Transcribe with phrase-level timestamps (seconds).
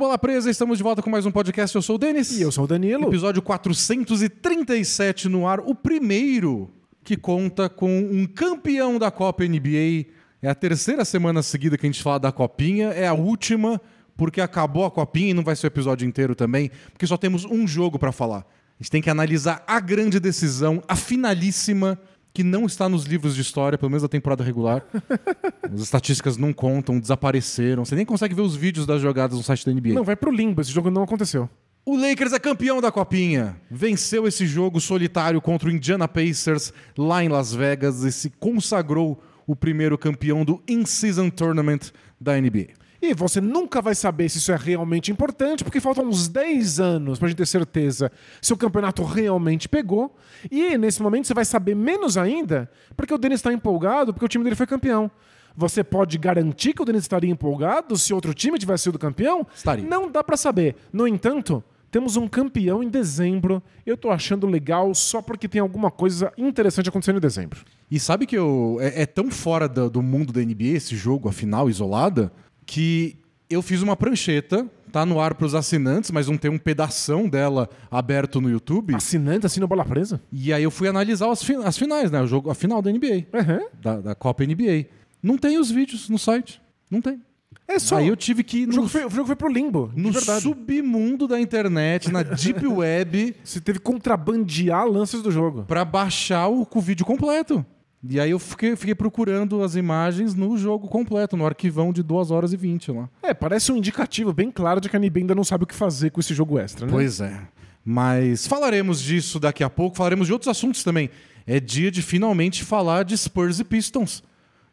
[0.00, 1.76] Bola Presa, estamos de volta com mais um podcast.
[1.76, 2.30] Eu sou o Denis.
[2.30, 3.06] E eu sou o Danilo.
[3.08, 6.70] Episódio 437 no ar, o primeiro
[7.04, 10.06] que conta com um campeão da Copa NBA.
[10.40, 13.78] É a terceira semana seguida que a gente fala da Copinha, é a última,
[14.16, 17.44] porque acabou a Copinha e não vai ser o episódio inteiro também, porque só temos
[17.44, 18.38] um jogo para falar.
[18.38, 22.00] A gente tem que analisar a grande decisão, a finalíssima,
[22.32, 24.84] que não está nos livros de história, pelo menos da temporada regular.
[25.62, 27.84] As estatísticas não contam, desapareceram.
[27.84, 29.94] Você nem consegue ver os vídeos das jogadas no site da NBA.
[29.94, 30.60] Não, vai pro limbo.
[30.60, 31.48] Esse jogo não aconteceu.
[31.84, 33.56] O Lakers é campeão da Copinha.
[33.70, 39.20] Venceu esse jogo solitário contra o Indiana Pacers lá em Las Vegas e se consagrou
[39.46, 42.79] o primeiro campeão do In-Season Tournament da NBA.
[43.02, 47.18] E você nunca vai saber se isso é realmente importante, porque faltam uns 10 anos
[47.18, 50.14] pra gente ter certeza se o campeonato realmente pegou.
[50.50, 54.28] E nesse momento você vai saber menos ainda, porque o Denis está empolgado, porque o
[54.28, 55.10] time dele foi campeão.
[55.56, 59.46] Você pode garantir que o Denis estaria empolgado se outro time tivesse sido campeão?
[59.54, 59.84] Estaria.
[59.84, 60.76] Não dá pra saber.
[60.92, 63.62] No entanto, temos um campeão em dezembro.
[63.84, 67.60] Eu tô achando legal só porque tem alguma coisa interessante acontecendo em dezembro.
[67.90, 71.28] E sabe que eu, é, é tão fora do, do mundo da NBA esse jogo,
[71.28, 72.32] a final isolada,
[72.70, 73.16] que
[73.48, 77.28] eu fiz uma prancheta, tá no ar para os assinantes, mas não tem um pedação
[77.28, 78.94] dela aberto no YouTube.
[78.94, 80.20] Assinante assina bola presa?
[80.30, 82.22] E aí eu fui analisar as, as finais, né?
[82.22, 83.66] O jogo, a final da NBA, Uhum.
[83.82, 84.86] da, da Copa NBA.
[85.20, 86.62] Não tem os vídeos no site.
[86.88, 87.20] Não tem.
[87.66, 87.96] É só.
[87.96, 89.90] Aí eu tive que ir O jogo, foi, o jogo foi pro limbo.
[89.96, 95.64] no submundo da internet, na Deep Web, Você teve que contrabandear lances do jogo.
[95.64, 97.66] para baixar o, o vídeo completo.
[98.08, 102.30] E aí eu fiquei, fiquei procurando as imagens no jogo completo, no arquivão de 2
[102.30, 103.08] horas e 20 lá.
[103.22, 105.74] É, parece um indicativo bem claro de que a NBA ainda não sabe o que
[105.74, 106.92] fazer com esse jogo extra, né?
[106.92, 107.38] Pois é.
[107.84, 111.10] Mas falaremos disso daqui a pouco, falaremos de outros assuntos também.
[111.46, 114.22] É dia de finalmente falar de Spurs e Pistons.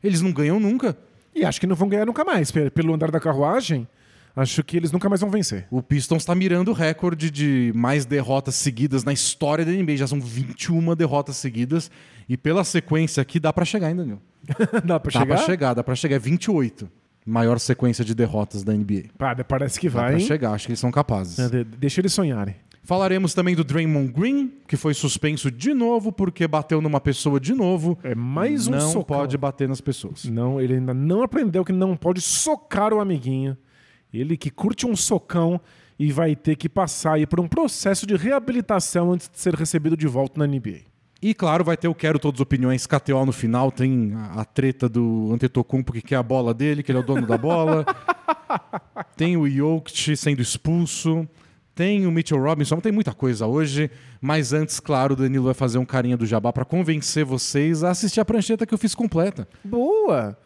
[0.04, 0.98] Eles não ganham nunca.
[1.36, 2.52] E acho que não vão ganhar nunca mais.
[2.52, 3.88] Pe- Pelo andar da carruagem,
[4.36, 5.66] acho que eles nunca mais vão vencer.
[5.72, 9.98] O Pistons está mirando o recorde de mais derrotas seguidas na história da NBA.
[9.98, 11.90] Já são 21 derrotas seguidas.
[12.28, 14.22] E pela sequência aqui, dá para chegar ainda, Daniel.
[14.86, 15.36] Dá pra Dá chegar?
[15.36, 16.16] para chegar, dá para chegar.
[16.16, 16.90] É 28.
[17.26, 19.06] Maior sequência de derrotas da NBA.
[19.48, 20.26] Parece que Dá vai, pra hein?
[20.26, 21.38] chegar, acho que eles são capazes.
[21.40, 22.56] É, de- Deixa eles sonharem.
[22.84, 27.54] Falaremos também do Draymond Green, que foi suspenso de novo porque bateu numa pessoa de
[27.54, 27.98] novo.
[28.02, 29.04] É mais um Não socão.
[29.18, 30.24] pode bater nas pessoas.
[30.24, 33.58] Não, ele ainda não aprendeu que não pode socar o amiguinho.
[34.14, 35.60] Ele que curte um socão
[36.00, 39.98] e vai ter que passar aí por um processo de reabilitação antes de ser recebido
[39.98, 40.82] de volta na NBA.
[41.22, 43.72] E claro, vai ter o Quero Todas Opiniões KTO no final.
[43.72, 47.06] Tem a, a treta do Antetokounmpo que quer a bola dele, que ele é o
[47.06, 47.86] dono da bola.
[49.18, 51.28] tem o Jokic sendo expulso.
[51.74, 52.80] Tem o Mitchell Robinson.
[52.80, 53.90] Tem muita coisa hoje.
[54.22, 57.92] Mas antes, claro, o Danilo vai fazer um carinha do jabá para convencer vocês a
[57.92, 59.48] assistir a prancheta que eu fiz completa.
[59.64, 60.38] Boa!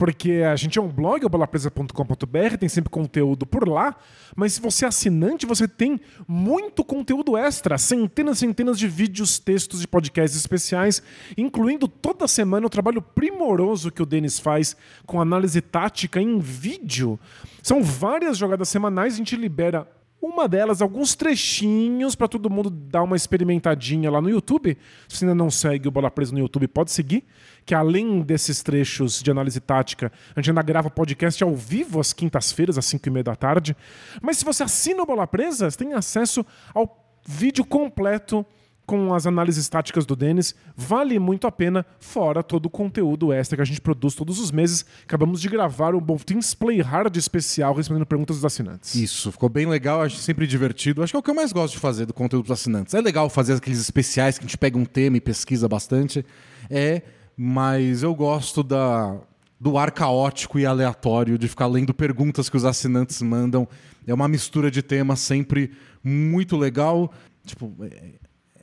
[0.00, 3.94] Porque a gente é um blog, o bolapresa.com.br, tem sempre conteúdo por lá,
[4.34, 9.38] mas se você é assinante, você tem muito conteúdo extra, centenas e centenas de vídeos,
[9.38, 11.02] textos e podcasts especiais,
[11.36, 14.74] incluindo toda semana o trabalho primoroso que o Denis faz
[15.04, 17.20] com análise tática em vídeo.
[17.62, 19.86] São várias jogadas semanais, a gente libera
[20.22, 24.76] uma delas, alguns trechinhos para todo mundo dar uma experimentadinha lá no YouTube.
[25.08, 27.24] Se ainda não segue o Bola Presa no YouTube, pode seguir.
[27.70, 32.12] Que além desses trechos de análise tática, a gente ainda grava podcast ao vivo às
[32.12, 33.76] quintas-feiras, às 5 e meia da tarde.
[34.20, 36.44] Mas se você assina o Bola Presa, você tem acesso
[36.74, 38.44] ao vídeo completo
[38.84, 40.52] com as análises táticas do Denis.
[40.76, 44.50] Vale muito a pena, fora todo o conteúdo extra que a gente produz todos os
[44.50, 44.84] meses.
[45.04, 48.96] Acabamos de gravar o Boltins Play Hard especial respondendo perguntas dos assinantes.
[48.96, 51.04] Isso, ficou bem legal, acho sempre divertido.
[51.04, 52.94] Acho que é o que eu mais gosto de fazer do conteúdo dos assinantes.
[52.94, 56.26] É legal fazer aqueles especiais que a gente pega um tema e pesquisa bastante.
[56.68, 57.02] É,
[57.42, 59.16] mas eu gosto da,
[59.58, 63.66] do ar caótico e aleatório, de ficar lendo perguntas que os assinantes mandam.
[64.06, 65.70] É uma mistura de temas sempre
[66.04, 67.10] muito legal.
[67.46, 68.10] Tipo, é,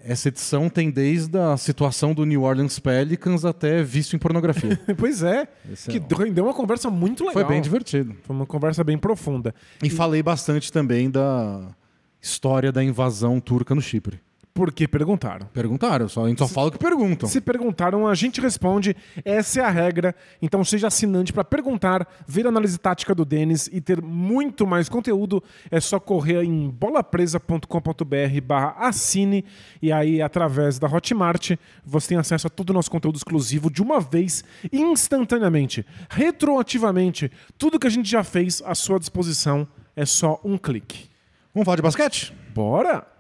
[0.04, 4.80] essa edição tem desde a situação do New Orleans Pelicans até vício em pornografia.
[4.96, 7.34] Pois é, Esse que é rendeu uma conversa muito legal.
[7.34, 8.16] Foi bem divertido.
[8.22, 9.56] Foi uma conversa bem profunda.
[9.82, 11.76] E falei bastante também da
[12.22, 14.20] história da invasão turca no Chipre.
[14.58, 15.46] Por que perguntaram?
[15.54, 17.30] Perguntaram, só, a gente só fala o que perguntam.
[17.30, 18.96] Se perguntaram, a gente responde.
[19.24, 20.16] Essa é a regra.
[20.42, 24.90] Então seja assinante para perguntar, ver a análise tática do Denis e ter muito mais
[24.90, 25.44] conteúdo.
[25.70, 29.46] É só correr em bolapresa.com.br barra assine
[29.80, 31.52] e aí através da Hotmart
[31.86, 34.44] você tem acesso a todo o nosso conteúdo exclusivo de uma vez,
[34.74, 37.32] instantaneamente, retroativamente.
[37.60, 41.12] Tudo que a gente já fez à sua disposição é só um clique.
[41.54, 42.34] Vamos falar de basquete?
[42.56, 43.17] Bora!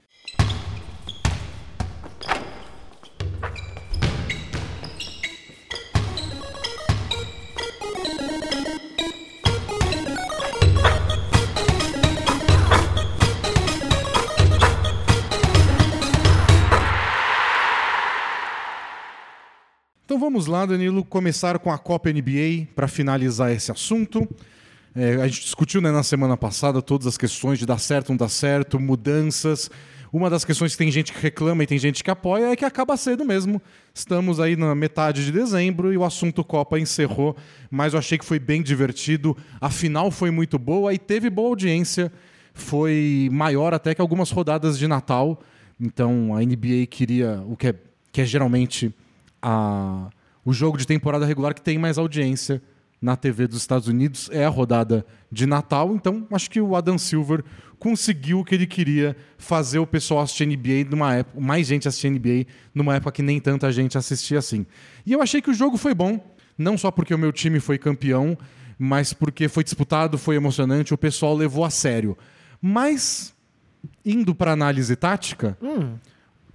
[20.17, 24.27] Então vamos lá, Danilo, começar com a Copa NBA para finalizar esse assunto.
[24.95, 28.17] É, a gente discutiu né, na semana passada todas as questões de dar certo, não
[28.17, 29.69] dar certo, mudanças.
[30.11, 32.65] Uma das questões que tem gente que reclama e tem gente que apoia é que
[32.65, 33.61] acaba cedo mesmo.
[33.93, 37.37] Estamos aí na metade de dezembro e o assunto Copa encerrou,
[37.69, 39.37] mas eu achei que foi bem divertido.
[39.61, 42.11] A final foi muito boa e teve boa audiência.
[42.55, 45.39] Foi maior até que algumas rodadas de Natal.
[45.79, 47.75] Então a NBA queria o que é,
[48.11, 48.91] que é geralmente
[49.47, 50.09] a,
[50.43, 52.61] o jogo de temporada regular que tem mais audiência
[53.01, 56.97] na TV dos Estados Unidos é a rodada de Natal, então acho que o Adam
[56.97, 57.43] Silver
[57.79, 62.09] conseguiu o que ele queria, fazer o pessoal assistir NBA numa época, mais gente assistir
[62.09, 64.65] NBA numa época que nem tanta gente assistia assim.
[65.05, 66.19] E eu achei que o jogo foi bom,
[66.57, 68.37] não só porque o meu time foi campeão,
[68.77, 72.17] mas porque foi disputado, foi emocionante, o pessoal levou a sério.
[72.61, 73.33] Mas
[74.03, 75.95] indo para análise tática, Hum.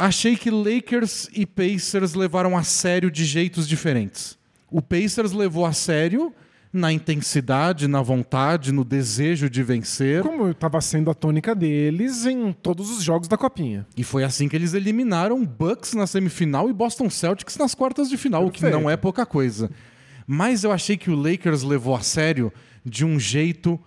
[0.07, 4.37] Achei que Lakers e Pacers levaram a sério de jeitos diferentes.
[4.69, 6.35] O Pacers levou a sério
[6.73, 10.23] na intensidade, na vontade, no desejo de vencer.
[10.23, 13.87] Como estava sendo a tônica deles em todos os jogos da Copinha.
[13.97, 18.17] E foi assim que eles eliminaram Bucks na semifinal e Boston Celtics nas quartas de
[18.17, 18.83] final, o que Perfeito.
[18.83, 19.71] não é pouca coisa.
[20.27, 22.53] Mas eu achei que o Lakers levou a sério
[22.85, 23.79] de um jeito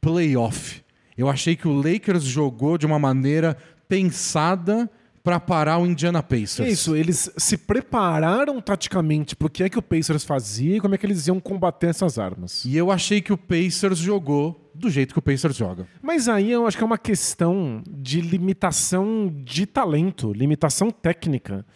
[0.00, 0.82] playoff.
[1.16, 3.56] Eu achei que o Lakers jogou de uma maneira
[3.86, 4.90] pensada
[5.22, 6.60] para parar o Indiana Pacers.
[6.60, 10.94] É isso, eles se prepararam taticamente pro que é que o Pacers fazia e como
[10.94, 12.64] é que eles iam combater essas armas.
[12.64, 15.86] E eu achei que o Pacers jogou do jeito que o Pacers joga.
[16.02, 21.66] Mas aí eu acho que é uma questão de limitação de talento, limitação técnica.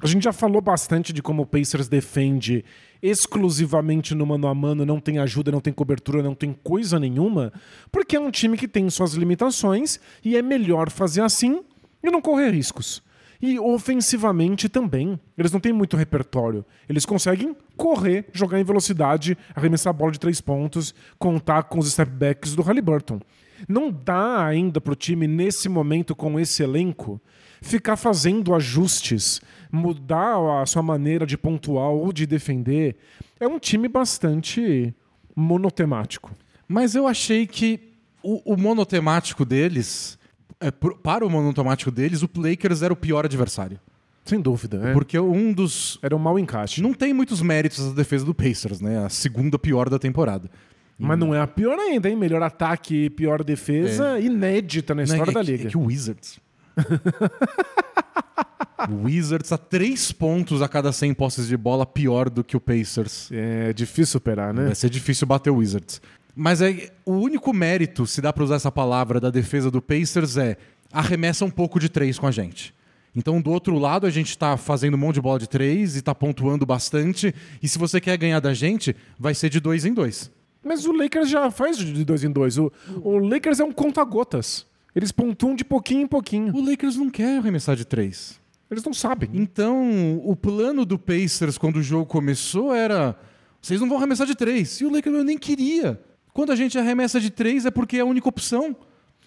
[0.00, 2.64] A gente já falou bastante de como o Pacers defende
[3.02, 7.52] exclusivamente no mano a mano, não tem ajuda, não tem cobertura, não tem coisa nenhuma,
[7.90, 11.62] porque é um time que tem suas limitações e é melhor fazer assim
[12.08, 13.02] e não correr riscos.
[13.40, 16.64] E ofensivamente também, eles não têm muito repertório.
[16.88, 21.90] Eles conseguem correr, jogar em velocidade, arremessar a bola de três pontos, contar com os
[21.90, 23.20] stepbacks do Halliburton.
[23.68, 27.20] Não dá ainda pro time, nesse momento, com esse elenco,
[27.60, 32.96] ficar fazendo ajustes, mudar a sua maneira de pontuar ou de defender.
[33.38, 34.94] É um time bastante
[35.34, 36.32] monotemático.
[36.68, 37.92] Mas eu achei que
[38.22, 40.15] o, o monotemático deles,
[40.60, 43.78] é, para o monotemático deles, o Lakers era o pior adversário.
[44.24, 44.88] Sem dúvida.
[44.88, 44.92] É.
[44.92, 45.98] Porque um dos.
[46.02, 46.82] Era um mau encaixe.
[46.82, 49.04] Não tem muitos méritos a defesa do Pacers, né?
[49.04, 50.50] A segunda pior da temporada.
[50.98, 52.16] Mas não é a pior ainda, hein?
[52.16, 55.66] Melhor ataque e pior defesa, inédita na história é, da liga.
[55.66, 56.40] É que o Wizards.
[59.04, 63.30] Wizards a três pontos a cada 100 posses de bola, pior do que o Pacers.
[63.30, 64.66] É difícil superar, né?
[64.66, 66.00] Vai ser difícil bater o Wizards.
[66.38, 70.36] Mas é, o único mérito, se dá pra usar essa palavra, da defesa do Pacers
[70.36, 70.58] é
[70.92, 72.74] arremessa um pouco de três com a gente.
[73.14, 76.02] Então, do outro lado, a gente tá fazendo um monte de bola de três e
[76.02, 77.34] tá pontuando bastante.
[77.62, 80.30] E se você quer ganhar da gente, vai ser de dois em dois.
[80.62, 82.58] Mas o Lakers já faz de dois em dois.
[82.58, 82.70] O,
[83.02, 84.66] o Lakers é um conta-gotas.
[84.94, 86.54] Eles pontuam de pouquinho em pouquinho.
[86.54, 88.38] O Lakers não quer arremessar de três.
[88.70, 89.30] Eles não sabem.
[89.32, 93.18] Então, o plano do Pacers quando o jogo começou era:
[93.62, 94.80] vocês não vão arremessar de três.
[94.82, 95.98] E o Lakers eu nem queria.
[96.36, 98.76] Quando a gente arremessa de três é porque é a única opção.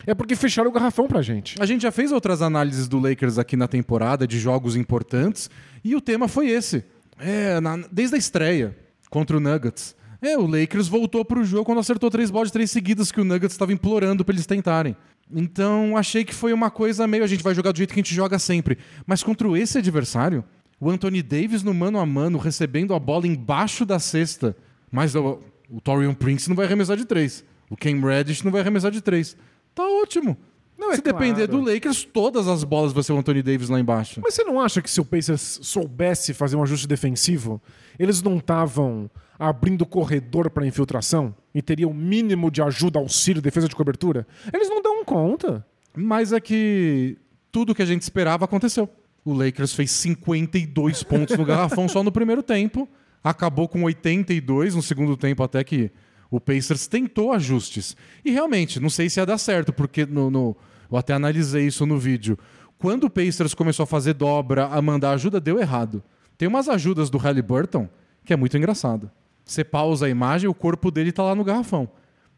[0.05, 1.55] É porque fecharam o garrafão pra gente.
[1.59, 5.49] A gente já fez outras análises do Lakers aqui na temporada, de jogos importantes,
[5.83, 6.83] e o tema foi esse.
[7.17, 8.77] É, na- desde a estreia
[9.09, 9.95] contra o Nuggets.
[10.21, 13.23] É, o Lakers voltou pro jogo quando acertou três bolas de três seguidas que o
[13.23, 14.95] Nuggets estava implorando pra eles tentarem.
[15.33, 18.03] Então, achei que foi uma coisa meio a gente vai jogar do jeito que a
[18.03, 18.77] gente joga sempre.
[19.07, 20.43] Mas contra esse adversário,
[20.79, 24.55] o Anthony Davis no mano a mano, recebendo a bola embaixo da cesta.
[24.91, 25.13] Mas
[25.69, 27.43] o, Torian Prince não vai arremessar de três.
[27.69, 29.35] O Cam Reddish não vai arremessar de três.
[29.75, 30.37] Tá ótimo.
[30.77, 31.63] Não, é Se depender claro.
[31.63, 34.21] do Lakers, todas as bolas vão ser o Anthony Davis lá embaixo.
[34.23, 37.61] Mas você não acha que se o Pacers soubesse fazer um ajuste defensivo,
[37.99, 43.67] eles não estavam abrindo corredor para infiltração e teriam o mínimo de ajuda, auxílio, defesa
[43.67, 44.25] de cobertura?
[44.53, 45.65] Eles não dão conta.
[45.95, 47.17] Mas é que
[47.51, 48.87] tudo que a gente esperava aconteceu.
[49.25, 52.87] O Lakers fez 52 pontos no garrafão só no primeiro tempo.
[53.23, 55.91] Acabou com 82 no segundo tempo, até que
[56.31, 57.95] o Pacers tentou ajustes.
[58.23, 60.55] E realmente, não sei se ia dar certo, porque no, no-
[60.91, 62.37] eu até analisei isso no vídeo.
[62.77, 66.01] Quando o Pacers começou a fazer dobra, a mandar ajuda, deu errado.
[66.37, 67.89] Tem umas ajudas do Halliburton
[68.23, 69.09] que é muito engraçado.
[69.43, 71.89] Você pausa a imagem o corpo dele tá lá no garrafão.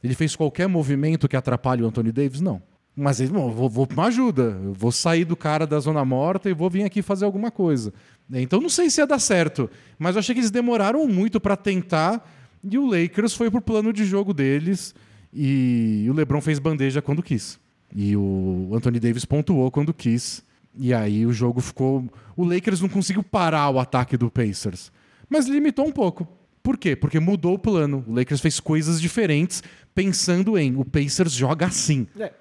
[0.04, 2.42] Ele fez qualquer movimento que atrapalhe o Anthony Davis?
[2.42, 2.62] Não.
[2.96, 4.58] Mas ele, eu vou, vou uma ajuda.
[4.64, 7.94] Eu vou sair do cara da zona morta e vou vir aqui fazer alguma coisa.
[8.34, 9.70] Então não sei se ia dar certo.
[10.00, 12.30] Mas eu achei que eles demoraram muito pra tentar.
[12.64, 14.94] E o Lakers foi pro plano de jogo deles.
[15.34, 17.60] E o LeBron fez bandeja quando quis.
[17.96, 20.44] E o Anthony Davis pontuou quando quis.
[20.78, 22.06] E aí o jogo ficou.
[22.36, 24.92] O Lakers não conseguiu parar o ataque do Pacers.
[25.30, 26.28] mas limitou um pouco.
[26.64, 26.96] Por quê?
[26.96, 28.04] Porque mudou o plano.
[28.08, 29.64] O Lakers fez coisas diferentes
[29.96, 32.08] pensando em o Pacers joga assim.
[32.20, 32.32] É.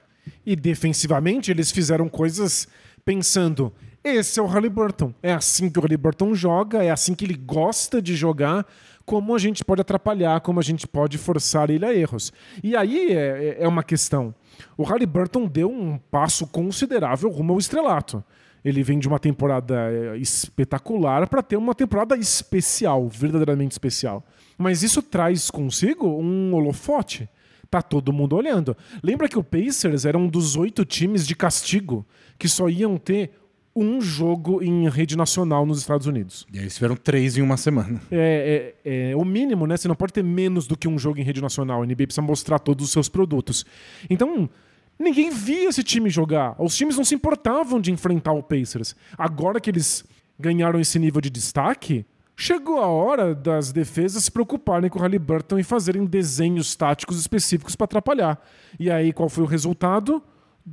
[0.45, 2.69] E defensivamente eles fizeram coisas
[3.05, 5.14] pensando esse é o Halliburton.
[5.23, 8.66] É assim que o Halliburton joga, é assim que ele gosta de jogar.
[9.04, 12.33] Como a gente pode atrapalhar, como a gente pode forçar ele a erros.
[12.62, 14.35] E aí é, é uma questão.
[14.76, 18.23] O Halliburton deu um passo considerável rumo ao estrelato.
[18.64, 24.25] Ele vem de uma temporada é, espetacular para ter uma temporada especial, verdadeiramente especial.
[24.57, 27.28] Mas isso traz consigo um holofote.
[27.71, 28.76] Tá todo mundo olhando.
[29.02, 32.04] Lembra que o Pacers era um dos oito times de castigo
[32.38, 33.40] que só iam ter
[33.75, 36.47] um jogo em rede nacional nos Estados Unidos.
[36.53, 38.00] E aí eles tiveram três em uma semana.
[38.11, 39.77] É, é, é, o mínimo, né?
[39.77, 41.83] Você não pode ter menos do que um jogo em rede nacional.
[41.83, 43.65] A NBA precisa mostrar todos os seus produtos.
[44.09, 44.49] Então,
[44.99, 46.57] ninguém via esse time jogar.
[46.59, 48.97] Os times não se importavam de enfrentar o Pacers.
[49.17, 50.05] Agora que eles
[50.39, 52.05] ganharam esse nível de destaque,
[52.37, 57.77] chegou a hora das defesas se preocuparem com o Halliburton e fazerem desenhos táticos específicos
[57.77, 58.43] para atrapalhar.
[58.79, 60.23] E aí, qual foi o resultado?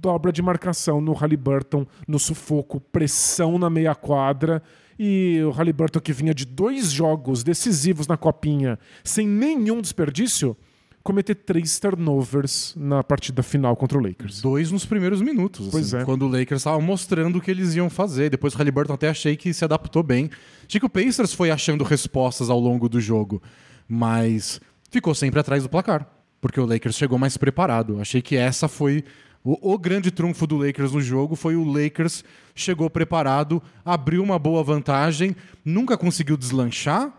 [0.01, 4.61] Dobra de marcação no Halliburton, no sufoco, pressão na meia quadra.
[4.99, 10.57] E o Halliburton, que vinha de dois jogos decisivos na copinha, sem nenhum desperdício,
[11.03, 14.41] cometer três turnovers na partida final contra o Lakers.
[14.41, 16.05] Dois nos primeiros minutos, pois assim, é.
[16.05, 18.29] quando o Lakers estava mostrando o que eles iam fazer.
[18.29, 20.29] Depois o Halliburton até achei que se adaptou bem.
[20.67, 23.41] Achei que o Pacers foi achando respostas ao longo do jogo,
[23.87, 26.05] mas ficou sempre atrás do placar,
[26.41, 28.01] porque o Lakers chegou mais preparado.
[28.01, 29.03] Achei que essa foi
[29.47, 32.21] o, o, grande trunfo do Lakers no jogo foi o Lakers
[32.53, 37.13] chegou preparado, abriu uma boa vantagem, nunca conseguiu deslanchar.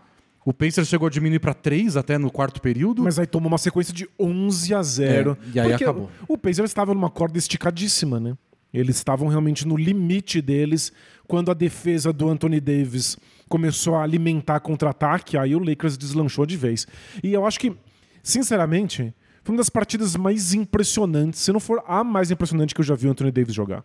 [0.45, 3.01] O Pacers chegou a diminuir para 3 até no quarto período.
[3.01, 5.37] Mas aí tomou uma sequência de 11 a 0.
[5.41, 6.07] É, e aí acabou.
[6.27, 8.37] O, o Pacers estava numa corda esticadíssima, né?
[8.71, 10.93] Eles estavam realmente no limite deles
[11.27, 13.17] quando a defesa do Anthony Davis
[13.47, 16.85] começou a alimentar contra-ataque, aí o Lakers deslanchou de vez.
[17.23, 17.75] E eu acho que,
[18.21, 19.15] sinceramente,
[19.49, 22.93] foi uma das partidas mais impressionantes, se não for a mais impressionante que eu já
[22.93, 23.83] vi o Anthony Davis jogar.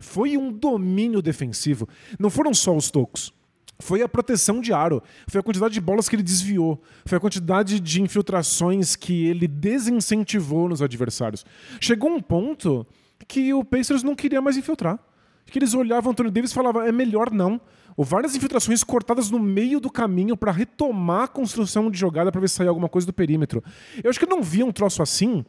[0.00, 1.88] Foi um domínio defensivo.
[2.18, 3.32] Não foram só os tocos.
[3.78, 7.20] Foi a proteção de aro, foi a quantidade de bolas que ele desviou, foi a
[7.20, 11.44] quantidade de infiltrações que ele desincentivou nos adversários.
[11.80, 12.84] Chegou um ponto
[13.28, 14.98] que o Pacers não queria mais infiltrar.
[15.46, 17.60] Que eles olhavam o Anthony Davis e falavam: é melhor não
[17.96, 22.40] ou várias infiltrações cortadas no meio do caminho para retomar a construção de jogada para
[22.40, 23.64] ver se sair alguma coisa do perímetro.
[24.04, 25.44] Eu acho que eu não vi um troço assim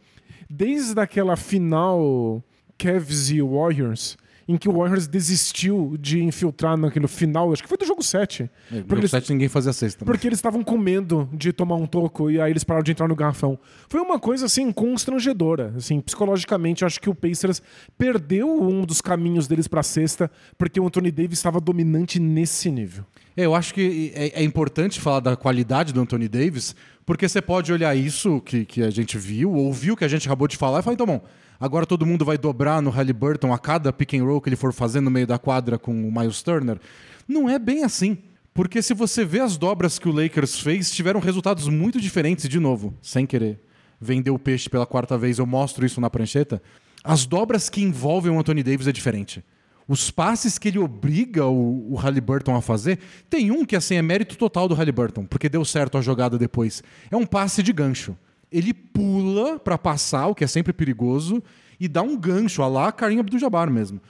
[0.50, 2.42] desde aquela final
[2.78, 7.78] Cavs e Warriors em que o Warriors desistiu de infiltrar naquele final, acho que foi
[7.78, 8.44] do jogo 7.
[8.44, 10.06] É, porque jogo eles, 7 ninguém fazia sexta.
[10.06, 10.06] Né?
[10.06, 13.08] Porque eles estavam com medo de tomar um toco e aí eles pararam de entrar
[13.08, 13.60] no garrafão.
[13.90, 17.62] Foi uma coisa assim constrangedora, assim, psicologicamente acho que o Pacers
[17.98, 22.72] perdeu um dos caminhos deles para a sexta porque o Anthony Davis estava dominante nesse
[22.72, 23.04] nível.
[23.36, 26.76] É, eu acho que é, é, importante falar da qualidade do Anthony Davis,
[27.06, 30.28] porque você pode olhar isso que, que a gente viu, ouviu o que a gente
[30.28, 31.22] acabou de falar e falar, então bom,
[31.60, 34.72] Agora todo mundo vai dobrar no Halliburton a cada pick and roll que ele for
[34.72, 36.80] fazer no meio da quadra com o Miles Turner.
[37.28, 38.18] Não é bem assim.
[38.54, 42.50] Porque se você vê as dobras que o Lakers fez, tiveram resultados muito diferentes.
[42.50, 43.60] De novo, sem querer
[44.02, 46.60] vender o peixe pela quarta vez, eu mostro isso na prancheta.
[47.04, 49.44] As dobras que envolvem o Anthony Davis é diferente.
[49.88, 53.00] Os passes que ele obriga o, o Halliburton a fazer,
[53.30, 56.84] tem um que assim é mérito total do Halliburton, porque deu certo a jogada depois.
[57.10, 58.18] É um passe de gancho
[58.52, 61.42] ele pula para passar, o que é sempre perigoso,
[61.80, 64.02] e dá um gancho, a lá Karim Abdul-Jabbar mesmo,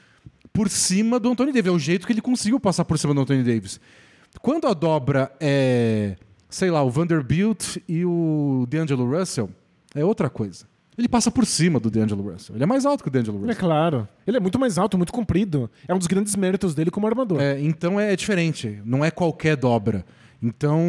[0.54, 1.72] por cima do Anthony Davis.
[1.72, 3.80] É o jeito que ele conseguiu passar por cima do Anthony Davis.
[4.42, 6.16] Quando a dobra é,
[6.50, 9.50] sei lá, o Vanderbilt e o D'Angelo Russell,
[9.94, 10.66] é outra coisa.
[10.98, 12.56] Ele passa por cima do D'Angelo Russell.
[12.56, 13.52] Ele é mais alto que o D'Angelo Russell.
[13.52, 14.08] É claro.
[14.26, 15.70] Ele é muito mais alto, muito comprido.
[15.88, 17.40] É um dos grandes méritos dele como armador.
[17.40, 18.82] É, então é diferente.
[18.84, 20.04] Não é qualquer dobra.
[20.42, 20.80] Então,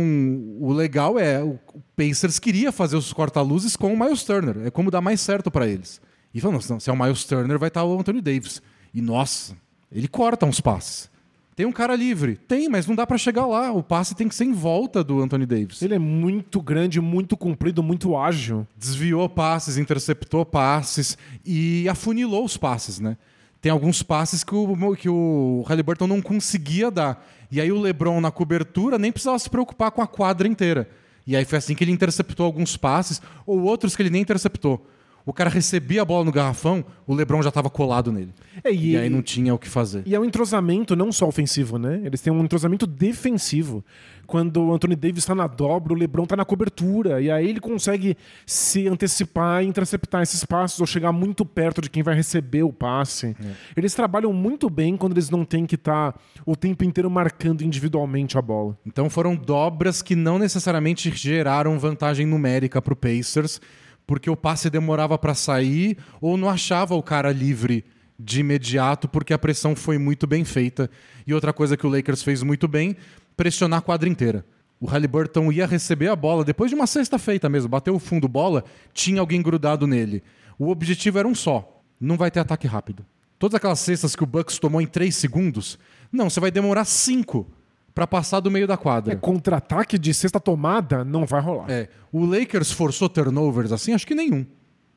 [0.61, 1.59] o legal é, o
[1.97, 4.67] Pacers queria fazer os corta-luzes com o Miles Turner.
[4.67, 6.01] É como dar mais certo para eles.
[6.35, 8.61] E falou, não, se é o Miles Turner, vai estar o Anthony Davis.
[8.93, 9.57] E, nossa,
[9.91, 11.11] ele corta uns passes.
[11.59, 12.37] Tem um cara livre?
[12.37, 13.73] Tem, mas não dá para chegar lá.
[13.73, 15.83] O passe tem que ser em volta do Anthony Davis.
[15.83, 18.65] Ele é muito grande, muito comprido, muito ágil.
[18.77, 23.17] Desviou passes, interceptou passes e afunilou os passes, né?
[23.61, 27.27] Tem alguns passes que o, que o Halliburton não conseguia dar.
[27.51, 30.89] E aí o LeBron na cobertura nem precisava se preocupar com a quadra inteira.
[31.27, 34.87] E aí foi assim que ele interceptou alguns passes, ou outros que ele nem interceptou.
[35.27, 38.33] o cara recebia a bola no garrafão, o LeBron já estava colado nele.
[38.65, 40.03] É, E aí não tinha o que fazer.
[40.07, 42.01] E é um entrosamento não só ofensivo, né?
[42.03, 43.85] Eles têm um entrosamento defensivo.
[44.29, 47.19] Quando o Anthony Davis está na dobra, o LeBron está na cobertura.
[47.19, 51.89] E aí ele consegue se antecipar e interceptar esses passos ou chegar muito perto de
[51.89, 53.35] quem vai receber o passe.
[53.75, 58.37] Eles trabalham muito bem quando eles não têm que estar o tempo inteiro marcando individualmente
[58.37, 58.77] a bola.
[58.85, 63.63] Então foram dobras que não necessariamente geraram vantagem numérica para o Pacers,
[64.07, 67.83] porque o passe demorava para sair ou não achava o cara livre
[68.19, 70.91] de imediato porque a pressão foi muito bem feita.
[71.27, 72.95] E outra coisa que o Lakers fez muito bem,
[73.39, 74.45] pressionar a quadra inteira.
[74.81, 78.29] O Halliburton ia receber a bola depois de uma sexta feita mesmo, bateu o fundo
[78.29, 80.23] bola, tinha alguém grudado nele.
[80.59, 83.07] O objetivo era um só: não vai ter ataque rápido.
[83.39, 85.79] Todas aquelas cestas que o Bucks tomou em três segundos,
[86.11, 87.47] não, você vai demorar cinco
[87.95, 89.15] para passar do meio da quadra.
[89.15, 91.71] É, contra-ataque de sexta tomada não vai rolar.
[91.71, 93.93] É, o Lakers forçou turnovers assim?
[93.93, 94.45] Acho que nenhum.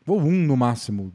[0.08, 1.14] Ou um no máximo.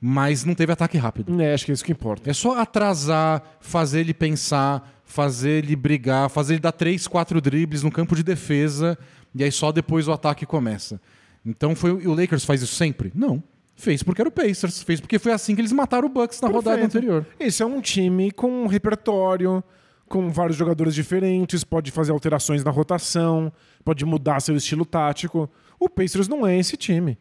[0.00, 1.40] Mas não teve ataque rápido.
[1.40, 2.30] É, acho que é isso que importa.
[2.30, 7.82] É só atrasar, fazer ele pensar, fazer ele brigar, fazer ele dar três, quatro dribles
[7.82, 8.96] no campo de defesa,
[9.34, 11.00] e aí só depois o ataque começa.
[11.44, 13.12] Então foi o Lakers faz isso sempre?
[13.14, 13.42] Não.
[13.76, 16.48] Fez porque era o Pacers, fez porque foi assim que eles mataram o Bucks na
[16.48, 16.96] rodada Perfeito.
[16.98, 17.26] anterior.
[17.38, 19.64] Esse é um time com um repertório,
[20.06, 23.50] com vários jogadores diferentes, pode fazer alterações na rotação,
[23.84, 25.48] pode mudar seu estilo tático.
[25.78, 27.18] O Pacers não é esse time.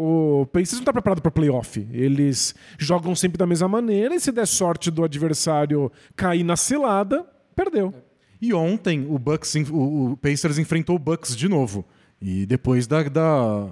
[0.00, 1.84] O Pacers não está preparado para playoff.
[1.90, 7.26] Eles jogam sempre da mesma maneira e se der sorte do adversário cair na cilada,
[7.56, 7.92] perdeu.
[8.40, 11.84] E ontem o Bucks, o, o Pacers enfrentou o Bucks de novo.
[12.22, 13.66] E depois da, da-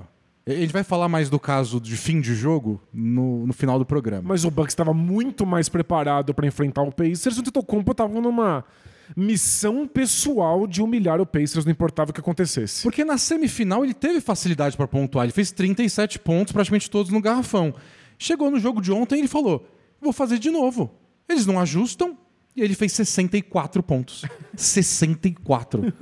[0.45, 3.87] A gente vai falar mais do caso de fim de jogo no, no final do
[3.87, 4.25] programa.
[4.27, 7.37] Mas o Bucks estava muito mais preparado para enfrentar o Pacers.
[7.37, 8.65] O Antetokounmpo estava numa
[9.15, 12.83] missão pessoal de humilhar o Pacers, não importava o que acontecesse.
[12.83, 15.25] Porque na semifinal ele teve facilidade para pontuar.
[15.27, 17.75] Ele fez 37 pontos, praticamente todos no garrafão.
[18.19, 19.69] Chegou no jogo de ontem e ele falou:
[20.01, 20.95] vou fazer de novo.
[21.29, 22.17] Eles não ajustam.
[22.57, 24.25] E ele fez 64 pontos.
[24.57, 25.93] 64.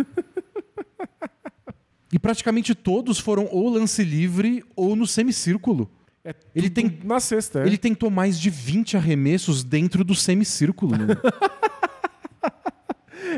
[2.12, 5.90] e praticamente todos foram ou lance livre ou no semicírculo.
[6.24, 7.60] É Ele tem- na sexta.
[7.62, 7.66] é.
[7.66, 10.96] Ele tentou mais de 20 arremessos dentro do semicírculo.
[10.96, 11.06] né?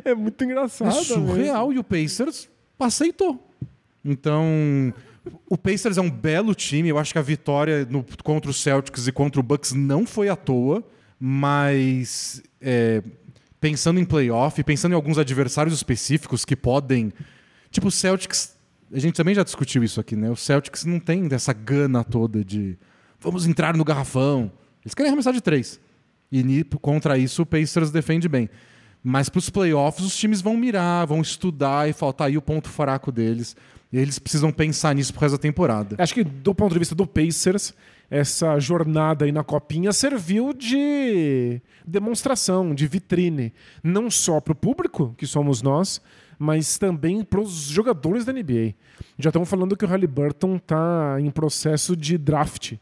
[0.05, 0.89] É muito engraçado.
[0.97, 1.73] É surreal.
[1.73, 3.51] E o Pacers aceitou.
[4.05, 4.93] Então,
[5.49, 6.89] o Pacers é um belo time.
[6.89, 10.29] Eu acho que a vitória no- contra o Celtics e contra o Bucks não foi
[10.29, 10.85] à toa.
[11.19, 13.03] Mas é,
[13.61, 17.13] pensando em playoff, pensando em alguns adversários específicos que podem.
[17.71, 18.55] Tipo, o Celtics.
[18.93, 20.31] A gente também já discutiu isso aqui, né?
[20.31, 22.79] O Celtics não tem dessa gana toda de
[23.19, 24.53] vamos entrar no garrafão.
[24.85, 25.81] Eles querem arremessar de três.
[26.31, 28.49] E contra isso o Pacers defende bem.
[29.09, 32.69] Mas para os playoffs os times vão mirar, vão estudar e faltar aí o ponto
[32.69, 33.55] fraco deles.
[33.93, 35.95] E eles precisam pensar nisso pro resto da temporada.
[35.97, 37.73] Acho que do ponto de vista do Pacers,
[38.11, 45.15] essa jornada aí na copinha serviu de demonstração, de vitrine, não só para o público,
[45.17, 46.01] que somos nós,
[46.37, 48.75] mas também para os jogadores da NBA.
[49.17, 52.73] Já estamos falando que o Halliburton está em processo de draft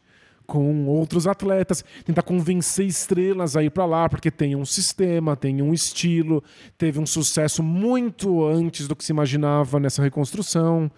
[0.45, 5.61] com outros atletas, tentar convencer estrelas a ir para lá, porque tem um sistema, tem
[5.61, 6.43] um estilo,
[6.77, 10.89] teve um sucesso muito antes do que se imaginava nessa reconstrução.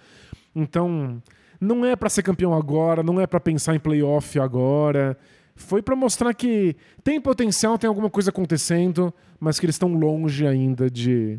[0.56, 1.22] Então,
[1.60, 5.18] não é para ser campeão agora, não é para pensar em playoff agora.
[5.56, 10.46] Foi para mostrar que tem potencial, tem alguma coisa acontecendo, mas que eles estão longe
[10.46, 11.38] ainda de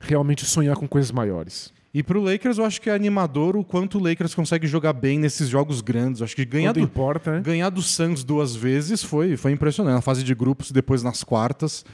[0.00, 1.72] realmente sonhar com coisas maiores.
[1.92, 5.18] E pro Lakers eu acho que é animador o quanto o Lakers consegue jogar bem
[5.18, 6.20] nesses jogos grandes.
[6.20, 7.40] Eu acho que ganhar do, importa, né?
[7.40, 9.94] ganhar do Suns duas vezes foi, foi impressionante.
[9.94, 11.84] Na fase de grupos, depois nas quartas.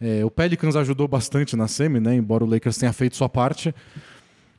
[0.00, 2.14] É, o Pelicans ajudou bastante na semi, né?
[2.14, 3.74] Embora o Lakers tenha feito sua parte.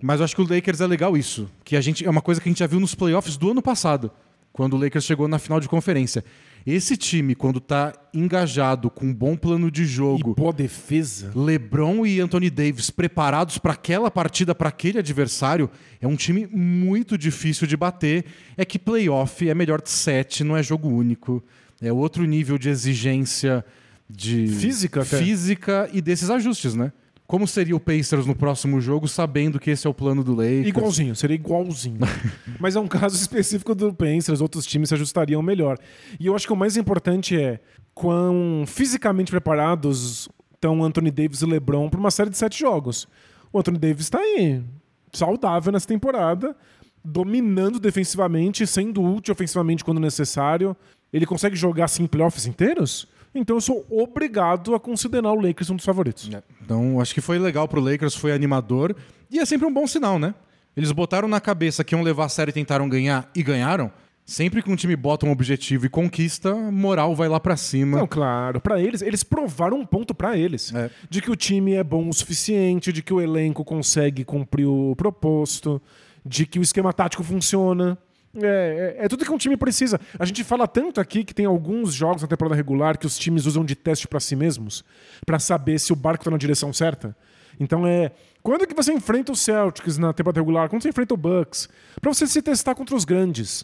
[0.02, 1.50] Mas eu acho que o Lakers é legal isso.
[1.64, 3.62] Que a gente, é uma coisa que a gente já viu nos playoffs do ano
[3.62, 4.12] passado,
[4.52, 6.24] quando o Lakers chegou na final de conferência.
[6.66, 11.32] Esse time, quando tá engajado, com um bom plano de E jogo, boa defesa.
[11.36, 17.18] LeBron e Anthony Davis preparados para aquela partida, para aquele adversário, é um time muito
[17.18, 18.26] difícil de bater.
[18.56, 21.44] É que playoff é melhor de sete, não é jogo único.
[21.82, 23.66] É outro nível de exigência
[24.10, 25.18] de Física até.
[25.18, 26.94] física e desses ajustes, né?
[27.34, 30.68] Como seria o Pacers no próximo jogo, sabendo que esse é o plano do Lakers?
[30.68, 31.98] Igualzinho, seria igualzinho.
[32.62, 35.80] Mas é um caso específico do Pacers, outros times se ajustariam melhor.
[36.20, 37.60] E eu acho que o mais importante é
[37.92, 43.08] quão fisicamente preparados estão Anthony Davis e LeBron para uma série de sete jogos.
[43.52, 44.62] O Anthony Davis está aí,
[45.12, 46.56] saudável nessa temporada,
[47.04, 50.78] dominando defensivamente, sendo útil ofensivamente quando necessário.
[51.12, 53.08] Ele consegue jogar assim playoffs inteiros?
[53.36, 56.30] Então eu sou obrigado a considerar o Lakers um dos favoritos.
[56.62, 58.96] Então, acho que foi legal pro Lakers, foi animador.
[59.32, 60.36] E é sempre um bom sinal, né?
[60.76, 63.92] Eles botaram na cabeça que iam levar a série e tentaram ganhar e ganharam.
[64.26, 67.98] Sempre que um time bota um objetivo e conquista, moral vai lá pra cima.
[67.98, 68.62] Não, claro.
[68.62, 70.74] Pra eles, eles provaram um ponto pra eles.
[70.74, 70.90] É.
[71.10, 74.96] De que o time é bom o suficiente, de que o elenco consegue cumprir o
[74.96, 75.82] proposto,
[76.26, 77.98] de que o esquema tático funciona.
[78.36, 80.00] É, é, é tudo que um time precisa.
[80.18, 83.46] A gente fala tanto aqui que tem alguns jogos na temporada regular que os times
[83.46, 84.84] usam de teste pra si mesmos,
[85.26, 87.16] pra saber se o barco tá na direção certa.
[87.60, 88.12] Então é.
[88.42, 90.68] Quando que você enfrenta o Celtics na temporada regular?
[90.68, 91.70] Quando você enfrenta o Bucks?
[92.02, 93.64] Pra você se testar contra os grandes.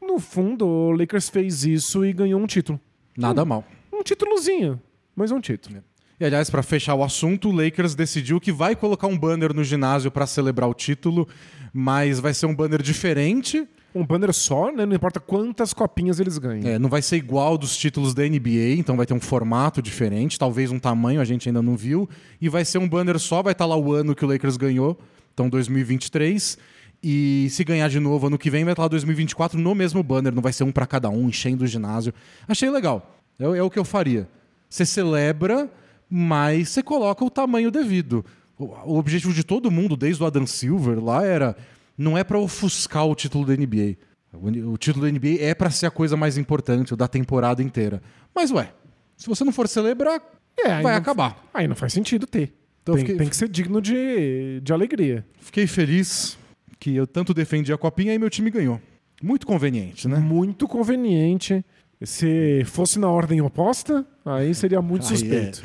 [0.00, 2.80] No fundo, o Lakers fez isso e ganhou um título.
[3.16, 3.64] Nada mal.
[3.92, 4.80] Um títulozinho,
[5.14, 5.82] mas um título.
[6.18, 9.64] E aliás, pra fechar o assunto, o Lakers decidiu que vai colocar um banner no
[9.64, 11.28] ginásio pra celebrar o título,
[11.72, 13.66] mas vai ser um banner diferente.
[13.94, 14.84] Um banner só, né?
[14.84, 16.68] Não importa quantas copinhas eles ganham.
[16.68, 20.36] É, não vai ser igual dos títulos da NBA, então vai ter um formato diferente,
[20.36, 22.08] talvez um tamanho a gente ainda não viu.
[22.40, 24.98] E vai ser um banner só, vai estar lá o ano que o Lakers ganhou,
[25.32, 26.58] então 2023.
[27.06, 30.34] E se ganhar de novo ano que vem, vai estar lá 2024 no mesmo banner,
[30.34, 32.12] não vai ser um pra cada um, enchendo o ginásio.
[32.48, 33.14] Achei legal.
[33.38, 34.28] É, é o que eu faria.
[34.68, 35.70] Você celebra,
[36.10, 38.24] mas você coloca o tamanho devido.
[38.58, 41.56] O objetivo de todo mundo, desde o Adam Silver lá, era
[41.96, 43.96] não é pra ofuscar o título da NBA.
[44.32, 48.02] O, título da NBA é pra ser a coisa mais importante o da temporada inteira.
[48.34, 48.72] Mas ué,
[49.16, 50.20] se você não for celebrar,
[50.58, 51.44] É, vai acabar.
[51.54, 52.52] Aí não faz sentido ter.
[52.82, 55.24] Então tem, fiquei- tem que ser digno de, de alegria.
[55.40, 56.36] Fiquei feliz
[56.80, 58.80] que eu tanto defendi a copinha e meu time ganhou.
[59.22, 60.18] Muito conveniente, né?
[60.18, 61.64] Muito conveniente.
[62.02, 65.62] Se fosse na ordem oposta, aí seria muito Aí suspeito.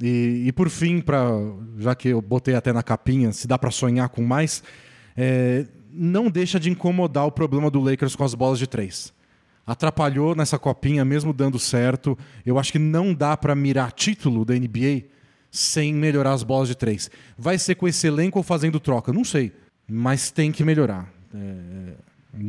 [0.00, 0.04] é.
[0.06, 1.24] E, e por fim, pra,
[1.78, 4.62] já que eu botei até na capinha, se dá pra sonhar com mais,
[5.16, 9.12] é, não deixa de incomodar o problema do Lakers com as bolas de três.
[9.66, 12.18] Atrapalhou nessa copinha, mesmo dando certo.
[12.44, 15.04] Eu acho que não dá pra mirar título da NBA
[15.50, 17.08] sem melhorar as bolas de três.
[17.38, 19.12] Vai ser com esse elenco ou fazendo troca?
[19.12, 19.52] Não sei.
[19.88, 21.08] Mas tem que melhorar.
[21.34, 21.94] É,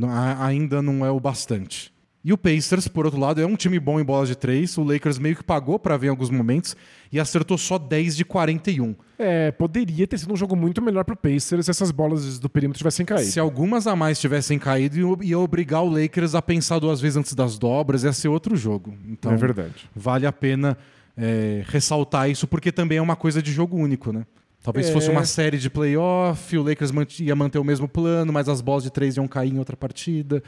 [0.07, 1.92] a- ainda não é o bastante.
[2.25, 4.77] E o Pacers, por outro lado, é um time bom em bolas de três.
[4.77, 6.73] O Lakers meio que pagou pra ver em alguns momentos
[7.11, 8.95] e acertou só 10 de 41.
[9.19, 12.77] É, poderia ter sido um jogo muito melhor pro Pacers se essas bolas do perímetro
[12.77, 13.29] tivessem caído.
[13.29, 17.33] Se algumas a mais tivessem caído, ia- obrigar o Lakers a pensar duas vezes antes
[17.33, 18.93] das dobras, ia ser outro jogo.
[19.05, 19.89] Então, é verdade.
[19.93, 20.77] vale a pena
[21.17, 24.25] é, ressaltar isso, porque também é uma coisa de jogo único, né?
[24.63, 24.93] Talvez É.
[24.93, 28.83] fosse uma série de playoff, o Lakers ia manter o mesmo plano, mas as bolas
[28.83, 30.41] de três iam cair em outra partida,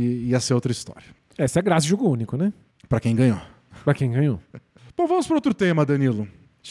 [0.00, 1.04] e ia ser outra história.
[1.36, 2.52] Essa é a graça de jogo único, né?
[2.88, 3.40] Pra quem ganhou.
[3.84, 4.40] Pra quem ganhou.
[4.96, 6.26] Bom, vamos para outro tema, Danilo.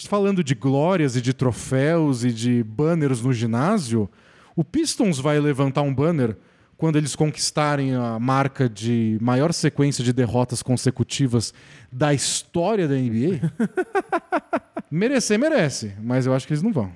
[0.07, 4.09] Falando de glórias e de troféus e de banners no ginásio,
[4.55, 6.35] o Pistons vai levantar um banner
[6.77, 11.53] quando eles conquistarem a marca de maior sequência de derrotas consecutivas
[11.91, 13.51] da história da NBA?
[14.91, 16.91] Merecer, merece, mas eu acho que eles não vão.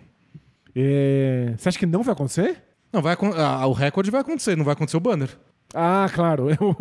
[0.76, 2.62] É, Você acha que não vai acontecer?
[2.94, 5.30] Não, vai, acon- ah, o recorde vai acontecer, não vai acontecer o banner.
[5.74, 6.50] Ah, claro.
[6.50, 6.76] Eu...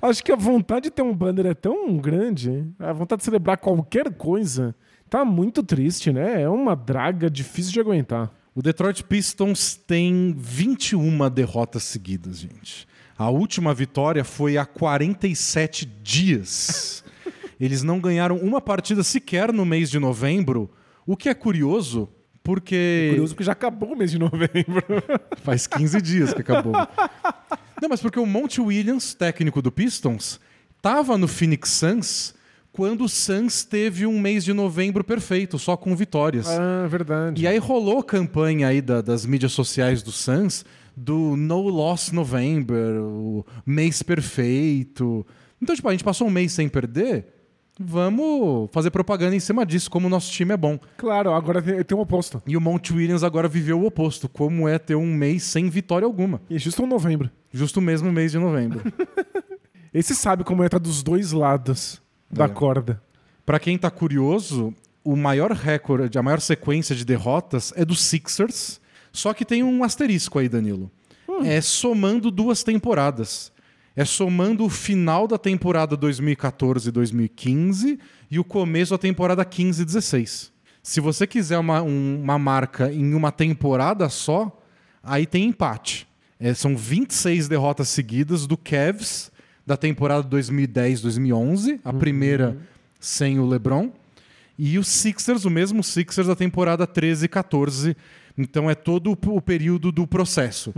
[0.00, 3.58] Acho que a vontade de ter um banner é tão grande, a vontade de celebrar
[3.58, 4.74] qualquer coisa,
[5.10, 6.42] tá muito triste, né?
[6.42, 8.30] É uma draga difícil de aguentar.
[8.54, 12.86] O Detroit Pistons tem 21 derrotas seguidas, gente.
[13.16, 17.04] A última vitória foi há 47 dias.
[17.58, 20.70] Eles não ganharam uma partida sequer no mês de novembro,
[21.04, 22.08] o que é curioso,
[22.48, 24.82] porque Curioso porque já acabou o mês de novembro.
[25.44, 26.72] faz 15 dias que acabou.
[27.82, 30.40] Não, mas porque o Monty Williams, técnico do Pistons,
[30.76, 32.34] estava no Phoenix Suns
[32.72, 36.46] quando o Suns teve um mês de novembro perfeito, só com vitórias.
[36.48, 37.42] ah, verdade.
[37.42, 40.64] E aí rolou campanha aí da- das mídias sociais do Suns
[40.96, 45.26] do No Loss November, o mês perfeito.
[45.60, 47.26] Então, tipo, a gente passou um mês sem perder,
[47.78, 50.78] vamos fazer propaganda em cima disso, como o nosso time é bom.
[50.96, 52.42] Claro, agora tem, tem um oposto.
[52.46, 56.04] E o Monte Williams agora viveu o oposto, como é ter um mês sem vitória
[56.06, 56.40] alguma.
[56.50, 57.30] E justo um novembro.
[57.52, 58.80] Justo o mesmo mês de novembro.
[59.94, 62.48] Esse sabe como é estar dos dois lados da É.
[62.48, 63.00] corda.
[63.46, 68.80] Pra quem tá curioso, o maior recorde, a maior sequência de derrotas é do Sixers,
[69.12, 70.90] só que tem um asterisco aí, Danilo.
[71.44, 73.50] É somando duas temporadas.
[74.00, 77.98] É somando o final da temporada 2014-2015
[78.30, 80.50] e o começo da temporada 15-16.
[80.82, 84.56] Se você quiser uma, um- uma marca em uma temporada só,
[85.02, 86.06] aí tem empate.
[86.40, 89.30] É, são 26 derrotas seguidas do Cavs
[89.66, 92.56] da temporada 2010-2011, a primeira
[93.00, 93.90] sem o LeBron,
[94.58, 97.96] e o Sixers, o mesmo Sixers da temporada 13-14.
[98.36, 100.72] Então é todo o período do processo.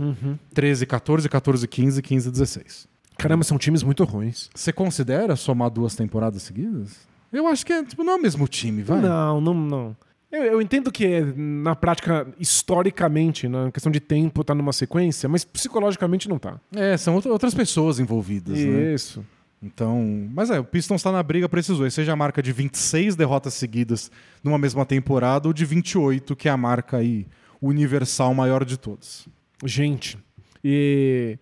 [0.53, 2.90] 13, 14, 14, 15, 15, 16.
[3.21, 4.49] Caramba, são times muito ruins.
[4.53, 7.07] Você considera somar duas temporadas seguidas?
[7.31, 8.99] Eu acho que é, tipo, não é o mesmo time, vai.
[9.01, 9.97] Não, não, não.
[10.31, 15.43] Eu, eu entendo que na prática, historicamente, na questão de tempo, tá numa sequência, mas
[15.43, 16.59] psicologicamente não tá.
[16.75, 18.93] É, são outra- outras pessoas envolvidas, né?
[18.93, 19.23] Isso.
[19.61, 22.51] Então, mas é, o Pistons está na briga para esses dois, seja a marca de
[22.51, 24.09] 26 derrotas seguidas
[24.43, 27.27] numa mesma temporada ou de 28, que é a marca aí
[27.61, 29.27] universal maior de todas.
[29.63, 30.17] Gente,
[30.63, 31.37] e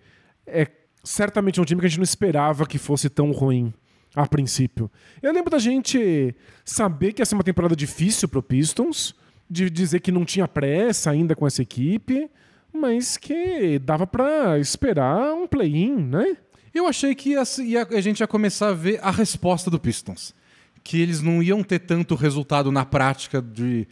[0.45, 0.65] é
[1.03, 3.73] certamente um time que a gente não esperava que fosse tão ruim
[4.15, 4.89] a princípio.
[5.21, 6.35] Eu lembro da gente
[6.65, 9.15] saber que ia ser uma temporada difícil pro Pistons,
[9.49, 12.29] de dizer que não tinha pressa ainda com essa equipe,
[12.73, 16.37] mas que dava pra esperar um play-in, né?
[16.73, 20.35] Eu achei que ia- ia- a gente ia começar a ver a resposta do Pistons.
[20.83, 23.87] Que eles não iam ter tanto resultado na prática de.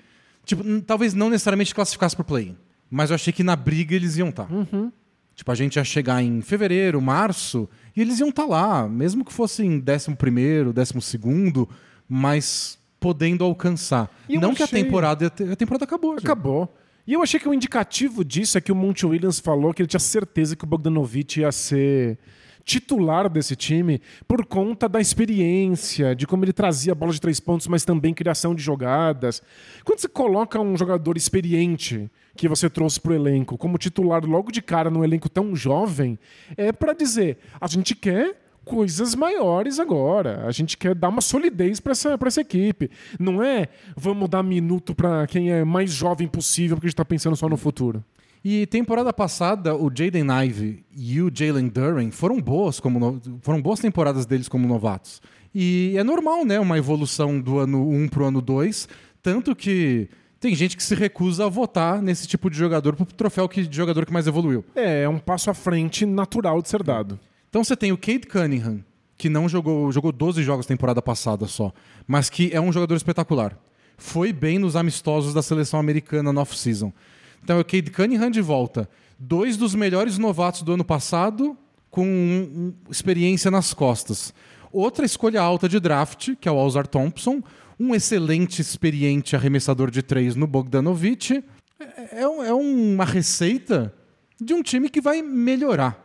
[0.45, 2.55] Tipo, talvez não necessariamente classificasse pro play-in.
[2.89, 4.47] Mas eu achei que na briga eles iam estar.
[5.37, 9.31] Tipo, a gente ia chegar em fevereiro, março, e eles iam estar lá, mesmo que
[9.31, 10.15] fosse em 11,
[10.73, 11.67] 12,
[12.09, 14.09] mas podendo alcançar.
[14.27, 15.27] Não que a achei- temporada.
[15.27, 16.13] A temporada acabou.
[16.15, 16.19] já.
[16.19, 16.75] Acabou.
[17.05, 19.87] E eu achei que o indicativo disso é que o Monty Williams falou que ele
[19.87, 22.17] tinha certeza que o Bogdanovich ia ser
[22.67, 27.65] titular desse time por conta da experiência, de como ele trazia bola de três pontos,
[27.65, 29.41] mas também criação de jogadas.
[29.85, 34.61] Quando você coloca um jogador experiente que você trouxe pro elenco como titular logo de
[34.61, 36.19] cara num elenco tão jovem,
[36.57, 40.45] é para dizer, a gente quer coisas maiores agora.
[40.45, 42.91] A gente quer dar uma solidez para essa, essa equipe.
[43.17, 47.05] Não é vamos dar minuto para quem é mais jovem possível porque a gente tá
[47.05, 48.03] pensando só no futuro.
[48.43, 53.61] E temporada passada, o Jaden Ive e o Jalen Duren foram boas como no- foram
[53.61, 55.21] boas temporadas deles como novatos.
[55.53, 58.87] E é normal, né, uma evolução do ano 1 pro ano 2,
[59.21, 60.07] tanto que
[60.39, 63.75] tem gente que se recusa a votar nesse tipo de jogador pro troféu que, de
[63.75, 64.63] jogador que mais evoluiu.
[64.75, 67.19] É, é um passo à frente natural de ser dado.
[67.49, 68.83] Então você tem o Cade Cunningham,
[69.17, 71.73] que não jogou, jogou 12 jogos temporada passada só,
[72.07, 73.57] mas que é um jogador espetacular.
[73.97, 76.93] Foi bem nos amistosos da seleção americana no off-season.
[77.43, 78.89] Então é o Cade Cunningham de volta.
[79.19, 81.57] Dois dos melhores novatos do ano passado,
[81.89, 84.33] com um- um- experiência nas costas.
[84.71, 87.41] Outra escolha alta de draft, que é o Alzar Thompson.
[87.79, 91.43] Um excelente, experiente arremessador de três no Bogdanovich.
[91.79, 93.93] É, é é uma receita
[94.39, 96.03] de um time que vai melhorar.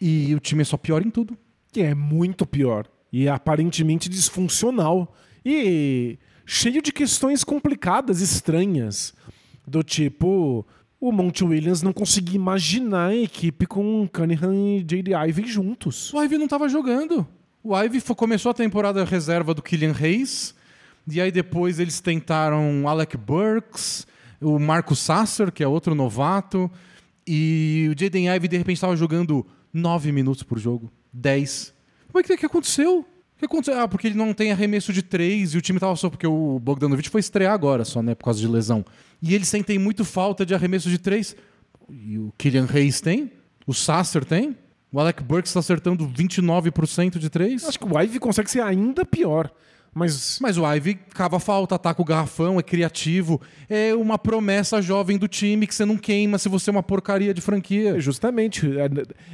[0.00, 1.36] E o time é só pior em tudo.
[1.72, 2.86] Que é muito pior.
[3.12, 5.14] E é aparentemente disfuncional.
[5.44, 9.12] E cheio de questões complicadas, estranhas.
[9.66, 10.64] Do tipo,
[11.06, 15.12] o Monty Williams não conseguia imaginar a equipe com Cunningham e J.D.
[15.12, 16.10] Ivey juntos.
[16.14, 17.26] O Ivy não estava jogando.
[17.62, 20.54] O fo- começou a temporada reserva do Killian Hayes.
[21.06, 24.06] E aí depois eles tentaram Alec Burks,
[24.40, 26.70] o Marco Sasser, que é outro novato.
[27.26, 30.90] E o Jaden Ivey de repente estava jogando 9 minutos por jogo.
[31.12, 31.74] 10.
[32.14, 33.04] Mas o que, que aconteceu?
[33.36, 33.78] Que aconteceu?
[33.78, 36.58] Ah, porque ele não tem arremesso de 3 e o time tava só porque o
[36.60, 38.14] Bogdanovich foi estrear agora só, né?
[38.14, 38.82] Por causa de lesão.
[39.26, 41.34] E eles sentem muito falta de arremesso de 3.
[41.88, 43.32] E o Killian Hayes tem?
[43.66, 44.54] O Sasser tem?
[44.92, 47.64] O Alec Burks está acertando 29% de 3?
[47.64, 49.50] Acho que o Ivey consegue ser ainda pior.
[49.94, 53.40] Mas Mas o Ivy cava falta, ataca o garrafão, é criativo.
[53.66, 57.32] É uma promessa jovem do time que você não queima se você é uma porcaria
[57.32, 57.98] de franquia.
[57.98, 58.66] Justamente.
[58.78, 58.88] é,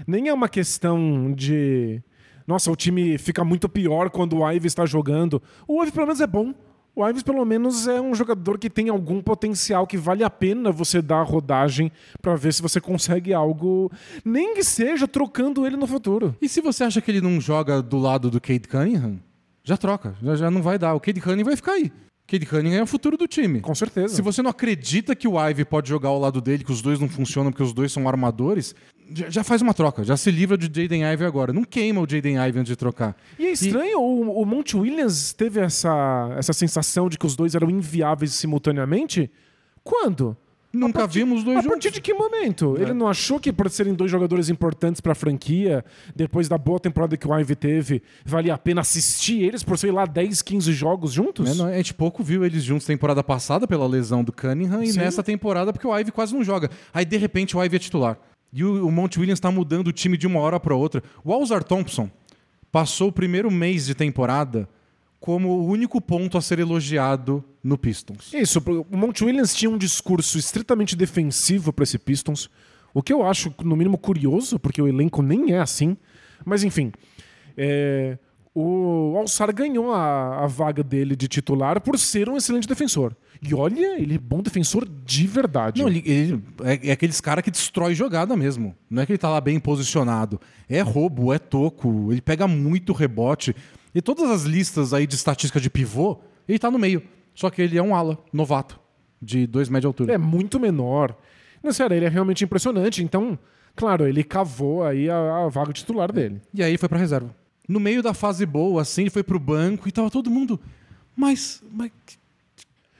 [0.06, 2.00] Nem é uma questão de.
[2.46, 5.42] Nossa, o time fica muito pior quando o Ives está jogando.
[5.66, 6.54] O Ives, pelo menos, é bom.
[6.94, 10.72] O Ives, pelo menos, é um jogador que tem algum potencial que vale a pena
[10.72, 13.90] você dar a rodagem para ver se você consegue algo,
[14.24, 16.34] nem que seja trocando ele no futuro.
[16.40, 19.18] E se você acha que ele não joga do lado do Cade Cunningham,
[19.62, 20.16] já troca.
[20.22, 20.94] Já, já não vai dar.
[20.94, 21.92] O Cade Cunningham vai ficar aí.
[22.26, 23.60] Cade Cunningham é o futuro do time.
[23.60, 24.14] Com certeza.
[24.14, 27.00] Se você não acredita que o Ivy pode jogar ao lado dele, que os dois
[27.00, 28.74] não funcionam porque os dois são armadores,
[29.12, 30.04] já, faz uma troca.
[30.04, 31.52] Já se livra de Jaden Ivey agora.
[31.52, 33.16] Não queima o Jaden Ivey antes de trocar.
[33.38, 37.54] E é estranho, o, o Monte Williams teve essa, essa sensação de que os dois
[37.54, 39.30] eram inviáveis simultaneamente?
[39.82, 40.36] Quando?
[40.72, 41.74] Nunca vimos os dois A juntos.
[41.74, 42.76] partir de que momento?
[42.78, 47.16] Ele não achou que por serem dois jogadores importantes pra franquia, depois da boa temporada
[47.16, 51.12] que o Ivy teve, valia a pena assistir eles por, sei lá, 10, 15 jogos
[51.12, 51.50] juntos?
[51.50, 54.92] É, não, a gente pouco viu eles juntos temporada passada pela lesão do Cunningham e
[54.92, 55.00] Sim.
[55.00, 56.70] nessa temporada porque o Ivy quase não joga.
[56.94, 58.16] Aí de repente o Ivy é titular.
[58.52, 61.02] E o, o Monte Williams está mudando o time de uma hora para outra.
[61.24, 62.10] O Alzar Thompson
[62.70, 64.68] passou o primeiro mês de temporada
[65.18, 68.32] como o único ponto a ser elogiado no Pistons.
[68.32, 72.48] Isso, o Monte Williams tinha um discurso estritamente defensivo para esse Pistons,
[72.94, 75.96] o que eu acho, no mínimo, curioso, porque o elenco nem é assim.
[76.44, 76.90] Mas, enfim,
[77.56, 78.18] é,
[78.60, 83.14] o Alçar ganhou a, a vaga dele de titular por ser um excelente defensor.
[83.42, 85.80] E olha, ele é bom defensor de verdade.
[85.80, 88.74] Não, ele, ele- é, é aqueles cara que destrói jogada mesmo.
[88.88, 90.40] Não é que ele tá lá bem posicionado.
[90.68, 93.54] É roubo, é toco, ele pega muito rebote.
[93.94, 96.18] E todas as listas aí de estatística de pivô,
[96.48, 97.02] ele tá no meio.
[97.34, 98.78] Só que ele é um ala, novato.
[99.22, 100.14] de dois metros de altura.
[100.14, 101.16] É muito menor.
[101.62, 103.02] Não, sério, ele é realmente impressionante.
[103.02, 103.38] Então,
[103.76, 106.40] claro, ele cavou aí a, a vaga titular dele.
[106.54, 107.34] E aí foi pra reserva.
[107.70, 110.58] No meio da fase boa, assim, ele foi pro banco e tava todo mundo.
[111.14, 111.62] Mas.
[111.70, 111.92] Mas,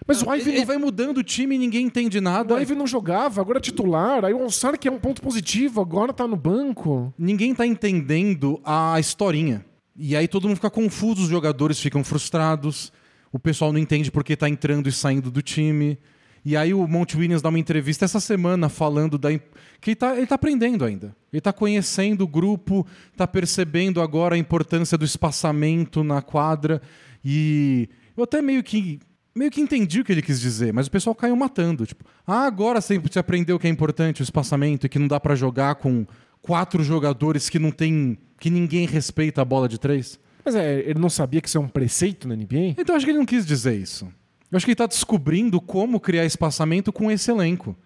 [0.06, 2.54] Mas o ele, Ivy, ele vai mudando o time e ninguém entende nada.
[2.54, 4.24] o Ivy não jogava, agora é titular.
[4.24, 7.12] Aí o Alçar, que é um ponto positivo, agora tá no banco.
[7.18, 9.64] Ninguém tá entendendo a historinha.
[9.96, 12.92] E aí todo mundo fica confuso, os jogadores ficam frustrados,
[13.32, 15.98] o pessoal não entende porque tá entrando e saindo do time.
[16.44, 19.30] E aí o Monte Williams dá uma entrevista essa semana falando da
[19.80, 21.14] que ele tá, ele tá aprendendo ainda.
[21.32, 26.80] Ele tá conhecendo o grupo, tá percebendo agora a importância do espaçamento na quadra.
[27.24, 29.00] E eu até meio que
[29.34, 32.44] meio que entendi o que ele quis dizer, mas o pessoal caiu matando, tipo, ah,
[32.44, 35.76] agora sempre você aprendeu que é importante o espaçamento e que não dá pra jogar
[35.76, 36.04] com
[36.42, 40.18] quatro jogadores que não tem que ninguém respeita a bola de três.
[40.44, 42.74] Mas é, ele não sabia que isso é um preceito na NBA?
[42.78, 44.08] Então acho que ele não quis dizer isso.
[44.50, 47.76] Eu acho que ele está descobrindo como criar espaçamento com esse elenco.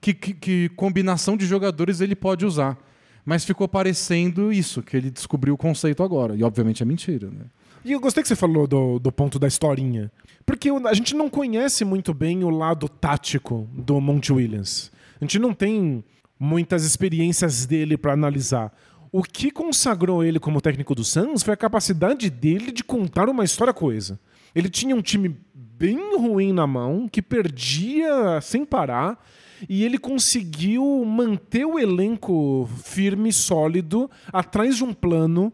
[0.00, 2.78] Que, que- que combinação de jogadores ele pode usar.
[3.24, 6.34] Mas ficou parecendo isso, que ele descobriu o conceito agora.
[6.36, 7.46] E obviamente é mentira, né?
[7.84, 10.10] E eu gostei que você falou do, do ponto da historinha.
[10.46, 14.90] Porque a gente não conhece muito bem o lado tático do Monte Williams.
[15.20, 16.02] A gente não tem
[16.38, 18.74] muitas experiências dele para analisar.
[19.12, 23.44] O que consagrou ele como técnico do Suns foi a capacidade dele de contar uma
[23.44, 24.18] história coesa.
[24.54, 25.36] Ele tinha um time
[25.76, 29.22] bem ruim na mão, que perdia sem parar,
[29.68, 35.52] e ele conseguiu manter o elenco firme, sólido, atrás de um plano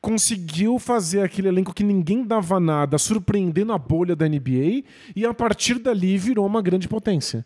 [0.00, 5.34] conseguiu fazer aquele elenco que ninguém dava nada, surpreendendo a bolha da NBA, e a
[5.34, 7.44] partir dali virou uma grande potência.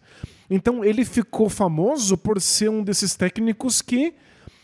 [0.50, 4.14] Então ele ficou famoso por ser um desses técnicos que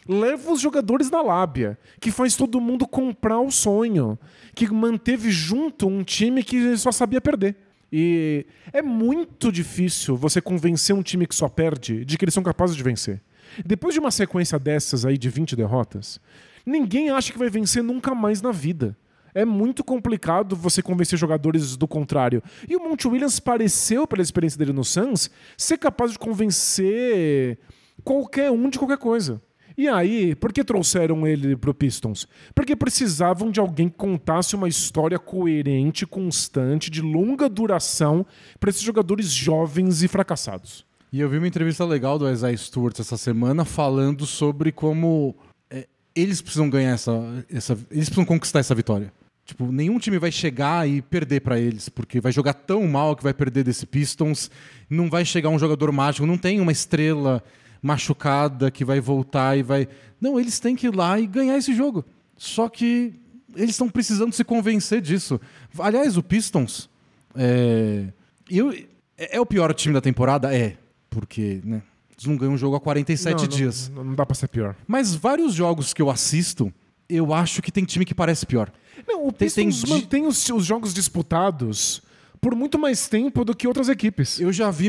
[0.07, 4.19] leva os jogadores na lábia, que faz todo mundo comprar o sonho,
[4.67, 7.55] que manteve junto um time que só sabia perder.
[7.93, 12.43] E é muito difícil você convencer um time que só perde de que eles são
[12.43, 13.23] capazes de vencer.
[13.65, 16.21] Depois de uma sequência dessas aí de 20 derrotas,
[16.67, 18.97] ninguém acha que vai vencer nunca mais na vida.
[19.33, 22.43] É muito complicado você convencer jogadores do contrário.
[22.69, 27.59] E o Monte Williams pareceu, pela experiência dele no Suns, ser capaz de convencer
[28.03, 29.41] qualquer um de qualquer coisa.
[29.79, 32.27] E aí, por que trouxeram ele pro Pistons?
[32.53, 38.27] Porque precisavam de alguém que contasse uma história coerente, constante, de longa duração
[38.59, 40.85] para esses jogadores jovens e fracassados.
[41.13, 45.37] E eu vi uma entrevista legal do Isaiah Stewart essa semana falando sobre como
[45.71, 47.13] é, eles precisam ganhar essa,
[47.49, 47.75] essa.
[47.89, 49.13] Eles precisam conquistar essa vitória.
[49.45, 53.23] Tipo, nenhum time vai chegar e perder pra eles, porque vai jogar tão mal que
[53.23, 54.51] vai perder desse Pistons.
[54.91, 57.45] Não vai chegar um jogador mágico, não tem uma estrela
[57.83, 59.89] machucada que vai voltar e vai.
[60.21, 62.05] Não, eles têm que ir lá e ganhar esse jogo.
[62.37, 63.15] Só que
[63.57, 65.41] eles estão precisando se convencer disso.
[65.79, 66.89] Aliás, o Pistons.
[67.35, 68.07] É,
[68.51, 68.71] eu,
[69.17, 70.55] é é o pior time da temporada?
[70.55, 70.77] É.
[71.11, 71.83] Porque, né?
[72.13, 73.89] Eles não ganham um jogo há 47 Não, dias.
[73.95, 74.75] Não, não dá pra ser pior.
[74.87, 76.73] Mas vários jogos que eu assisto,
[77.09, 78.73] eu acho que tem time que parece pior.
[79.07, 82.03] Não, o Tem- tem Pistons di- mantém os, os jogos disputados
[82.41, 84.41] por muito mais tempo do que outras equipes.
[84.41, 84.87] Eu já vi,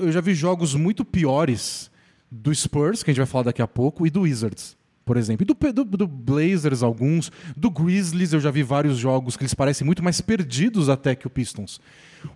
[0.00, 1.90] eu já vi jogos muito piores
[2.30, 5.44] do Spurs, que a gente vai falar daqui a pouco, e do Wizards, por exemplo.
[5.44, 7.32] E do, do, do Blazers, alguns.
[7.56, 11.26] Do Grizzlies, eu já vi vários jogos que eles parecem muito mais perdidos até que
[11.26, 11.80] o Pistons.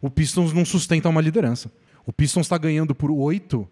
[0.00, 1.70] O Pistons não sustenta uma liderança.
[2.06, 3.68] O Pistons está ganhando por oito.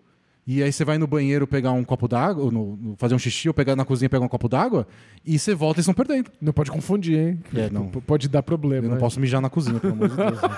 [0.47, 2.51] E aí você vai no banheiro pegar um copo d'água,
[2.97, 4.87] fazer um xixi, ou pegar na cozinha pegar um copo d'água,
[5.25, 6.31] e você volta e estão perdendo.
[6.41, 7.39] Não pode confundir, hein?
[7.55, 7.89] É, não.
[7.89, 8.87] Pode dar problema.
[8.87, 9.01] Eu não né?
[9.01, 10.43] posso mijar na cozinha, pelo amor de Deus.
[10.43, 10.49] né?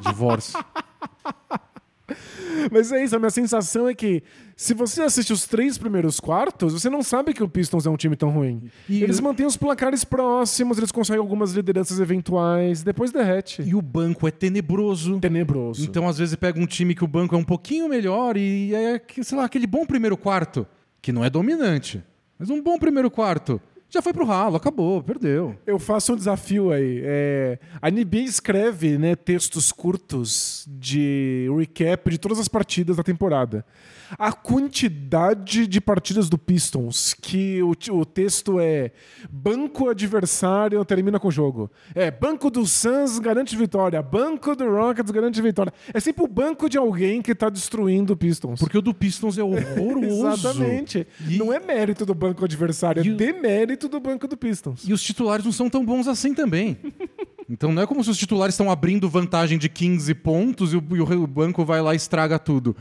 [0.06, 0.58] Divórcio.
[2.70, 4.22] Mas é isso, a minha sensação é que
[4.56, 7.96] se você assiste os três primeiros quartos, você não sabe que o Pistons é um
[7.96, 8.70] time tão ruim.
[8.88, 13.62] E eles mantêm os placares próximos, eles conseguem algumas lideranças eventuais, depois derrete.
[13.62, 15.18] E o banco é tenebroso.
[15.20, 15.84] Tenebroso.
[15.84, 19.00] Então, às vezes, pega um time que o banco é um pouquinho melhor e é,
[19.22, 20.66] sei lá, aquele bom primeiro quarto,
[21.02, 22.02] que não é dominante,
[22.38, 23.60] mas um bom primeiro quarto.
[23.88, 25.56] Já foi pro ralo, acabou, perdeu.
[25.66, 27.00] Eu faço um desafio aí.
[27.04, 33.64] É, a NBA escreve né, textos curtos de recap de todas as partidas da temporada.
[34.18, 38.92] A quantidade de partidas do Pistons que o, o texto é
[39.30, 41.70] banco adversário termina com o jogo.
[41.94, 45.72] É banco do Suns garante vitória, banco do Rockets garante vitória.
[45.92, 48.60] É sempre o banco de alguém que tá destruindo o Pistons.
[48.60, 50.26] Porque o do Pistons é horroroso.
[50.48, 51.06] Exatamente.
[51.28, 54.86] E- Não é mérito do banco adversário, E é demérito do banco do Pistons.
[54.86, 56.76] E os titulares não são tão bons assim também.
[57.48, 60.82] Então não é como se os titulares estão abrindo vantagem de 15 pontos e o,
[60.96, 62.76] e o banco vai lá e estraga tudo.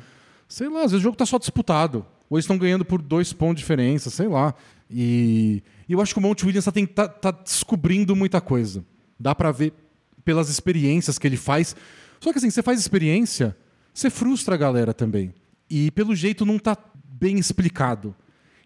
[0.48, 2.06] Sei lá, às vezes o jogo tá só disputado.
[2.30, 4.54] Ou eles estão ganhando por dois pontos de diferença, sei lá.
[4.90, 8.84] E, e eu acho que o Monte Williams tá, tá- tá descobrindo muita coisa.
[9.20, 9.74] Dá pra ver
[10.24, 11.76] pelas experiências que ele faz.
[12.20, 13.56] Só que assim, você faz experiência,
[13.94, 15.34] você frustra a galera também.
[15.70, 18.16] E pelo jeito não tá bem explicado.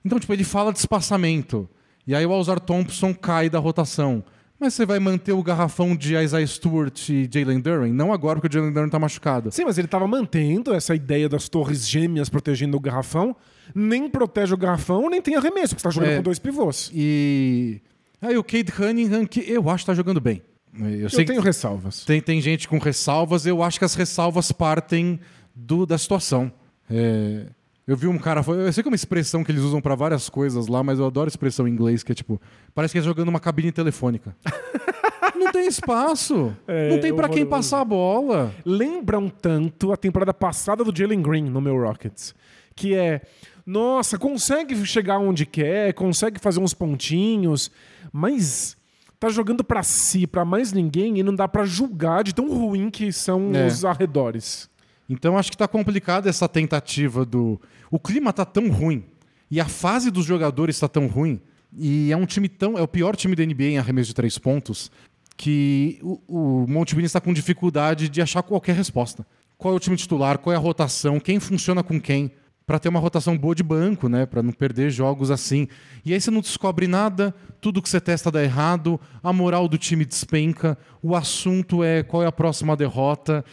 [0.04, 1.70] Então, tipo, ele fala de espaçamento.
[2.08, 4.24] E aí o Alzar Thompson cai da rotação.
[4.60, 7.94] Mas você vai manter o garrafão de Isaiah Stewart e Jalen Duren?
[7.94, 9.52] Não agora, porque o Jalen Duren tá machucado.
[9.52, 13.36] Sim, mas ele estava mantendo essa ideia das torres gêmeas protegendo o garrafão.
[13.74, 16.18] Nem protege o garrafão, nem tem arremesso, porque você tá jogando É.
[16.18, 16.92] com dois pivôs.
[16.94, 17.80] E.
[18.22, 20.42] Aí o Cade Cunningham, que eu acho que tá jogando bem.
[20.78, 22.04] Eu, Eu tenho ressalvas.
[22.04, 25.20] tem, tem gente com ressalvas, eu acho que as ressalvas partem
[25.56, 26.52] do, da situação.
[26.90, 27.46] É,
[27.92, 28.42] eu vi um cara.
[28.48, 31.06] Eu sei que é uma expressão que eles usam pra várias coisas lá, mas eu
[31.06, 32.40] adoro a expressão em inglês, que é tipo.
[32.74, 34.36] Parece que é jogando uma cabine telefônica.
[35.36, 36.54] Não tem espaço.
[36.68, 38.54] É, não tem pra quem passar a bola.
[38.66, 42.36] Lembra um tanto a temporada passada do Jalen Green no meu Rockets.
[42.76, 43.22] Que é,
[43.66, 47.72] nossa, consegue chegar onde quer, consegue fazer uns pontinhos,
[48.12, 48.76] mas
[49.18, 52.90] tá jogando pra si, pra mais ninguém, e não dá pra julgar de tão ruim
[52.90, 53.66] que são É.
[53.66, 54.70] os arredores.
[55.10, 57.60] Então acho que tá complicada essa tentativa do.
[57.90, 59.04] O clima tá tão ruim
[59.50, 61.42] e a fase dos jogadores tá tão ruim
[61.76, 62.78] e é um time tão.
[62.78, 64.92] É o pior time da NBA em arremesso de três pontos
[65.36, 69.26] que o, o Monte Williams está com dificuldade de achar qualquer resposta.
[69.58, 70.38] Qual é o time titular?
[70.38, 71.20] Qual é a rotação?
[71.20, 72.32] Quem funciona com quem?
[72.66, 74.26] Pra ter uma rotação boa de banco, né?
[74.26, 75.68] Pra não perder jogos assim.
[76.06, 79.78] E aí você não descobre nada, tudo que você testa dá errado, a moral do
[79.78, 83.44] time despenca, o assunto é qual é a próxima derrota.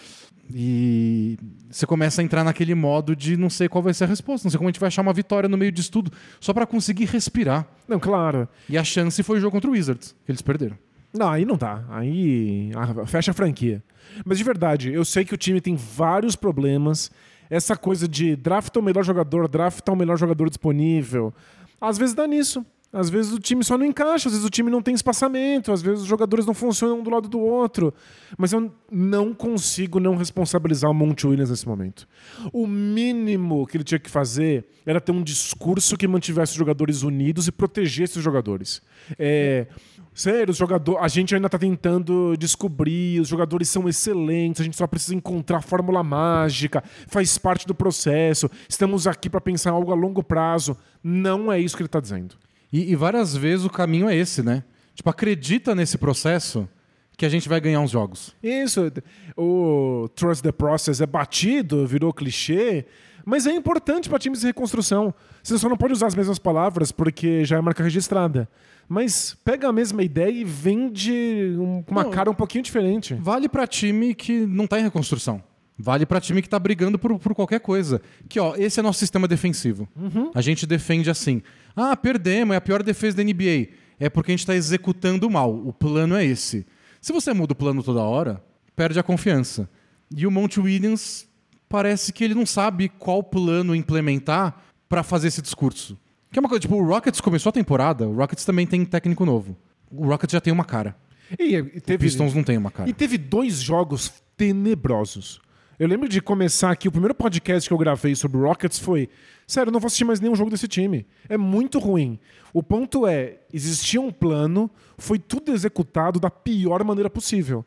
[0.53, 1.39] E
[1.71, 4.51] você começa a entrar naquele modo de não sei qual vai ser a resposta, não
[4.51, 7.07] sei como a gente vai achar uma vitória no meio disso tudo, só pra conseguir
[7.07, 7.67] respirar.
[7.89, 8.49] Não, claro.
[8.69, 10.79] E a chance foi o jogo contra o Wizards, que eles perderam.
[11.13, 11.83] Não, aí não dá.
[11.89, 13.83] Aí ah, fecha a franquia.
[14.25, 17.11] Mas de verdade, eu sei que o time tem vários problemas.
[17.49, 21.33] Essa coisa de drafta o melhor jogador, drafta o melhor jogador disponível.
[21.81, 22.65] Às vezes dá nisso.
[22.93, 25.83] Às vezes o time só não encaixa, às vezes o time não tem espaçamento, às
[25.83, 27.93] vezes os jogadores não funcionam um do lado do outro.
[28.39, 32.09] Mas eu não consigo não responsabilizar o Monte Williams nesse momento.
[32.53, 37.03] O mínimo que ele tinha que fazer era ter um discurso que mantivesse os jogadores
[37.03, 38.81] unidos e protegesse os jogadores.
[39.19, 39.67] É,
[40.15, 44.77] sério, os jogador, a gente ainda está tentando descobrir, os jogadores são excelentes, a gente
[44.77, 49.93] só precisa encontrar a fórmula mágica, faz parte do processo, estamos aqui para pensar algo
[49.93, 50.77] a longo prazo.
[51.03, 52.37] Não é isso que ele está dizendo.
[52.73, 54.63] E, e várias vezes o caminho é esse, né?
[54.95, 56.69] Tipo, acredita nesse processo
[57.17, 58.35] que a gente vai ganhar uns jogos.
[58.43, 58.91] Isso,
[59.37, 62.85] o trust the process é batido, virou clichê,
[63.25, 65.15] mas é importante para times de reconstrução.
[65.43, 68.49] Você só não pode usar as mesmas palavras porque já é marca registrada.
[68.89, 73.15] Mas pega a mesma ideia e vende um- com uma Não, cara um pouquinho diferente.
[73.15, 75.43] Vale pra time que não tá em reconstrução.
[75.79, 78.01] Vale pra time que tá brigando por, por qualquer coisa.
[78.29, 79.89] Que, ó, esse é nosso sistema defensivo.
[80.35, 81.43] A gente defende assim.
[81.77, 83.69] Ah, perdemos, é a pior defesa da NBA.
[84.01, 85.55] É porque a gente tá executando mal.
[85.55, 86.67] O plano é esse.
[87.01, 88.43] Se você muda o plano toda hora,
[88.75, 89.69] perde a confiança.
[90.15, 91.29] E o Monte Williams
[91.69, 95.99] parece que ele não sabe qual plano implementar pra fazer esse discurso.
[96.33, 99.25] Que é uma coisa, tipo, o Rockets começou a temporada, o Rockets também tem técnico
[99.25, 99.57] novo.
[99.91, 100.97] O Rockets já tem uma cara.
[101.39, 102.89] E, e O teve, Pistons não tem uma cara.
[102.89, 105.41] e teve dois jogos tenebrosos.
[105.79, 109.09] Eu lembro de começar aqui, o primeiro podcast que eu gravei sobre o Rockets foi:
[109.47, 111.07] sério, não vou assistir mais nenhum jogo desse time.
[111.29, 112.19] É muito ruim.
[112.53, 117.65] O ponto é: existia um plano, foi tudo executado da pior maneira possível.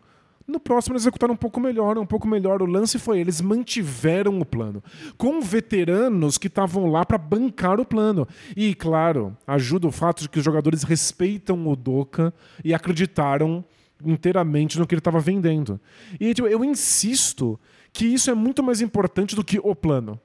[0.50, 2.62] No próximo eles executaram um pouco melhor, um pouco melhor.
[2.62, 4.84] O lance foi: eles mantiveram o plano,
[5.16, 8.28] com veteranos que estavam lá para bancar o plano.
[8.58, 13.64] E, claro, ajuda o fato de que os jogadores respeitam o Doca e acreditaram
[14.04, 15.80] inteiramente no que ele estava vendendo.
[16.20, 17.60] E tipo, eu insisto
[17.94, 20.20] que isso é muito mais importante do que o plano.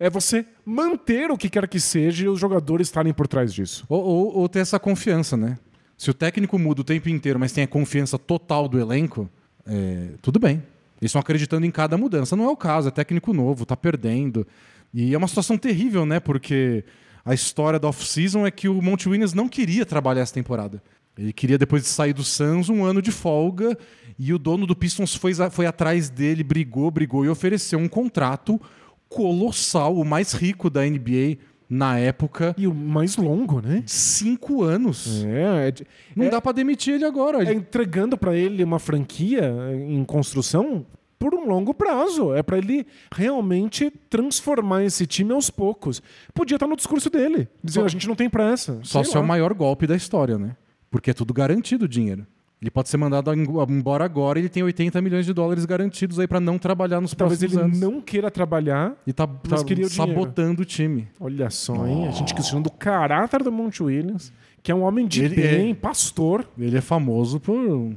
[0.00, 3.84] É você manter o que quer que seja e os jogadores estarem por trás disso.
[3.88, 5.58] Ou, ou- ou ter essa confiança, né?
[5.96, 9.28] Se o técnico muda o tempo inteiro, mas tem a confiança total do elenco,
[9.66, 10.62] é, tudo bem.
[11.00, 12.36] Eles estão acreditando em cada mudança.
[12.36, 14.46] Não é o caso, é técnico novo, tá perdendo.
[14.94, 16.20] E é uma situação terrível, né?
[16.20, 16.84] Porque
[17.24, 20.80] a história da off-season é que o Monte Williams não queria trabalhar essa temporada.
[21.16, 23.76] Ele queria, depois de sair do Suns, um ano de folga.
[24.16, 28.60] E o dono do Pistons foi, foi atrás dele, brigou, brigou e ofereceu um contrato
[29.08, 31.38] colossal, o mais rico da NBA
[31.68, 32.54] na época.
[32.56, 33.82] E o mais longo, né?
[33.86, 35.24] Cinco anos.
[35.24, 35.74] É, é
[36.16, 37.42] Não é- dá pra demitir ele agora.
[37.48, 40.86] é entregando para ele uma franquia em construção
[41.18, 42.32] por um longo prazo.
[42.32, 46.00] É para ele realmente transformar esse time aos poucos.
[46.32, 48.78] Podia estar no discurso dele, dizer Só- a gente não tem pressa.
[48.82, 50.56] Só se é o maior golpe da história, né?
[50.90, 52.26] Porque é tudo garantido o dinheiro.
[52.60, 56.26] Ele pode ser mandado embora agora e ele tem 80 milhões de dólares garantidos aí
[56.26, 57.94] pra não trabalhar nos Talvez ele próximos anos.
[57.94, 58.94] não queira trabalhar.
[59.06, 61.06] E tá, tá o sabotando o time.
[61.20, 62.08] Olha só, hein?
[62.08, 65.70] A gente questionando o caráter do Monte Williams, que é um homem de Ele bem,
[65.70, 66.44] é- pastor.
[66.58, 67.92] Ele é famoso por,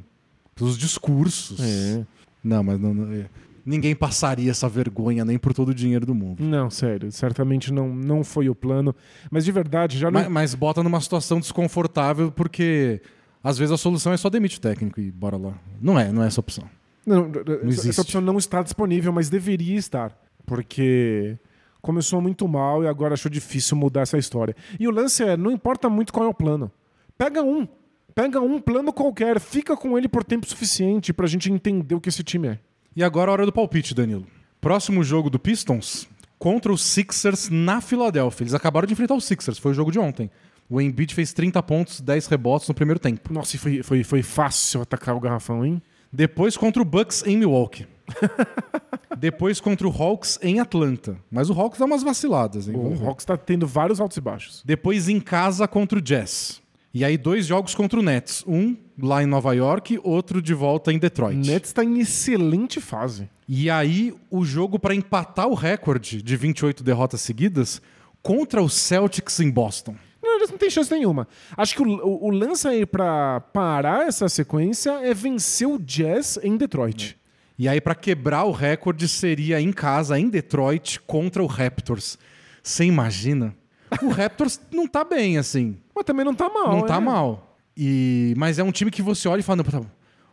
[0.53, 1.59] pelos discursos.
[1.59, 2.05] É.
[2.43, 3.25] Não, mas não, não- é.
[3.65, 6.43] ninguém passaria essa vergonha nem por todo o dinheiro do mundo.
[6.43, 8.95] Não, sério, certamente não, não foi o plano.
[9.31, 10.21] Mas de verdade, já não.
[10.21, 13.01] Mas, mas bota numa situação desconfortável porque
[13.43, 15.53] às vezes a solução é só demite o técnico e bora lá.
[15.81, 16.69] Não é, não é essa opção.
[17.05, 17.89] Não, essa, existe.
[17.89, 20.15] essa opção não está disponível, mas deveria estar.
[20.45, 21.37] Porque
[21.81, 24.55] começou muito mal e agora achou difícil mudar essa história.
[24.79, 26.71] E o lance é, não importa muito qual é o plano.
[27.17, 27.67] Pega um.
[28.13, 32.09] Pega um plano qualquer, fica com ele por tempo suficiente pra gente entender o que
[32.09, 32.59] esse time é.
[32.95, 34.27] E agora a hora do palpite, Danilo.
[34.59, 38.43] Próximo jogo do Pistons contra os Sixers na Filadélfia.
[38.43, 40.29] Eles acabaram de enfrentar os Sixers, foi o jogo de ontem.
[40.71, 43.33] O Embiid fez 30 pontos, 10 rebotes no primeiro tempo.
[43.33, 45.81] Nossa, e foi, foi, foi fácil atacar o garrafão, hein?
[46.13, 47.85] Depois contra o Bucks em Milwaukee.
[49.19, 51.17] Depois contra o Hawks em Atlanta.
[51.29, 52.75] Mas o Hawks dá umas vaciladas, hein?
[52.77, 53.05] O Vamos ver.
[53.05, 54.63] Hawks tá tendo vários altos e baixos.
[54.65, 56.61] Depois em casa contra o Jazz.
[56.93, 58.41] E aí dois jogos contra o Nets.
[58.47, 61.45] Um lá em Nova York, outro de volta em O Detroit.
[61.45, 63.29] Nets tá em excelente fase.
[63.45, 67.81] E aí o jogo para empatar o recorde de 28 derrotas seguidas
[68.21, 69.95] contra o Celtics em Boston.
[70.21, 71.27] Não, eles não têm chance nenhuma.
[71.57, 76.39] Acho que o, o, o lance aí pra parar essa sequência é vencer o Jazz
[76.43, 77.17] em Detroit.
[77.57, 82.17] E aí para quebrar o recorde seria em casa em Detroit contra o Raptors.
[82.63, 83.55] Você imagina?
[84.01, 85.77] O Raptors não tá bem assim.
[85.95, 86.71] Mas também não tá mal.
[86.71, 87.05] não tá né?
[87.05, 87.57] mal.
[87.75, 89.81] E mas é um time que você olha e fala, não, tá,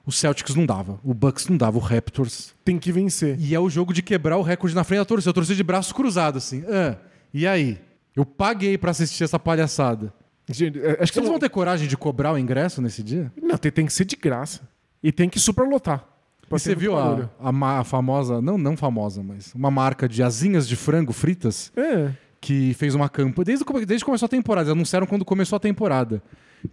[0.04, 2.54] o Celtics não dava, o Bucks não dava, o Raptors.
[2.64, 3.38] Tem que vencer.
[3.38, 5.28] E é o jogo de quebrar o recorde na frente da torcida.
[5.28, 6.64] Eu torci de braço cruzado assim.
[6.66, 6.96] Ah,
[7.32, 7.78] e aí?
[8.18, 10.12] Eu paguei pra assistir essa palhaçada.
[10.50, 13.32] Gente, é, acho que Vocês vão ter coragem de cobrar o ingresso nesse dia?
[13.40, 14.62] Não, tem, tem que ser de graça.
[15.00, 16.04] E tem que superlotar.
[16.44, 20.66] E você viu a, a, a famosa, não, não famosa, mas uma marca de asinhas
[20.66, 22.10] de frango fritas É.
[22.40, 23.44] que fez uma campanha.
[23.44, 26.20] Desde, desde que começou a temporada, eles anunciaram quando começou a temporada.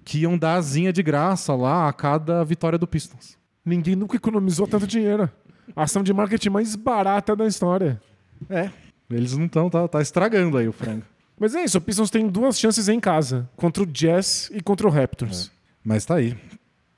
[0.03, 3.37] Que iam dar asinha de graça lá a cada vitória do Pistons.
[3.63, 5.29] Ninguém nunca economizou tanto dinheiro.
[5.75, 8.01] A ação de marketing mais barata da história.
[8.49, 8.71] É.
[9.11, 11.03] Eles não estão, tá, tá estragando aí o frango.
[11.39, 13.49] Mas é isso, o Pistons tem duas chances em casa.
[13.55, 15.51] Contra o Jazz e contra o Raptors.
[15.83, 16.37] Mas tá aí.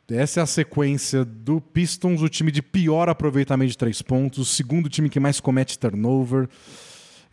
[0.10, 4.46] Essa é a sequência do Pistons, o time de pior aproveitamento de três pontos, o
[4.46, 6.48] segundo time que mais comete turnover.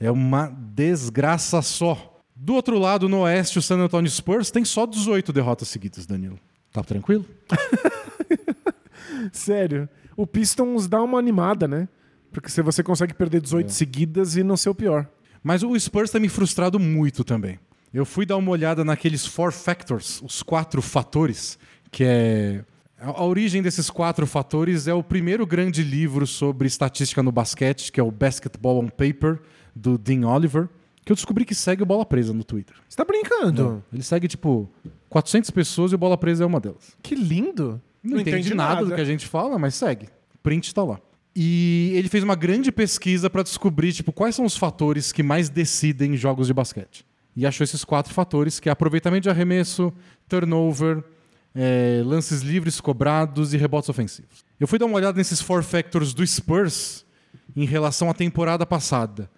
[0.00, 2.20] É uma desgraça só.
[2.34, 6.38] Do outro lado, no oeste, o San Antonio Spurs tem só 18 derrotas seguidas, Danilo.
[6.72, 7.24] Tá tranquilo?
[9.32, 11.88] Sério, o Pistons dá uma animada, né?
[12.32, 15.09] Porque se você consegue perder 18 seguidas e não ser o pior.
[15.45, 17.61] Mas o Spurs tem me frustrado muito também.
[17.92, 21.59] Eu fui dar uma olhada naqueles four factors, os quatro fatores,
[21.92, 22.64] que é.
[22.99, 28.01] A origem desses quatro fatores é o primeiro grande livro sobre estatística no basquete, que
[28.01, 29.38] é o Basketball on Paper,
[29.76, 30.68] do Dean Oliver,
[31.05, 32.74] que eu descobri que segue o Bola Presa no Twitter.
[32.88, 33.84] Você tá brincando?
[33.92, 34.70] Ele segue, tipo,
[35.11, 36.97] 400 pessoas e o Bola Presa é uma delas.
[37.03, 37.80] Que lindo.
[38.03, 40.09] Não, entende nada, do que a gente fala, mas segue.
[40.42, 40.99] Print tá lá.
[41.35, 45.49] E ele fez uma grande pesquisa para descobrir tipo, quais são os fatores que mais
[45.49, 47.05] decidem jogos de basquete.
[47.37, 49.93] E achou esses quatro fatores, que é aproveitamento de arremesso,
[50.28, 51.03] turnover,
[51.53, 54.45] eh, lances livres cobrados e rebotes ofensivos.
[54.61, 57.05] Eu fui dar uma olhada nesses four factors do Spurs
[57.57, 59.28] em relação à temporada passada.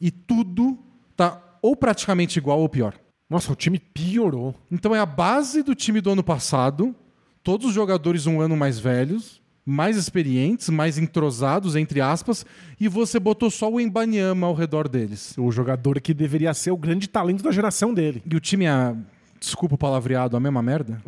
[0.00, 0.78] E tudo
[1.14, 2.94] tá ou praticamente igual ou pior.
[3.28, 4.54] Nossa, o time piorou.
[4.70, 6.94] Então é a base do time do ano passado,
[7.42, 12.44] todos os jogadores um ano mais velhos, mais experientes, mais entrosados, entre aspas,
[12.80, 15.34] e você botou só o Embanyama ao redor deles.
[15.38, 18.22] O jogador que deveria ser o grande talento da geração dele.
[18.28, 18.94] E o time é,
[19.38, 21.00] desculpa o palavreado, a mesma merda?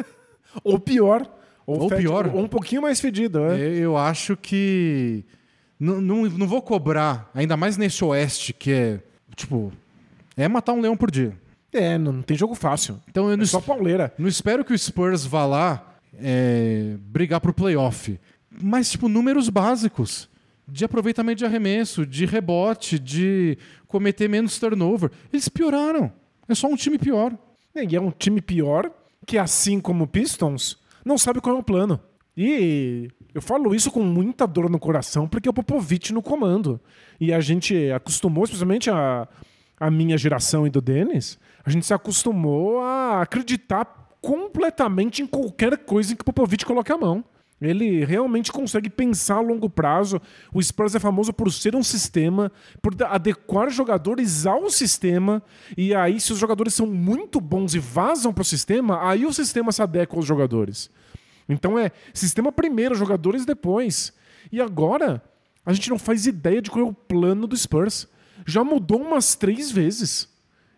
[0.64, 1.26] Ou pior.
[1.66, 2.26] Ou fede- pior.
[2.34, 3.60] Ou um pouquinho mais fedido, é.
[3.60, 5.24] É, Eu acho que.
[5.78, 9.00] Não, não, não vou cobrar, ainda mais nesse oeste, que é.
[9.36, 9.72] Tipo.
[10.36, 11.36] É matar um leão por dia.
[11.72, 12.98] É, não, não tem jogo fácil.
[13.08, 14.12] Então eu não, É só pauleira.
[14.18, 18.18] Não espero que o Spurs vá lá é, brigar pro playoff.
[18.50, 20.30] Mas, tipo, números básicos.
[20.66, 23.58] De aproveitamento de arremesso, de rebote, de
[23.88, 25.10] cometer menos turnover.
[25.32, 26.12] Eles pioraram.
[26.48, 27.36] É só um time pior.
[27.74, 28.90] E é um time pior
[29.26, 32.00] que, assim como o Pistons, não sabe qual é o plano.
[32.36, 36.80] E eu falo isso com muita dor no coração, porque é o Popovich no comando.
[37.20, 39.28] E a gente acostumou, especialmente a,
[39.78, 45.76] a minha geração e do Denis, a gente se acostumou a acreditar completamente em qualquer
[45.78, 47.24] coisa em que o Popovich coloque a mão.
[47.60, 50.20] Ele realmente consegue pensar a longo prazo.
[50.52, 52.50] O Spurs é famoso por ser um sistema,
[52.80, 55.42] por adequar jogadores ao sistema.
[55.76, 59.32] E aí, se os jogadores são muito bons e vazam para o sistema, aí o
[59.32, 60.90] sistema se adequa aos jogadores.
[61.48, 64.12] Então é sistema primeiro, jogadores depois.
[64.50, 65.22] E agora,
[65.64, 68.08] a gente não faz ideia de qual é o plano do Spurs.
[68.44, 70.31] Já mudou umas três vezes.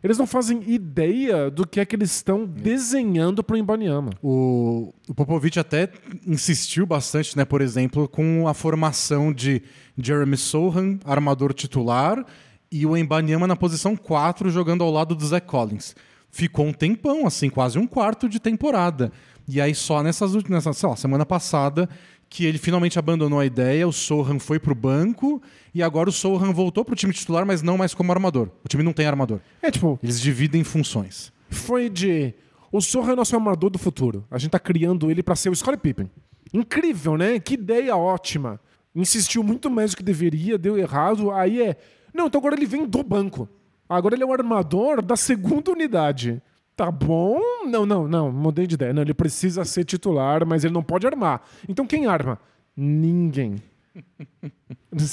[0.05, 4.11] Eles não fazem ideia do que é que eles estão desenhando pro Imbaniama.
[4.23, 5.89] O, o Popovich até
[6.27, 9.63] insistiu bastante, né, por exemplo, com a formação de
[9.97, 12.23] Jeremy Sohan, armador titular,
[12.71, 15.97] e o Embanyama na posição 4, jogando ao lado do Zach Collins.
[16.31, 19.11] Ficou um tempão, assim, quase um quarto de temporada.
[19.49, 21.89] E aí só nessas últimas, sei lá, semana passada,
[22.35, 25.41] que ele finalmente abandonou a ideia, o Sohan foi pro banco
[25.73, 28.49] e agora o Sohan voltou pro time titular, mas não mais como armador.
[28.65, 29.39] O time não tem armador.
[29.63, 31.33] É tipo, Eles dividem funções.
[31.49, 32.35] foi de.
[32.73, 34.25] O Sorra é nosso armador do futuro.
[34.29, 36.11] A gente tá criando ele pra ser o Scottie Pippen.
[36.53, 37.39] Incrível, né?
[37.39, 38.59] Que ideia ótima.
[38.93, 41.31] Insistiu muito mais do que deveria, deu errado.
[41.31, 41.77] Aí é.
[42.13, 43.49] Não, então agora ele vem do banco.
[43.89, 46.43] Agora ele é o armador da segunda unidade.
[46.77, 47.39] Tá bom?
[47.67, 48.33] Não, não, não.
[48.33, 48.93] Mudei de ideia.
[48.93, 51.43] Não, ele precisa ser titular, mas ele não pode armar.
[51.69, 52.39] Então quem arma?
[52.77, 53.57] Ninguém.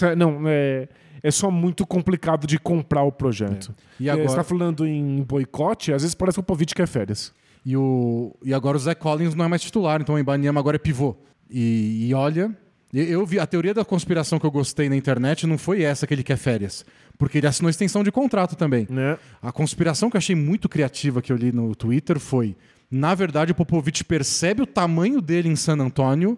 [0.04, 0.88] É- Não, é,
[1.24, 3.74] é só muito complicado de comprar o projeto.
[4.00, 6.88] E É, agora- Você tá falando em boicote, às vezes parece que o Povich quer
[6.88, 7.34] férias.
[7.66, 10.78] E, o, e agora o Zach Collins não é mais titular, então o Embanyama agora
[10.78, 11.16] é pivô.
[11.50, 12.56] E, e olha,
[12.94, 16.14] eu, vi a teoria da conspiração que eu gostei na internet não foi essa que
[16.14, 16.86] ele quer férias,
[17.18, 18.86] porque ele assinou extensão de contrato também.
[18.90, 19.18] Né?
[19.42, 22.56] A conspiração que eu achei muito criativa que eu li no Twitter foi:
[22.90, 26.38] na verdade, o Popovich percebe o tamanho dele em San Antonio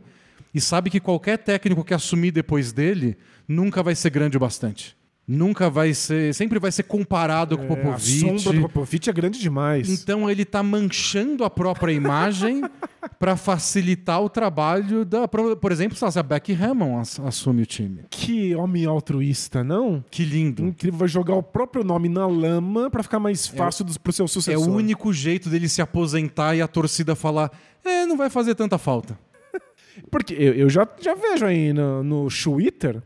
[0.53, 4.95] e sabe que qualquer técnico que assumir depois dele nunca vai ser grande o bastante.
[5.26, 6.34] Nunca vai ser.
[6.34, 8.19] Sempre vai ser comparado com o É, a Popovich.
[8.19, 9.88] sombra do Popovich é grande demais.
[9.89, 12.61] Então ele tá manchando a própria imagem
[13.17, 15.26] para facilitar o trabalho da.
[15.26, 18.01] Por exemplo, se a Becky Hammond ass- assume o time.
[18.09, 20.03] Que homem altruísta, não?
[20.11, 20.65] Que lindo.
[20.65, 24.26] Incrível, vai jogar o próprio nome na lama pra ficar mais fácil dos pro seu
[24.26, 24.67] É sucessor.
[24.69, 27.49] o único jeito dele se aposentar e a torcida falar:
[27.86, 29.17] é, não vai fazer tanta falta.
[30.11, 33.01] Porque eu, eu já, já vejo aí no, no Twitter,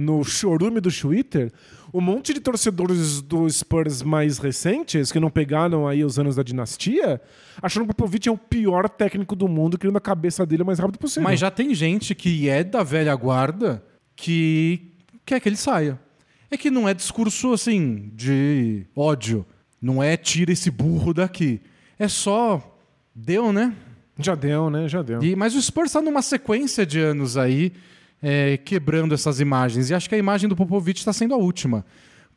[0.00, 1.52] no chorume do Twitter,
[1.92, 6.42] um monte de torcedores do Spurs mais recentes, que não pegaram aí os anos da
[6.42, 7.20] dinastia,
[7.60, 10.66] achando que o Popovich é o pior técnico do mundo, querendo a cabeça dele o
[10.66, 11.24] mais rápido possível.
[11.24, 13.84] Mas já tem gente que é da velha guarda
[14.16, 14.92] que
[15.26, 16.00] quer que ele saia.
[16.50, 19.44] É que não é discurso assim de ódio.
[19.80, 21.60] Não é tira esse burro daqui.
[21.98, 22.76] É só.
[23.14, 23.74] Deu, né?
[24.18, 24.88] Já deu, né?
[24.88, 25.22] Já deu.
[25.22, 27.72] E, mas o Spurs está numa sequência de anos aí
[28.22, 29.90] é, quebrando essas imagens.
[29.90, 31.84] E acho que a imagem do Popovich está sendo a última.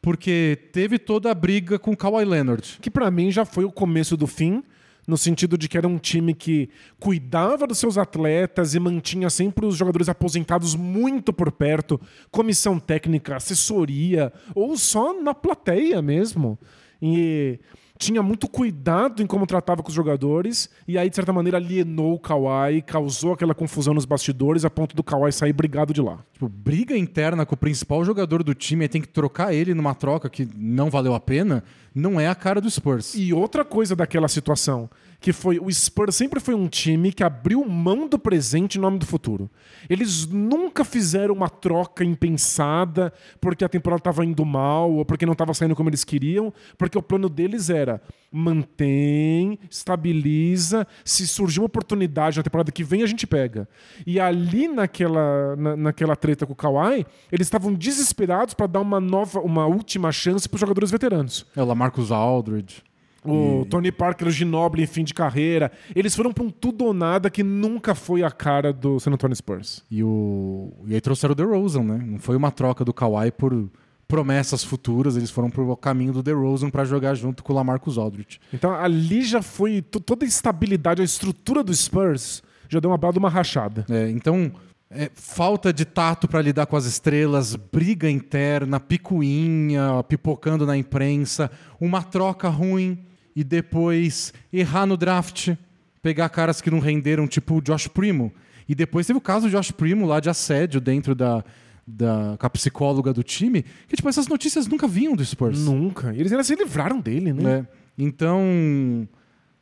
[0.01, 2.77] Porque teve toda a briga com o Kawhi Leonard.
[2.81, 4.61] que pra mim já foi o começo do fim,
[5.07, 6.69] no sentido de que era um time que
[6.99, 11.99] cuidava dos seus atletas e mantinha sempre os jogadores aposentados muito por perto,
[12.31, 16.57] comissão técnica, assessoria, ou só na plateia mesmo.
[17.01, 17.59] E
[17.97, 22.15] tinha muito cuidado em como tratava com os jogadores, e aí, de certa maneira, alienou
[22.15, 26.19] o Kawhi, causou aquela confusão nos bastidores, a ponto do Kawhi sair brigado de lá.
[26.33, 29.93] Tipo, briga interna com o principal jogador do time e tem que trocar ele numa
[29.93, 31.63] troca que não valeu a pena,
[31.93, 33.13] não é a cara do Spurs.
[33.15, 34.89] E outra coisa daquela situação,
[35.23, 38.99] que foi o Spurs sempre foi um time que abriu mão do presente em nome
[38.99, 39.49] do futuro.
[39.89, 45.31] Eles nunca fizeram uma troca impensada porque a temporada estava indo mal ou porque não
[45.31, 51.67] estava saindo como eles queriam, porque o plano deles era mantém, estabiliza, se surgir uma
[51.67, 53.67] oportunidade na temporada que vem a gente pega.
[54.05, 58.99] E ali naquela, na- naquela treta com o Kawhi, eles estavam desesperados para dar uma
[58.99, 61.45] nova, uma última chance para os jogadores veteranos.
[61.55, 62.83] É o Lamarcus Aldridge.
[63.25, 65.71] O Tony Parker, o Ginobili em fim de carreira.
[65.95, 69.35] Eles foram pra um tudo ou nada que nunca foi a cara do San Antonio
[69.35, 69.83] Spurs.
[69.89, 70.73] E, o...
[70.85, 72.03] e aí trouxeram o DeRozan, né?
[72.05, 73.69] Não foi uma troca do Kawhi por
[74.07, 78.39] promessas futuras, eles foram pro caminho do DeRozan para jogar junto com o Lamarcus Aldridge.
[78.53, 82.97] Então ali já foi to- toda a estabilidade, a estrutura do Spurs já deu uma
[82.97, 83.85] bela de uma rachada.
[83.89, 84.51] É, então,
[84.91, 91.49] é, falta de tato para lidar com as estrelas, briga interna, picuinha, pipocando na imprensa,
[91.79, 92.99] uma troca ruim
[93.35, 95.55] e depois errar no draft,
[96.01, 98.31] pegar caras que não renderam, tipo o Josh Primo.
[98.67, 101.43] E depois teve o caso do Josh Primo lá de assédio dentro da,
[101.85, 105.59] da com a psicóloga do time, que tipo, essas notícias nunca vinham do Spurs.
[105.59, 106.13] Nunca.
[106.13, 107.59] E eles ainda se livraram dele, né?
[107.59, 107.65] É.
[107.97, 109.07] Então.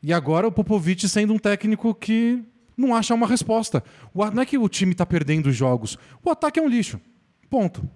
[0.04, 2.44] E agora o Popovich sendo um técnico que
[2.76, 3.84] não acha uma resposta.
[4.14, 5.98] O, não é que o time tá perdendo jogos.
[6.24, 7.00] O ataque é um lixo.
[7.50, 7.88] Ponto.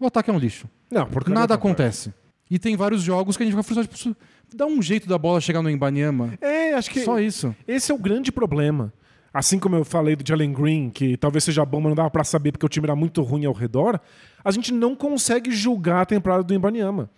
[0.00, 0.66] O ataque é um lixo.
[0.90, 2.12] Não, porque Nada acontece.
[2.50, 3.88] E tem vários jogos que a gente vai frustrado.
[3.88, 4.16] Tipo,
[4.54, 6.34] dá um jeito da bola chegar no Embanyama.
[6.40, 7.54] É, acho que Só isso.
[7.66, 8.92] esse é o grande problema.
[9.32, 12.24] Assim como eu falei do Jalen Green, que talvez seja bom, mas não dava pra
[12.24, 14.00] saber porque o time era muito ruim ao redor,
[14.44, 17.08] a gente não consegue julgar a temporada do Ibaniama.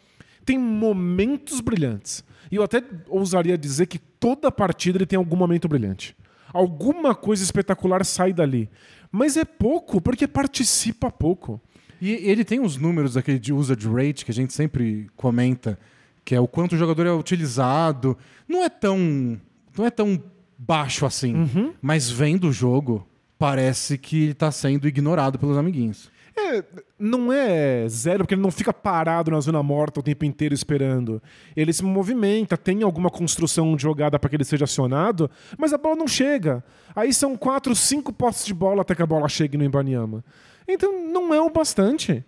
[0.44, 2.22] Tem momentos brilhantes.
[2.50, 6.14] E eu até ousaria dizer que toda partida ele tem algum momento brilhante.
[6.52, 8.68] Alguma coisa espetacular sai dali.
[9.10, 11.58] Mas é pouco, porque participa pouco.
[12.00, 15.78] E ele tem os números daquele de usage rate que a gente sempre comenta,
[16.24, 18.16] que é o quanto o jogador é utilizado.
[18.48, 19.40] Não é tão,
[19.76, 20.22] não é tão
[20.58, 21.72] baixo assim, Uhum.
[21.82, 23.06] mas vendo o jogo,
[23.38, 26.10] parece que ele tá sendo ignorado pelos amiguinhos.
[26.34, 26.64] É,
[26.98, 31.20] não é zero, porque ele não fica parado na zona morta o tempo inteiro esperando.
[31.54, 35.78] Ele se movimenta, tem alguma construção de jogada para que ele seja acionado, mas a
[35.78, 36.64] bola não chega.
[36.96, 40.24] Aí são quatro, cinco postes de bola até que a bola chegue no Ibaniama.
[40.66, 42.24] Então não é o bastante.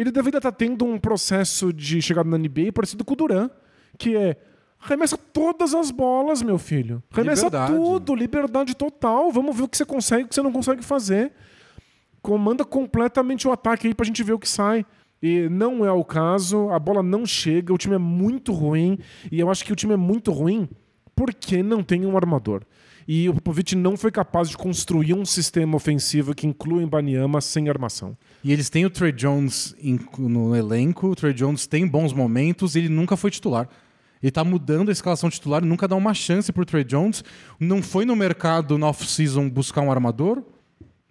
[0.00, 3.50] Ele deveria estar tendo um processo de chegada na NBA parecido com o Duran,
[3.98, 4.36] que é
[4.82, 7.02] Remessa todas as bolas, meu filho.
[7.10, 7.74] Remessa Liberdade.
[7.74, 9.30] tudo, liberdade total.
[9.30, 11.32] Vamos ver o que você consegue e o que você não consegue fazer
[12.22, 14.84] comanda completamente o ataque aí pra gente ver o que sai.
[15.22, 18.98] E não é o caso, a bola não chega, o time é muito ruim.
[19.30, 20.68] E eu acho que o time é muito ruim
[21.14, 22.62] porque não tem um armador.
[23.06, 27.68] E o Popovich não foi capaz de construir um sistema ofensivo que inclua Banyama sem
[27.68, 28.16] armação.
[28.42, 29.74] E eles têm o Trey Jones
[30.18, 33.68] no elenco, o Trey Jones tem bons momentos, ele nunca foi titular.
[34.22, 37.24] Ele tá mudando a escalação titular, nunca dá uma chance pro Trey Jones.
[37.58, 40.42] Não foi no mercado na off-season buscar um armador.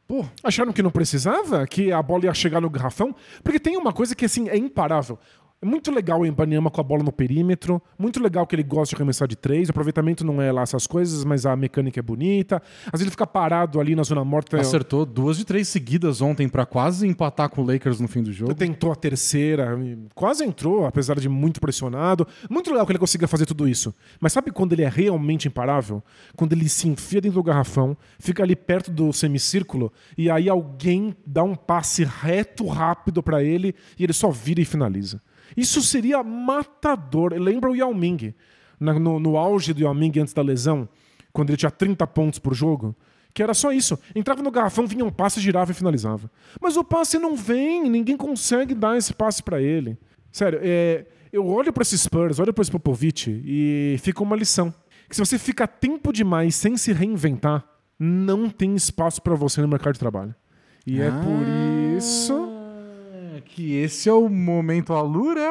[0.07, 1.67] Pô, Acharam que não precisava?
[1.67, 3.15] Que a bola ia chegar no garrafão?
[3.43, 5.19] Porque tem uma coisa que assim é imparável.
[5.61, 8.95] É muito legal o Embanyama com a bola no perímetro, muito legal que ele gosta
[8.95, 12.01] de arremessar de três, o aproveitamento não é lá essas coisas, mas a mecânica é
[12.01, 12.63] bonita.
[12.85, 14.57] Às vezes ele fica parado ali na zona morta.
[14.57, 18.31] acertou duas de três seguidas ontem pra quase empatar com o Lakers no fim do
[18.31, 18.53] jogo.
[18.55, 19.77] Tentou a terceira,
[20.15, 22.25] quase entrou, apesar de muito pressionado.
[22.49, 23.93] Muito legal que ele consiga fazer tudo isso.
[24.17, 26.01] Mas sabe quando ele é realmente imparável?
[26.37, 31.13] Quando ele se enfia dentro do garrafão, fica ali perto do semicírculo, e aí alguém
[31.25, 35.21] dá um passe reto, rápido pra ele, e ele só vira e finaliza.
[35.55, 37.33] Isso seria matador.
[37.33, 38.33] Lembra o Yao Ming,
[38.79, 40.87] no, no auge do Yao Ming antes da lesão,
[41.31, 42.95] quando ele tinha 30 pontos por jogo?
[43.33, 43.97] Que era só isso.
[44.15, 46.29] Entrava no garrafão, vinha um passe, girava e finalizava.
[46.59, 49.97] Mas o passe não vem, ninguém consegue dar esse passe pra ele.
[50.31, 54.73] Sério, é, eu olho pra esses Spurs, olho pra esse Popovich e fica uma lição.
[55.07, 57.65] Que se você fica tempo demais sem se reinventar,
[57.99, 60.33] não tem espaço pra você no mercado de trabalho.
[60.85, 62.48] E é por isso.
[63.49, 65.41] Que esse é o momento alura.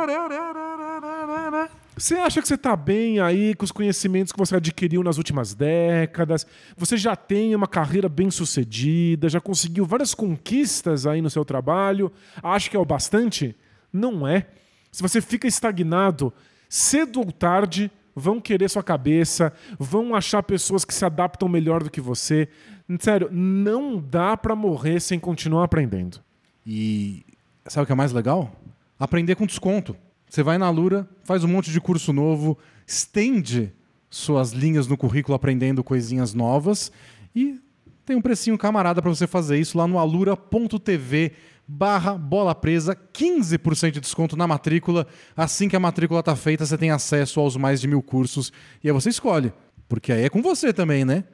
[1.96, 5.53] Você acha que você está bem aí com os conhecimentos que você adquiriu nas últimas
[5.53, 6.46] décadas?
[6.76, 12.12] Você já tem uma carreira bem sucedida, já conseguiu várias conquistas aí no seu trabalho?
[12.40, 13.57] Acha que é o bastante?
[13.92, 14.46] Não é.
[14.92, 16.32] Se você fica estagnado,
[16.68, 21.90] cedo ou tarde vão querer sua cabeça, vão achar pessoas que se adaptam melhor do
[21.90, 22.49] que você.
[23.01, 26.20] Sério, não dá para morrer sem continuar aprendendo.
[26.64, 27.24] E
[27.69, 28.53] sabe o que é mais legal?
[28.99, 29.97] Aprender com desconto.
[30.29, 33.73] Você vai na Lura, faz um monte de curso novo, estende
[34.11, 36.91] suas linhas no currículo aprendendo coisinhas novas
[37.35, 37.61] e
[38.05, 41.33] tem um precinho camarada para você fazer isso lá no alura.tv
[41.69, 45.07] barra bola presa, 15% de desconto na matrícula.
[45.37, 48.51] Assim que a matrícula tá feita, você tem acesso aos mais de mil cursos
[48.83, 49.53] e aí você escolhe.
[49.87, 51.25] Porque aí é com você também, né?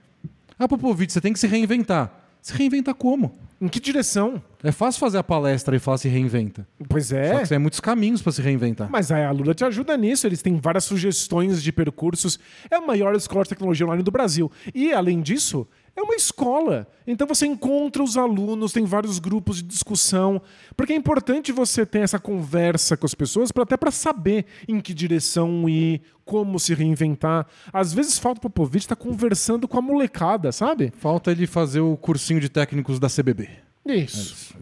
[0.58, 2.23] Ah, Popovich, você tem que se reinventar.
[2.44, 3.32] Se reinventa como?
[3.58, 4.42] Em que direção?
[4.62, 6.68] É fácil fazer a palestra e falar se reinventa.
[6.90, 7.40] Pois Só é.
[7.40, 8.90] que tem muitos caminhos para se reinventar.
[8.90, 12.38] Mas a Lula te ajuda nisso, eles têm várias sugestões de percursos.
[12.70, 14.52] É a maior escola de tecnologia online do Brasil.
[14.74, 15.66] E, além disso,
[15.96, 16.86] é uma escola.
[17.06, 20.40] Então você encontra os alunos, tem vários grupos de discussão.
[20.76, 24.80] Porque é importante você ter essa conversa com as pessoas, pra, até para saber em
[24.80, 27.46] que direção ir, como se reinventar.
[27.72, 30.92] Às vezes falta o Popovich estar conversando com a molecada, sabe?
[30.98, 33.48] Falta ele fazer o cursinho de técnicos da CBB.
[33.86, 34.54] Isso.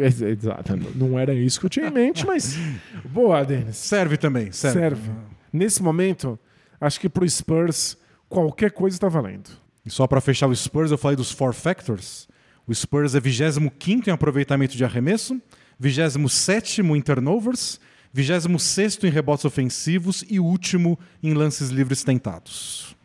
[0.00, 0.76] Ex- Exato.
[0.94, 2.56] Não era isso que eu tinha em mente, mas.
[3.04, 3.76] Boa, Denis.
[3.76, 4.78] Serve também, serve.
[4.78, 5.10] Serve.
[5.52, 6.38] Nesse momento,
[6.80, 7.98] acho que pro Spurs,
[8.28, 9.50] qualquer coisa está valendo.
[9.84, 12.28] E só para fechar o Spurs, eu falei dos four factors.
[12.66, 15.40] O Spurs é 25 em aproveitamento de arremesso,
[15.78, 17.78] 27 em turnovers,
[18.12, 22.96] 26 em rebotes ofensivos e último em lances livres tentados.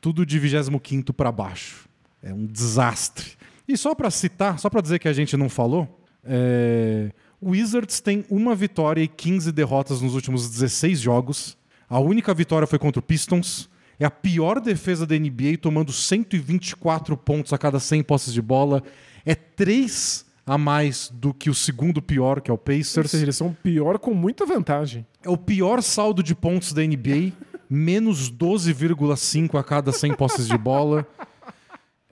[0.00, 1.88] Tudo de 25 para baixo.
[2.22, 3.32] É um desastre.
[3.66, 7.10] E só para citar, só para dizer que a gente não falou, é...
[7.40, 11.56] o Wizards tem uma vitória e 15 derrotas nos últimos 16 jogos.
[11.88, 13.68] A única vitória foi contra o Pistons.
[14.00, 18.82] É a pior defesa da NBA, tomando 124 pontos a cada 100 posses de bola.
[19.26, 23.10] É 3 a mais do que o segundo pior, que é o Ou Pacers.
[23.10, 25.06] seja, eles são pior com muita vantagem.
[25.22, 27.32] É o pior saldo de pontos da NBA,
[27.68, 31.06] menos 12,5 a cada 100 posses de bola.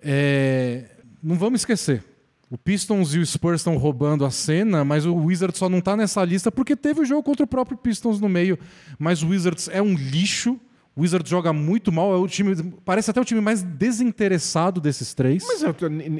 [0.02, 0.84] É,
[1.22, 2.04] Não vamos esquecer.
[2.48, 5.96] O Pistons e o Spurs estão roubando a cena, mas o Wizards só não tá
[5.96, 8.56] nessa lista porque teve o jogo contra o próprio Pistons no meio.
[8.98, 10.60] Mas o Wizards é um lixo.
[10.96, 12.56] O Wizards joga muito mal, é o time.
[12.82, 15.44] Parece até o time mais desinteressado desses três.
[15.46, 15.62] Mas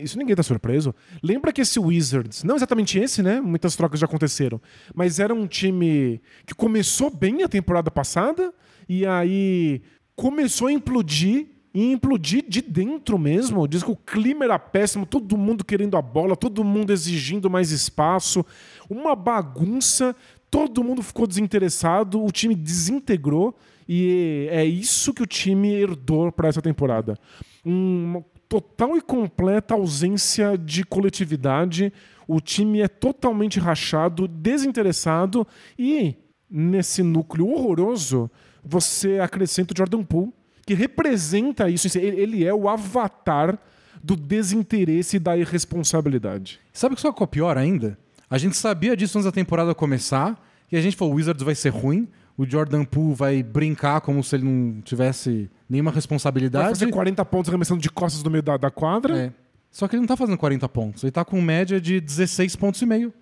[0.03, 0.95] isso ninguém tá surpreso.
[1.23, 3.41] Lembra que esse Wizards, não exatamente esse, né?
[3.41, 4.61] Muitas trocas já aconteceram,
[4.95, 8.53] mas era um time que começou bem a temporada passada
[8.87, 9.81] e aí
[10.15, 13.67] começou a implodir e implodir de dentro mesmo.
[13.67, 17.71] Diz que o clima era péssimo, todo mundo querendo a bola, todo mundo exigindo mais
[17.71, 18.45] espaço,
[18.91, 20.15] uma bagunça,
[20.51, 23.57] todo mundo ficou desinteressado, o time desintegrou
[23.89, 27.19] e é isso que o time herdou para essa temporada.
[27.65, 31.93] Uma total e completa ausência de coletividade.
[32.27, 35.47] O time é totalmente rachado, desinteressado
[35.79, 36.15] e
[36.51, 38.31] nesse núcleo horroroso
[38.65, 40.33] você acrescenta o Jordan Poole,
[40.67, 41.97] que representa isso.
[41.99, 43.59] Ele é o avatar
[44.03, 46.61] do desinteresse e da irresponsabilidade.
[46.73, 47.99] Sabe o que só é pior ainda?
[48.29, 51.55] A gente sabia disso antes da temporada começar, e a gente falou: o Wizards vai
[51.55, 56.69] ser ruim, o Jordan Poole vai brincar como se ele não tivesse nenhuma Vai responsabilidade.
[56.69, 59.19] fazer 40 pontos arremessando de costas no meio da, da quadra.
[59.19, 59.33] É.
[59.71, 62.81] Só que ele não tá fazendo 40 pontos, ele tá com média de 16 pontos
[62.81, 63.13] e meio,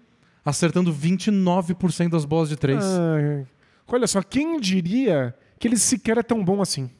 [0.44, 2.84] acertando 29% das bolas de três.
[2.84, 3.44] Ah,
[3.88, 6.90] olha só, quem diria que ele sequer é tão bom assim?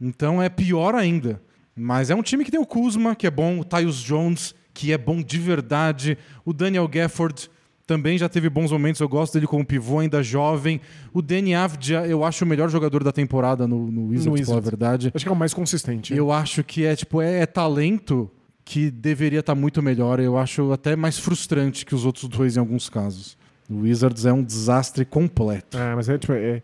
[0.00, 1.42] Então é pior ainda.
[1.74, 4.92] Mas é um time que tem o Kuzma, que é bom, o Tyus Jones, que
[4.92, 7.50] é bom de verdade, o Daniel Gafford
[7.86, 10.80] também já teve bons momentos, eu gosto dele como pivô, ainda jovem.
[11.12, 14.40] O Danny Avdia, eu acho o melhor jogador da temporada no, no Wizards, No pela
[14.58, 14.64] Wizards.
[14.64, 15.12] verdade.
[15.14, 16.14] Acho que é o mais consistente.
[16.14, 18.30] Eu acho que é tipo é, é talento
[18.64, 20.20] que deveria estar muito melhor.
[20.20, 23.36] Eu acho até mais frustrante que os outros dois em alguns casos.
[23.68, 25.76] O Wizards é um desastre completo.
[25.76, 26.32] É, mas é tipo.
[26.32, 26.62] É,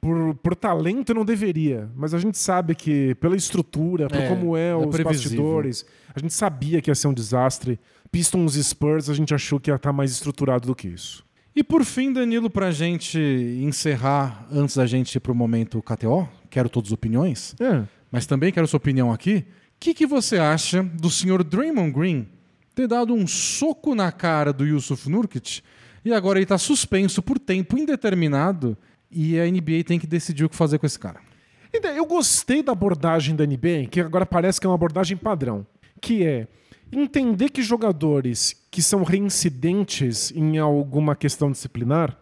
[0.00, 4.56] por, por talento não deveria, mas a gente sabe que pela estrutura, por É, como
[4.56, 5.04] é, é os previsível.
[5.42, 5.84] bastidores,
[6.14, 7.78] a gente sabia que ia ser um desastre.
[8.10, 11.24] Pistons e Spurs, a gente achou que ia estar mais estruturado do que isso.
[11.54, 13.18] E por fim, Danilo, pra gente
[13.62, 17.82] encerrar, antes da gente ir pro momento KTO, quero todas as opiniões, É.
[18.12, 19.38] mas também quero sua opinião aqui.
[19.38, 22.28] O que, que você acha do senhor Draymond Green
[22.74, 25.62] ter dado um soco na cara do Yusuf Nurkic
[26.04, 28.76] e agora ele está suspenso por tempo indeterminado
[29.10, 31.20] e a NBA tem que decidir o que fazer com esse cara?
[31.74, 35.66] Então, Eu gostei da abordagem da NBA, que agora parece que é uma abordagem padrão,
[36.00, 36.46] que é
[36.92, 42.16] entender que jogadores que são reincidentes em alguma questão disciplinar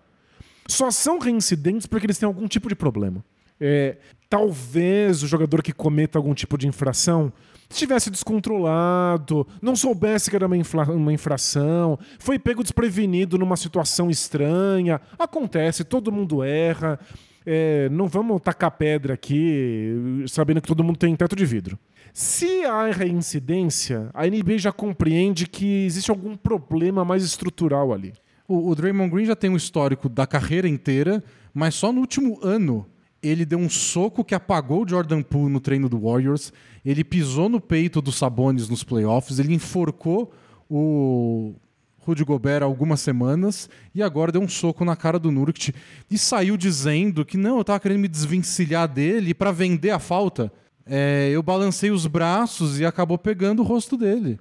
[0.68, 3.24] só são reincidentes porque eles têm algum tipo de problema.
[3.60, 3.96] É,
[4.28, 7.32] talvez o jogador que cometa algum tipo de infração
[7.70, 14.08] estivesse descontrolado, não soubesse que era uma, infla- uma infração, foi pego desprevenido numa situação
[14.10, 15.00] estranha.
[15.18, 16.98] Acontece, todo mundo erra.
[17.44, 21.78] É, não vamos tacar pedra aqui, sabendo que todo mundo tem teto de vidro.
[22.18, 28.14] Se há reincidência, a NBA já compreende que existe algum problema mais estrutural ali.
[28.48, 32.40] O, o Draymond Green já tem um histórico da carreira inteira, mas só no último
[32.42, 32.86] ano
[33.22, 37.50] ele deu um soco que apagou o Jordan Poole no treino do Warriors, ele pisou
[37.50, 40.32] no peito do Sabonis nos playoffs, ele enforcou
[40.70, 41.54] o
[41.98, 45.74] Rudy Gobert há algumas semanas e agora deu um soco na cara do Nurkic
[46.10, 50.50] e saiu dizendo que não, eu tava querendo me desvencilhar dele para vender a falta.
[50.86, 54.38] É, eu balancei os braços e acabou pegando o rosto dele.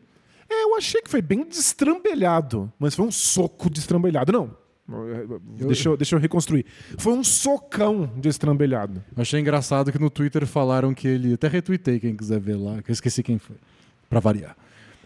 [0.49, 4.31] É, eu achei que foi bem destrambelhado, mas foi um soco destrambelhado.
[4.31, 4.65] Não.
[5.57, 6.63] Deixa, eu, deixa eu reconstruir.
[6.99, 9.03] Foi um socão destrambelhado.
[9.15, 11.33] Eu achei engraçado que no Twitter falaram que ele.
[11.33, 13.55] Até retuitei quem quiser ver lá, que eu esqueci quem foi.
[14.07, 14.55] Pra variar.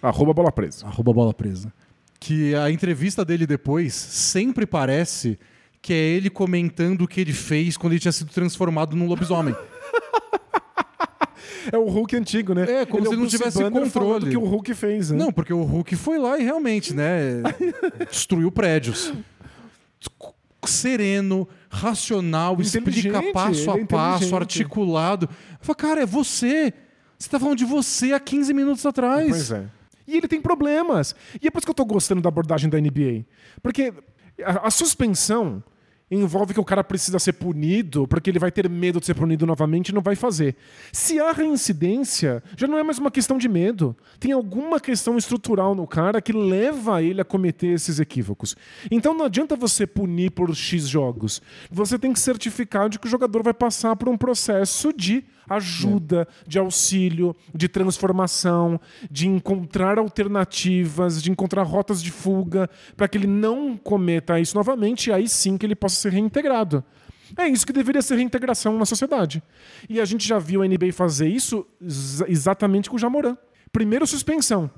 [0.01, 0.85] Arroba bola presa.
[0.85, 1.71] Arroba bola presa.
[2.19, 5.39] Que a entrevista dele depois sempre parece
[5.81, 9.55] que é ele comentando o que ele fez quando ele tinha sido transformado num lobisomem.
[11.71, 12.81] É o Hulk antigo, né?
[12.81, 13.91] É, como se o ele não tivesse Banner controle.
[13.91, 15.17] falando que o Hulk fez, né?
[15.17, 17.41] Não, porque o Hulk foi lá e realmente, né?
[18.09, 19.13] destruiu prédios.
[20.65, 25.29] Sereno, racional, explica Inteligente, passo a ele é passo, articulado.
[25.29, 26.73] Eu falo, cara, é você.
[27.17, 29.29] Você tá falando de você há 15 minutos atrás.
[29.29, 29.65] Pois é.
[30.07, 31.15] E ele tem problemas.
[31.41, 33.25] E é por isso que eu tô gostando da abordagem da NBA.
[33.61, 33.93] Porque
[34.43, 35.63] a, a suspensão
[36.11, 39.45] envolve que o cara precisa ser punido, porque ele vai ter medo de ser punido
[39.45, 40.55] novamente e não vai fazer.
[40.91, 43.95] Se há reincidência, já não é mais uma questão de medo.
[44.19, 48.55] Tem alguma questão estrutural no cara que leva ele a cometer esses equívocos.
[48.89, 51.41] Então não adianta você punir por X jogos.
[51.71, 56.27] Você tem que certificar de que o jogador vai passar por um processo de ajuda,
[56.47, 58.79] de auxílio, de transformação,
[59.09, 65.09] de encontrar alternativas, de encontrar rotas de fuga, para que ele não cometa isso novamente
[65.09, 66.83] e aí sim que ele possa ser reintegrado.
[67.37, 69.43] É isso que deveria ser reintegração na sociedade.
[69.87, 73.37] E a gente já viu a NBA fazer isso ex- exatamente com o Jamoran.
[73.71, 74.69] Primeiro, suspensão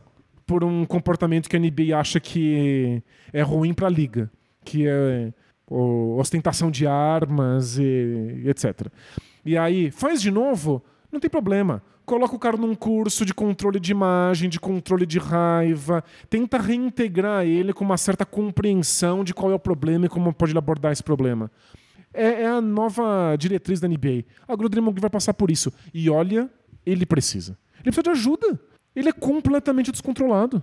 [0.45, 3.01] por um comportamento que a NBA acha que
[3.31, 4.29] é ruim para a liga,
[4.65, 5.31] que é
[5.73, 8.87] ostentação de armas e etc.
[9.45, 11.83] E aí, faz de novo, não tem problema.
[12.05, 17.45] Coloca o cara num curso de controle de imagem, de controle de raiva, tenta reintegrar
[17.45, 21.03] ele com uma certa compreensão de qual é o problema e como pode abordar esse
[21.03, 21.49] problema.
[22.13, 24.25] É, é a nova diretriz da NBA.
[24.47, 25.71] Agora o vai passar por isso.
[25.93, 26.49] E olha,
[26.85, 27.57] ele precisa.
[27.75, 28.59] Ele precisa de ajuda.
[28.95, 30.61] Ele é completamente descontrolado.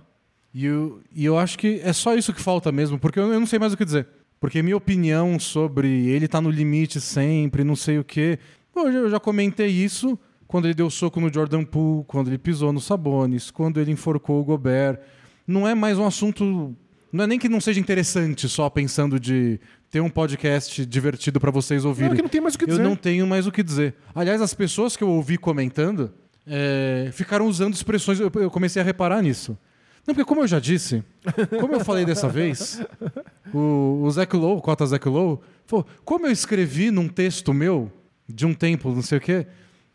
[0.53, 3.39] E eu, e eu acho que é só isso que falta mesmo, porque eu, eu
[3.39, 4.07] não sei mais o que dizer.
[4.39, 8.39] Porque minha opinião sobre ele tá no limite sempre, não sei o quê.
[8.73, 10.17] Pô, eu já- comentei isso
[10.47, 14.39] quando ele deu soco no Jordan Poole, quando ele pisou no Sabonis, quando ele enforcou
[14.41, 14.99] o Gobert.
[15.47, 16.75] Não é mais um assunto.
[17.11, 19.59] Não é nem que não seja interessante só pensando de
[19.89, 22.11] ter um podcast divertido pra vocês Não, ouvirem.
[22.13, 22.79] é que não tem mais o que dizer.
[22.79, 23.95] Eu não tenho mais o que dizer.
[24.13, 26.11] Aliás, as pessoas que eu ouvi comentando
[26.45, 28.19] é, ficaram usando expressões.
[28.19, 29.57] Eu, eu comecei a reparar nisso.
[30.07, 31.03] Não, porque como eu já disse,
[31.59, 32.81] como eu falei dessa vez,
[33.53, 37.91] o, o Zach Lowe, o Cota Zach Lowe, falou, como eu escrevi num texto meu,
[38.33, 39.45] de um tempo, não sei o quê,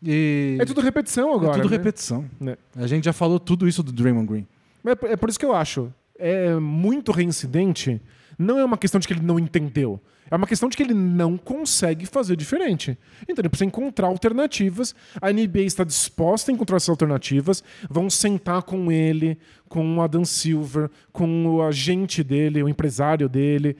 [0.03, 0.57] e...
[0.59, 1.53] É tudo repetição é agora.
[1.53, 1.77] tudo né?
[1.77, 2.25] repetição.
[2.39, 2.55] Né?
[2.75, 4.47] A gente já falou tudo isso do Draymond Green.
[4.85, 5.91] É, por- é por isso que eu acho.
[6.17, 8.01] É muito reincidente.
[8.37, 9.99] Não é uma questão de que ele não entendeu.
[10.29, 12.97] É uma questão de que ele não consegue fazer diferente.
[13.23, 14.95] Então ele precisa encontrar alternativas.
[15.21, 17.63] A NBA está disposta a encontrar essas alternativas.
[17.89, 19.37] Vão sentar com ele,
[19.69, 23.77] com o Adam Silver, com o agente dele, o empresário dele.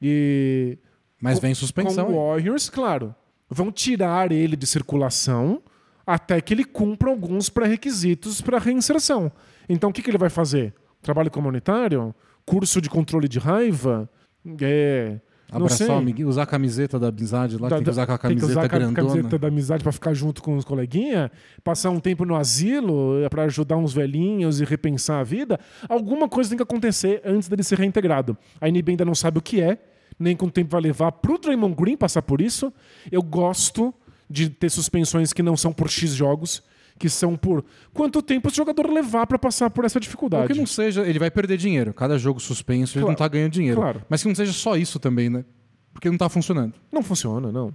[0.00, 0.78] E
[1.20, 2.06] Mas vem suspensão.
[2.06, 3.14] Com o Warriors, claro.
[3.50, 5.62] Vão tirar ele de circulação
[6.06, 9.30] até que ele cumpra alguns pré-requisitos para reinserção.
[9.68, 10.74] Então, o que, que ele vai fazer?
[11.02, 12.14] Trabalho comunitário?
[12.46, 14.08] Curso de controle de raiva?
[14.60, 15.18] É.
[15.50, 18.18] Abraçar o amiguinho, usar a camiseta da amizade lá, Da- tem que usar com a
[18.18, 19.08] tem que camiseta usar a grandona.
[19.08, 21.30] camiseta da amizade para ficar junto com os coleguinhas,
[21.64, 25.58] passar um tempo no asilo para ajudar uns velhinhos e repensar a vida.
[25.88, 28.36] Alguma coisa tem que acontecer antes dele ser reintegrado.
[28.60, 29.78] A NB ainda não sabe o que é,
[30.18, 32.72] nem quanto tempo vai levar pro Draymond Green passar por isso.
[33.10, 33.94] Eu gosto
[34.28, 36.62] de ter suspensões que não são por X jogos,
[36.98, 37.64] que são por
[37.94, 40.52] quanto tempo esse jogador levar para passar por essa Ou dificuldade.
[40.52, 41.94] que não seja, ele vai perder dinheiro.
[41.94, 43.12] Cada jogo suspenso, ele Claro.
[43.12, 43.80] não tá ganhando dinheiro.
[43.80, 44.02] Claro.
[44.08, 45.44] Mas que não seja só isso também, né?
[45.92, 46.74] Porque não tá funcionando.
[46.92, 47.74] Não funciona, não.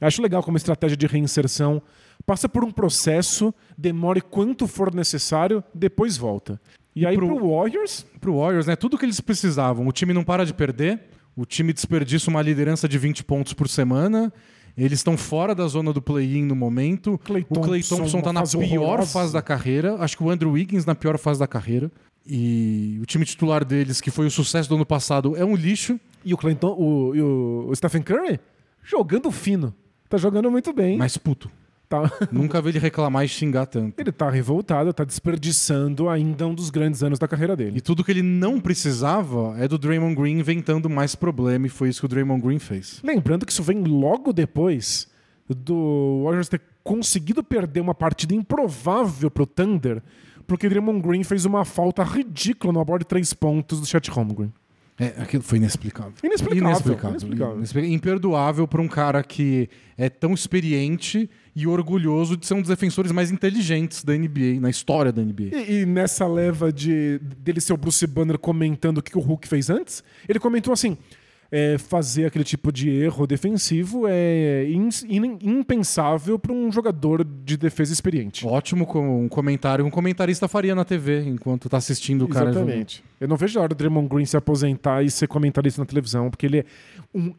[0.00, 1.80] Acho legal como estratégia de reinserção.
[2.26, 6.60] Passa por um processo, demore quanto for necessário, depois volta.
[6.94, 8.76] E aí pro- pro Warriors, Pro Warriors, né?
[8.76, 9.86] Tudo que eles precisavam.
[9.86, 11.00] O time não para de perder.
[11.36, 14.32] O time desperdiça uma liderança de 20 pontos por semana.
[14.76, 17.18] Eles estão fora da zona do play-in no momento.
[17.24, 19.12] Clay o Clay Thompson, tá uma na pior horrorosa.
[19.12, 19.96] fase da carreira.
[19.96, 21.90] Acho que o Andrew Wiggins na pior fase da carreira.
[22.26, 25.98] E o time titular deles, que foi o sucesso do ano passado, é um lixo.
[26.24, 26.38] e o
[27.14, 28.40] e o, o Stephen Curry
[28.82, 29.74] jogando fino.
[30.08, 30.96] Tá jogando muito bem.
[30.96, 31.50] Mas puto.
[32.02, 33.94] Tá- Nunca vi ele reclamar e xingar tanto.
[34.00, 37.80] ele tá revoltado, tá desperdiçando ainda um dos grandes anos da carreira E dele.
[37.80, 42.00] tudo que ele não precisava é do Draymond Green inventando mais problema, e foi isso
[42.00, 43.00] que o Draymond Green fez.
[43.02, 45.08] Lembrando que isso vem logo depois
[45.48, 50.02] do Warriors ter conseguido perder uma partida improvável pro Thunder,
[50.46, 54.52] porque Draymond Green fez uma falta ridícula no bola de três pontos do Chet Holmgren.
[54.98, 56.12] É, aquilo foi inexplicável.
[56.22, 57.10] Inexplicável, Inexplicável.
[57.10, 57.56] inexplicável.
[57.56, 59.68] Inexpli- Imperdoável para um cara que
[59.98, 64.70] é tão experiente e orgulhoso de ser um dos defensores mais inteligentes da NBA, na
[64.70, 65.56] história da NBA.
[65.56, 69.48] E, e nessa leva de dele ser o Bruce Banner comentando o que o Hulk
[69.48, 70.96] fez antes, ele comentou assim:
[71.52, 77.56] é, fazer aquele tipo de erro defensivo é ins- in- impensável para um jogador de
[77.56, 78.46] defesa experiente.
[78.46, 82.64] Ótimo com um comentário um comentarista faria na TV enquanto tá assistindo o cara jogando.
[82.68, 83.04] Exatamente.
[83.20, 86.28] Eu não vejo a hora do Draymond Green se aposentar e ser comentarista na televisão,
[86.30, 86.64] porque ele é
[87.14, 87.32] um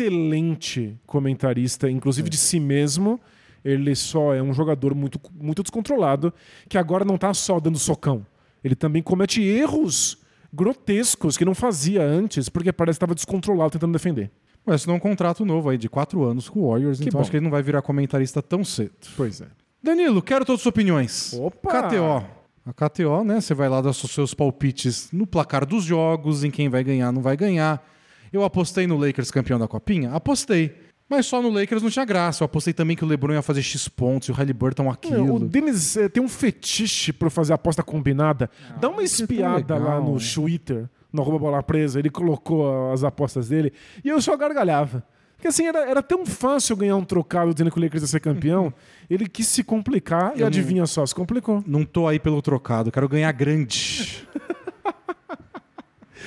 [0.00, 3.20] excelente comentarista, inclusive de si mesmo.
[3.64, 6.32] Ele só é um jogador muito, muito descontrolado,
[6.68, 8.24] que agora não tá só dando socão.
[8.62, 10.18] Ele também comete erros
[10.56, 14.30] grotescos que não fazia antes, porque parece que estava descontrolado tentando defender.
[14.64, 17.20] Mas assinou um contrato novo aí de quatro anos com o Warriors, então bom.
[17.20, 18.92] acho que ele não vai virar comentarista tão cedo.
[19.16, 19.46] Pois é.
[19.80, 21.32] Danilo, quero todas as suas opiniões.
[21.34, 21.82] Opa!
[21.82, 22.26] KTO.
[22.64, 23.40] A KTO, né?
[23.40, 27.12] Você vai lá dar os seus palpites no placar dos jogos, em quem vai ganhar,
[27.12, 27.86] não vai ganhar.
[28.32, 30.10] Eu apostei no Lakers campeão da Copinha?
[30.10, 30.74] Apostei.
[31.08, 32.42] Mas só no Lakers não tinha graça.
[32.42, 35.36] Eu apostei também que o LeBron ia fazer X pontos e o Halliburton aquilo.
[35.36, 38.50] O Denis eh, tem um fetiche por fazer aposta combinada.
[38.80, 40.20] Dá uma é espiada lá legal, no né?
[40.34, 43.72] Twitter, no arroba bola presa, ele colocou as apostas dele
[44.04, 45.04] e eu só gargalhava.
[45.36, 48.20] Porque assim, era, era tão fácil ganhar um trocado dizendo que o Lakers ia ser
[48.20, 48.72] campeão,
[49.08, 51.62] ele quis se complicar e Eu não- adivinha só, se complicou.
[51.66, 54.26] Não tô aí pelo trocado, quero ganhar grande.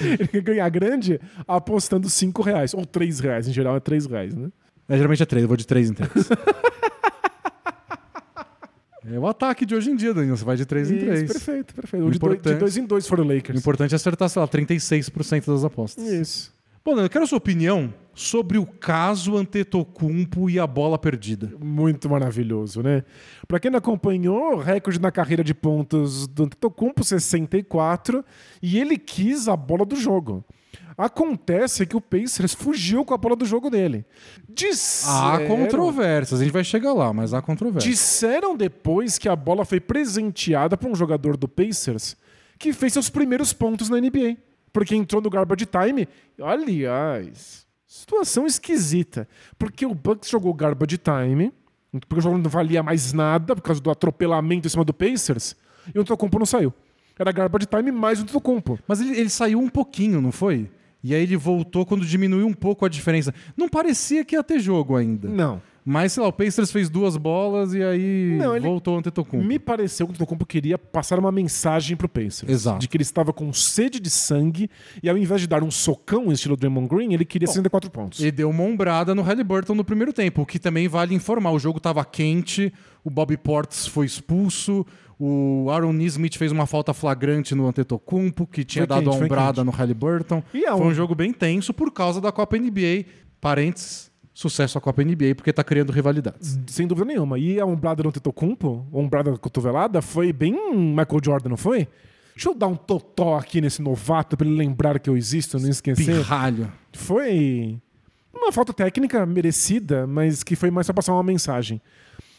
[0.01, 4.33] Ele quer ganhar grande apostando 5 reais, ou 3 reais, em geral é 3 reais,
[4.33, 4.49] né?
[4.89, 6.09] É, geralmente é três, eu vou de três em três.
[9.05, 10.35] é o ataque de hoje em dia, Danilo.
[10.35, 11.31] Você vai de três em Isso, três.
[11.31, 12.03] Perfeito, perfeito.
[12.03, 13.59] Ou de dois, de dois em dois for o O Lakers.
[13.59, 16.03] importante é acertar, sei lá, 36% das apostas.
[16.03, 16.57] Isso.
[16.83, 21.51] Bom, Nando, eu quero a sua opinião sobre o caso Antetokounmpo e a bola perdida.
[21.59, 23.03] Muito maravilhoso, né?
[23.47, 28.25] Pra quem não acompanhou, recorde na carreira de pontos do Antetokounmpo, 64,
[28.61, 30.43] e ele quis a bola do jogo.
[30.97, 34.05] Acontece que o Pacers fugiu com a bola do jogo dele.
[34.47, 37.91] Disseram, Há controvérsias, a gente vai chegar lá, mas há controvérsias.
[37.91, 42.17] disseram depois que a bola foi presenteada por um jogador do Pacers
[42.57, 44.37] que fez seus primeiros pontos na NBA.
[44.71, 46.07] Porque entrou no garbage time.
[46.39, 49.27] Aliás, situação esquisita.
[49.57, 51.51] Porque o Bucks jogou garbage time,
[52.07, 55.55] porque o jogo não valia mais nada por causa do atropelamento em cima do Pacers,
[55.93, 56.73] e o Antetokounmpo não saiu.
[57.19, 58.79] Era garbage time mais o Antetokounmpo.
[58.87, 60.69] Mas ele, ele saiu um pouquinho, não foi?
[61.03, 63.33] E aí ele voltou quando diminuiu um pouco a diferença.
[63.55, 65.27] Não parecia que ia ter jogo ainda.
[65.29, 65.61] Não.
[65.85, 69.47] Mas, sei lá, o Pacers fez duas bolas e aí Não, ele- voltou o Antetokounmpo.
[69.47, 72.43] Me pareceu que o Antetokounmpo queria passar uma mensagem pro Pacers.
[72.51, 72.79] Exato.
[72.79, 74.69] De que ele estava com sede de sangue
[75.01, 78.19] e ao invés de dar um socão estilo Draymond Green, ele queria 64 pontos.
[78.19, 81.51] Ele deu uma ombrada no Halliburton no primeiro tempo, o que também vale informar.
[81.51, 82.71] O jogo estava quente,
[83.03, 84.85] o Bobby Portis foi expulso,
[85.19, 89.55] o Aaron Nesmith fez uma falta flagrante no Antetokounmpo, que tinha Foi dado a ombrada
[89.55, 89.65] quente.
[89.65, 90.41] no Halliburton.
[90.53, 93.05] E é Foi um- um jogo bem tenso por causa da Copa NBA.
[93.41, 96.57] Parênteses, sucesso à Copa NBA, porque tá criando rivalidades.
[96.67, 97.37] Sem dúvida nenhuma.
[97.37, 101.87] E a ombrada no Antetokounmpo, a ombrada da cotovelada, foi bem Michael Jordan, não foi?
[102.35, 105.69] Deixa eu dar um totó aqui nesse novato pra ele lembrar que eu existo, não
[105.69, 106.05] esquecer.
[106.05, 106.71] Pirralho.
[106.93, 107.77] Foi
[108.33, 111.81] uma falta técnica merecida, mas que foi mais pra passar uma mensagem.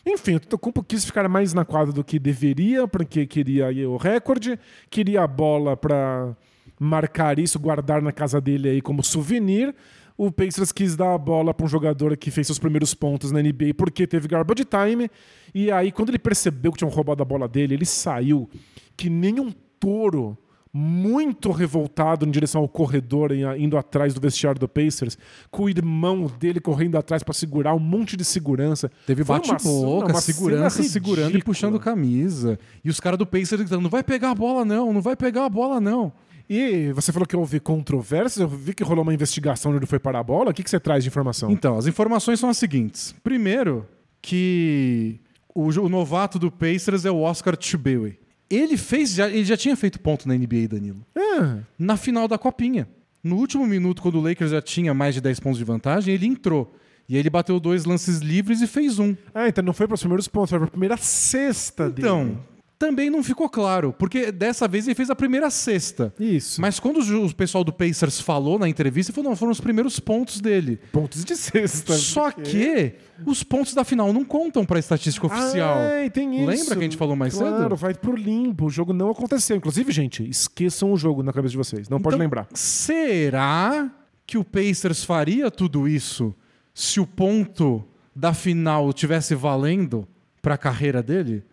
[0.05, 4.59] Enfim, o Tocumpo quis ficar mais na quadra do que deveria, porque queria o recorde,
[4.89, 6.35] queria a bola pra
[6.79, 9.75] marcar isso, guardar na casa dele aí como souvenir.
[10.17, 13.43] O Pacers quis dar a bola pra um jogador que fez seus primeiros pontos na
[13.43, 15.11] NBA porque teve garbage time.
[15.55, 18.49] E aí, quando ele percebeu que tinham roubado a bola dele, ele saiu
[18.97, 20.37] que nem um touro
[20.73, 25.19] muito revoltado em direção ao corredor, indo atrás do vestiário do Pacers,
[25.51, 28.91] com o irmão dele correndo atrás pra segurar, um monte de segurança.
[29.07, 32.59] Teve bate-boca, segurança segurando e puxando camisa.
[32.85, 35.45] E os caras do Pacers gritando: não vai pegar a bola, não, não vai pegar
[35.45, 36.13] a bola, não.
[36.49, 40.01] E você falou que houve controvérsias, eu vi que rolou uma investigação onde ele foi
[40.01, 40.51] parar a bola.
[40.51, 41.49] O que, que você traz de informação?
[41.49, 43.15] Então, as informações são as seguintes.
[43.23, 43.87] Primeiro,
[44.21, 45.21] que
[45.55, 48.19] o, o novato do Pacers é o Oscar Chubewe.
[48.51, 51.07] Ele fez, já, ele já tinha feito ponto na NBA, Danilo.
[51.17, 52.89] Ah, Na final da Copinha.
[53.23, 56.27] No último minuto, quando o Lakers já tinha mais de 10 pontos de vantagem, ele
[56.27, 56.75] entrou.
[57.09, 59.15] E aí ele bateu dois lances livres e fez um.
[59.35, 62.07] ah, então não foi para os primeiros pontos, foi para a primeira cesta dele.
[62.09, 62.39] Então,
[62.81, 66.15] também não ficou claro, porque dessa vez ele fez a primeira cesta.
[66.19, 66.59] Isso.
[66.63, 70.41] Mas quando o pessoal do Pacers falou na entrevista, falou, não, foram os primeiros pontos
[70.41, 70.81] dele.
[70.91, 71.93] Pontos de cesta.
[71.93, 72.95] Só que
[73.27, 75.77] os pontos da final não contam pra estatística oficial.
[75.77, 76.47] Ai, tem isso.
[76.47, 77.77] Lembra que a gente falou mais claro, cedo?
[77.77, 78.65] vai pro limbo.
[78.65, 79.59] O jogo não aconteceu.
[79.59, 81.87] Inclusive, gente, esqueçam o jogo na cabeça de vocês.
[81.87, 82.49] Não pode Então, lembrar.
[82.55, 83.91] Será
[84.27, 86.35] que o Pacers faria tudo isso
[86.73, 87.85] se o ponto
[88.17, 90.09] da final tivesse valendo
[90.41, 91.45] pra carreira dele?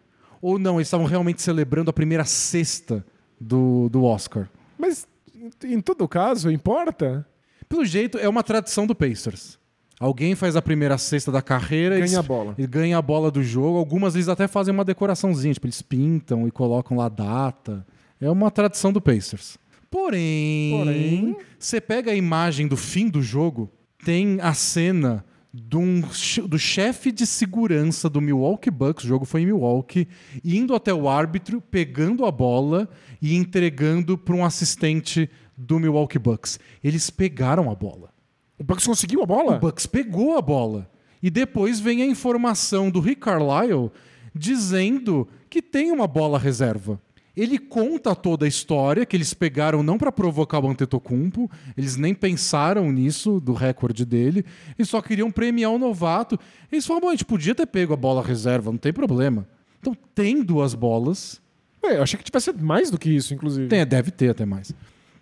[0.42, 3.06] Ou não, eles estavam realmente celebrando a primeira sexta
[3.40, 4.50] do, do Oscar?
[4.78, 5.08] Mas,
[5.64, 7.28] em, todo caso, importa?
[7.68, 9.58] Pelo jeito, é uma tradição do Pacers.
[10.00, 12.54] Alguém faz a primeira cesta da carreira Ganha eles- a bola.
[12.58, 13.78] Ele ganha a bola do jogo.
[13.80, 17.86] Algumas vezes até fazem uma decoraçãozinha, tipo, eles pintam e colocam lá a data.
[18.22, 19.58] É uma tradição do Pacers.
[19.90, 23.72] Porém, Porém- você pega a imagem do fim do jogo,
[24.06, 25.26] tem a cena
[25.74, 26.02] um
[26.48, 30.08] do chefe de segurança do Milwaukee Bucks, o jogo foi em Milwaukee,
[30.44, 32.90] indo até o árbitro, pegando a bola
[33.22, 36.60] e entregando para um assistente do Milwaukee Bucks.
[36.84, 38.14] Eles pegaram a bola.
[38.60, 39.58] O Bucks conseguiu a bola?
[39.58, 40.90] O Bucks pegou a bola.
[41.22, 43.92] E depois vem a informação do Rick Carlisle
[44.34, 47.02] dizendo que tem uma bola reserva.
[47.38, 52.12] Ele conta toda a história que eles pegaram não para provocar o Antetokounmpo, eles nem
[52.16, 54.44] pensaram nisso do recorde dele,
[54.76, 56.40] eles só queriam premiar o novato.
[56.72, 59.48] Eles falaram, bom, a gente podia ter pego a bola reserva, não tem problema.
[59.80, 61.40] Então tem duas bolas,
[61.84, 63.68] É, eu achei que tivesse mais do que isso, inclusive.
[63.68, 64.74] tem, deve ter até mais.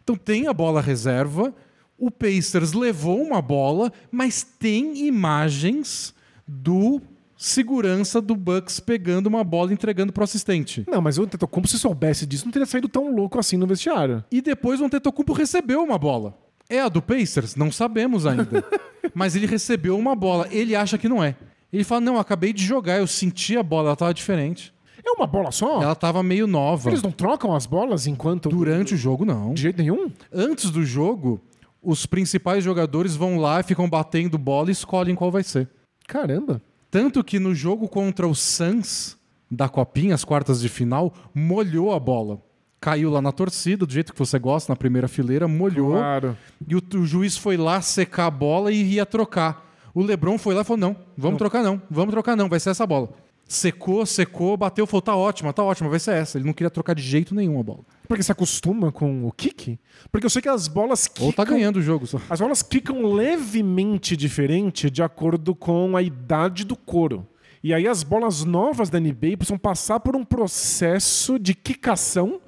[0.01, 1.53] Então tem a bola reserva.
[1.97, 6.15] O Pacers levou uma bola, mas tem imagens
[6.47, 7.01] do
[7.45, 10.83] segurança do Bucks pegando uma bola e entregando pro assistente.
[10.89, 14.23] Não, mas o Antetokounmpo, se soubesse disso, não teria saído tão louco assim no vestiário.
[14.31, 16.35] E depois o Antetokounmpo recebeu uma bola.
[16.67, 17.55] É a do Pacers?
[17.55, 18.65] Não sabemos ainda.
[19.13, 20.47] mas ele recebeu uma bola.
[20.49, 21.35] Ele acha que não é.
[21.71, 24.73] Ele fala: "Não, acabei de jogar, eu senti a bola, ela tava diferente.
[25.05, 25.83] É uma bola só?
[25.83, 26.89] Ela tava meio nova.
[26.89, 28.49] Eles não trocam as bolas enquanto...
[28.49, 29.53] Durante o jogo não.
[29.53, 30.11] De jeito nenhum?
[30.33, 31.39] Antes do jogo,
[31.79, 35.69] os principais jogadores vão lá e ficam batendo bola e escolhem qual vai ser.
[36.07, 36.59] Caramba.
[36.95, 39.17] Tanto que no jogo contra o Suns
[39.51, 42.41] da Copinha, as quartas de final, molhou a bola.
[42.79, 45.91] caiu lá na torcida, do jeito que você gosta, na primeira fileira, molhou.
[45.91, 46.37] Claro.
[46.65, 49.69] E o, o juiz foi lá secar a bola e ia trocar.
[49.93, 52.69] O Lebron foi lá e falou: não, vamos trocar não, vamos trocar não, vai ser
[52.69, 53.09] essa bola.
[53.47, 56.37] Secou, secou, bateu, falou: tá ótima, tá ótima, vai ser essa.
[56.37, 57.81] Ele não queria trocar de jeito nenhum a bola.
[58.07, 59.77] Porque se acostuma com o kick?
[60.11, 62.19] Porque eu sei que as bolas Ou tá quicam- ganhando o jogo só.
[62.29, 67.27] As bolas ficam levemente diferente de acordo com a idade do couro.
[67.63, 72.39] E aí as bolas novas da NBA precisam passar por um processo de quicação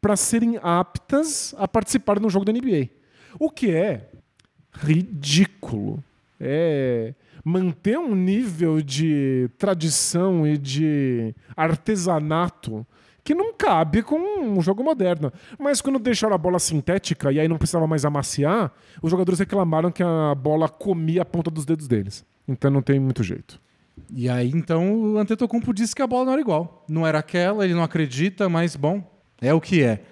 [0.00, 2.88] para serem aptas a participar no jogo da NBA.
[3.38, 4.08] O que é
[4.72, 6.02] ridículo.
[6.38, 7.14] É
[7.48, 12.84] manter um nível de tradição e de artesanato
[13.22, 15.32] que não cabe com um jogo moderno.
[15.56, 19.92] Mas quando deixaram a bola sintética e aí não precisava mais amaciar, os jogadores reclamaram
[19.92, 22.24] que a bola comia a ponta dos dedos deles.
[22.48, 23.60] Então não tem muito jeito.
[24.10, 26.84] E aí, então, o Antetokounmpo disse que a bola não era igual.
[26.88, 29.08] Não era aquela, ele não acredita, mas, bom,
[29.40, 30.02] é o que é.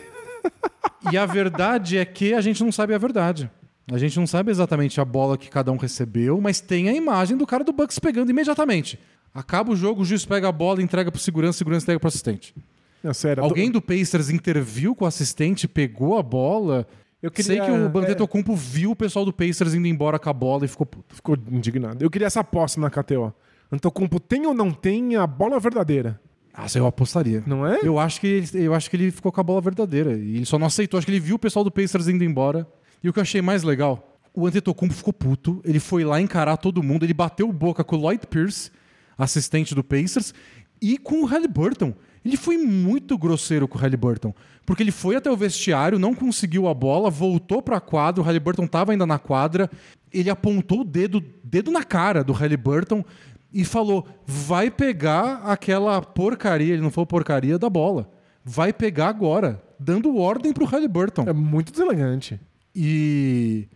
[1.10, 3.50] e a verdade é que a gente não sabe a verdade.
[3.90, 7.36] A gente não sabe exatamente a bola que cada um recebeu, mas tem a imagem
[7.36, 8.98] do cara do Bucks pegando imediatamente.
[9.34, 12.54] Acaba o jogo, o juiz pega a bola, entrega pro segurança, segurança entrega pro assistente.
[13.02, 13.42] Não, sério.
[13.42, 16.86] Alguém do Pacers interviu com o assistente, pegou a bola.
[17.20, 18.02] Eu Sei queria- que o é.
[18.04, 21.14] Antetokounmpo viu o pessoal do Pacers indo embora com a bola e ficou puto.
[21.14, 22.04] ficou indignado.
[22.04, 23.32] Eu queria essa aposta na KTO.
[23.70, 26.20] Antetokounmpo tem ou não tem a bola verdadeira?
[26.54, 27.42] Ah, eu apostaria.
[27.46, 27.80] Não é?
[27.82, 30.12] Eu acho, que ele, eu acho que ele ficou com a bola verdadeira.
[30.12, 30.98] E ele só não aceitou.
[30.98, 32.66] Acho que ele viu o pessoal do Pacers indo embora.
[33.02, 35.60] E o que eu achei mais legal, o Antetokounmpo ficou puto.
[35.64, 37.04] Ele foi lá encarar todo mundo.
[37.04, 38.70] Ele bateu boca com o Lloyd Pierce,
[39.18, 40.32] assistente do Pacers,
[40.80, 41.94] e com o Halliburton.
[42.24, 44.32] Ele foi muito grosseiro com o Halliburton.
[44.64, 48.66] Porque ele foi até o vestiário, não conseguiu a bola, voltou pra quadra, o Halliburton
[48.66, 49.68] tava ainda na quadra.
[50.12, 53.04] Ele apontou o dedo, dedo na cara do Halliburton
[53.52, 58.10] e falou: vai pegar aquela porcaria, ele não falou porcaria da bola.
[58.44, 61.24] Vai pegar agora, dando ordem pro Halliburton.
[61.26, 62.40] É muito deselegante.
[62.74, 63.68] E,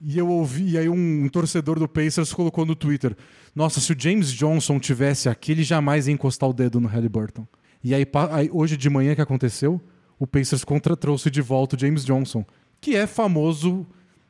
[0.00, 3.16] e eu ouvi, e aí um, torcedor do Pacers colocou no Twitter:
[3.54, 7.46] Nossa, se o James Johnson tivesse aqui, ele jamais ia encostar o dedo no Halliburton.
[7.82, 9.80] E aí, aí, hoje de manhã que aconteceu,
[10.18, 12.44] o Pacers contra trouxe de volta o James Johnson,
[12.80, 13.86] que é famoso.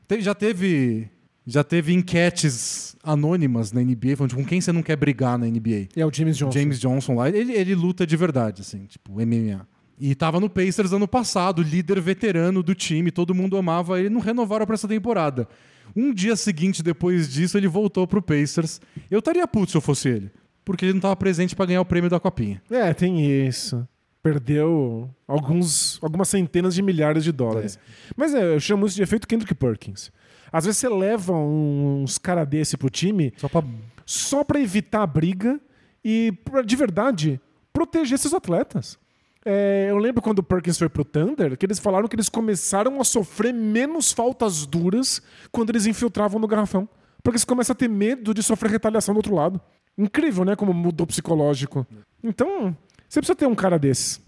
[0.09, 1.09] te- já teve.
[1.47, 5.47] Já teve enquetes anônimas na NBA, falando tipo, com quem você não quer brigar na
[5.47, 5.89] NBA.
[5.95, 6.59] E é o James Johnson.
[6.59, 9.69] James Johnson lá, ele, ele luta de verdade, assim, tipo, MMA.
[9.99, 14.21] E tava no Pacers ano passado, líder veterano do time, todo mundo amava ele, não
[14.21, 15.49] renovaram pra essa temporada.
[15.95, 18.81] Um dia seguinte, depois disso, ele voltou pro Pacers.
[19.11, 20.31] Eu estaria puto se eu fosse ele,
[20.65, 22.61] porque ele não tava presente pra ganhar o prêmio da Copinha.
[22.71, 23.87] É, tem isso.
[24.23, 27.79] Perdeu alguns, algumas centenas de milhares de dólares.
[28.17, 30.11] Mas é, eu chamo isso de efeito Kendrick Perkins.
[30.51, 33.63] Às vezes você leva uns cara desse pro time Só pra.
[34.07, 35.61] só pra evitar a briga
[36.03, 37.41] e, pra, de verdade,
[37.73, 38.99] proteger esses atletas.
[39.45, 43.01] É, eu lembro quando o Perkins foi pro Thunder, que eles falaram que eles começaram
[43.01, 45.21] a sofrer menos faltas duras
[45.53, 46.89] quando eles infiltravam no garrafão.
[47.23, 49.61] Porque você começa a ter medo de sofrer retaliação do outro lado.
[49.97, 50.57] Incrível, né?
[50.57, 51.87] Como mudou o psicológico.
[52.23, 52.77] Então,
[53.09, 54.21] você precisa ter um cara desse.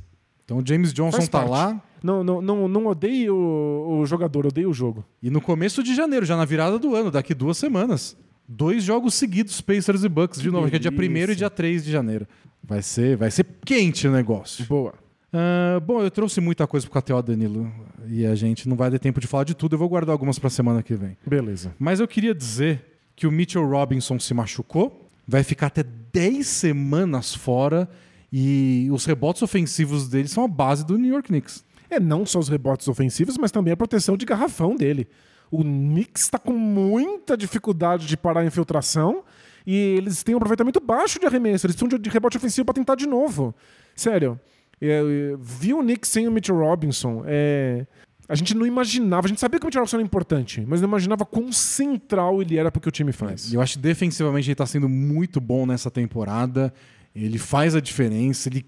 [0.45, 1.51] Então o James Johnson Faz tá parte.
[1.51, 1.83] lá.
[2.03, 5.05] Não, não, não, não odeie o, o jogador, odeie o jogo.
[5.21, 8.17] E no começo de janeiro, já na virada do ano, daqui duas semanas.
[8.49, 11.85] Dois jogos seguidos, Pacers e Bucks, de novo, que é dia 1 e dia 3
[11.85, 12.29] de janeiro.
[12.63, 14.65] Vai ser, vai ser quente o negócio.
[14.67, 14.95] Boa.
[15.39, 17.71] Ah, bom, eu trouxe muita coisa pro KTO, Danilo.
[18.09, 19.75] E a gente não vai ter tempo de falar de tudo.
[19.75, 21.17] Eu vou guardar algumas pra semana que vem.
[21.27, 21.75] Beleza.
[21.79, 22.85] Mas eu queria dizer
[23.15, 27.89] que o Mitchell Robinson se machucou, vai ficar até 10 semanas fora.
[28.33, 31.65] E os rebotes ofensivos dele são a base do New York Knicks.
[31.89, 35.07] É não só os rebotes ofensivos, mas também a proteção de garrafão dele.
[35.51, 39.23] O Knicks está com muita dificuldade de parar a infiltração
[39.67, 41.67] e eles têm um aproveitamento baixo de arremesso.
[41.67, 43.55] Eles precisam de- de rebote ofensivo para tentar de novo.
[43.95, 44.39] Sério.
[44.81, 47.23] É, é, vi o Knicks sem o Mitchell Robinson.
[47.27, 47.87] é,
[48.29, 49.27] a gente não imaginava.
[49.27, 52.59] A gente sabia que o Mitchell Robinson era importante, mas não imaginava quão central ele
[52.59, 53.53] era para o que o time faz.
[53.53, 56.75] Eu acho que defensivamente ele está sendo muito bom nessa temporada.
[57.15, 58.67] Ele faz a diferença, ele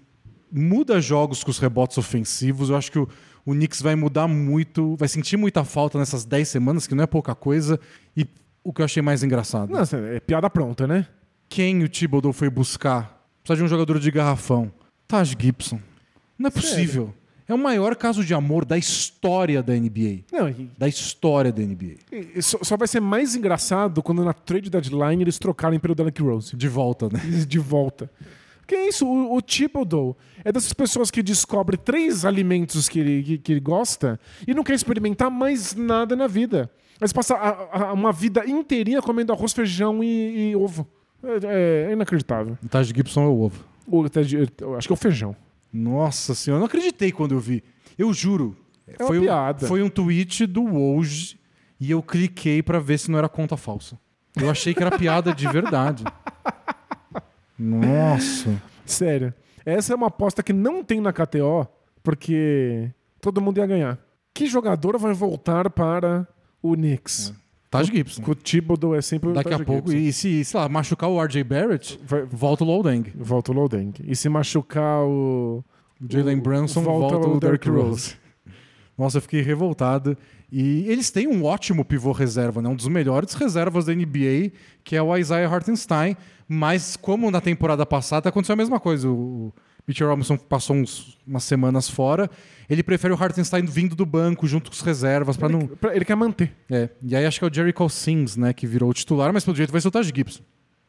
[0.51, 2.69] muda jogos com os rebotes ofensivos.
[2.69, 3.07] Eu acho que o,
[3.45, 7.07] o Knicks vai mudar muito, vai sentir muita falta nessas 10 semanas, que não é
[7.07, 7.79] pouca coisa.
[8.15, 8.25] E
[8.63, 11.05] o que eu achei mais engraçado, Nossa, é piada pronta, né?
[11.49, 13.25] quem o Thibodeau foi buscar?
[13.43, 14.71] Precisa de um jogador de garrafão.
[15.07, 15.81] Taj Gibson.
[16.39, 17.13] Não é possível.
[17.47, 20.19] É o maior caso de amor da história da NBA.
[20.31, 21.95] Não, e- Da história da NBA.
[22.11, 26.21] e só, só vai ser mais engraçado quando na trade deadline eles trocarem pelo Derrick
[26.21, 26.55] Rose.
[26.55, 27.19] De volta, né?
[27.47, 28.09] de volta.
[28.67, 33.23] Que é isso, o, o Thibodeau é dessas pessoas que descobre três alimentos que ele,
[33.23, 36.69] que, que ele gosta e não quer experimentar mais nada na vida.
[37.01, 40.87] Mas passa a- a- uma vida inteirinha comendo arroz, feijão e, e ovo.
[41.23, 42.59] É, é inacreditável.
[42.63, 43.65] O Taj Gibson é o ovo.
[44.61, 45.35] Eu acho que é o feijão.
[45.71, 47.63] Nossa senhora, eu não acreditei quando eu vi.
[47.97, 48.55] Eu juro.
[48.87, 49.23] É uma foi, um-
[49.67, 51.37] foi um tweet do Woj
[51.79, 53.99] e eu cliquei pra ver se não era conta falsa.
[54.35, 56.03] Eu achei que era piada de verdade.
[57.57, 58.61] Nossa.
[58.85, 59.33] Sério.
[59.65, 61.67] Essa é uma aposta que não tem na KTO,
[62.01, 62.89] porque
[63.21, 63.99] todo mundo ia ganhar.
[64.33, 66.27] Que jogador vai voltar para
[66.61, 67.33] o Knicks?
[67.69, 68.23] Taj Gibson.
[68.27, 70.07] O Thibodeau é sempre o Daqui a Taj pouco, Gibson.
[70.07, 73.11] e se, sei lá, machucar o RJ Barrett, Vai- volta o Lowdang.
[73.15, 73.93] Volta o Lodeng.
[74.03, 75.63] E se machucar o.
[76.09, 78.15] Jalen o- Brunson, volta, o Derrick Rose.
[78.97, 80.17] Nossa, eu fiquei revoltado.
[80.51, 82.67] E eles têm um ótimo pivô reserva, né?
[82.69, 84.51] um dos melhores reservas da NBA,
[84.83, 86.17] que é o Isaiah Hartenstein.
[86.47, 89.07] Mas, como na temporada passada, aconteceu a mesma coisa.
[89.07, 89.53] O
[89.87, 92.29] Mitchell Robinson passou uns- umas semanas fora.
[92.69, 95.61] Ele prefere o Hartenstein vindo do banco junto com os reservas para não.
[95.61, 96.53] Ele, pra- ele quer manter.
[96.69, 96.89] É.
[97.01, 99.57] E aí acho que é o Jericho Sims, né, que virou o titular, mas pelo
[99.57, 100.43] jeito vai ser o Taj Gibson.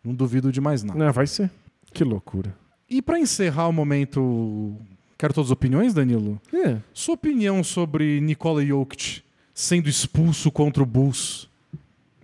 [0.04, 0.98] Não duvido de mais nada.
[0.98, 1.50] Não, vai ser.
[1.92, 2.54] Que loucura.
[2.88, 4.76] E para encerrar o momento,
[5.16, 6.40] quero todas as opiniões, Danilo.
[6.52, 6.76] É.
[6.92, 9.22] Sua opinião sobre Nikola Jokic
[9.54, 11.48] sendo expulso contra o Bulls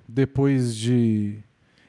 [0.08, 1.36] depois de.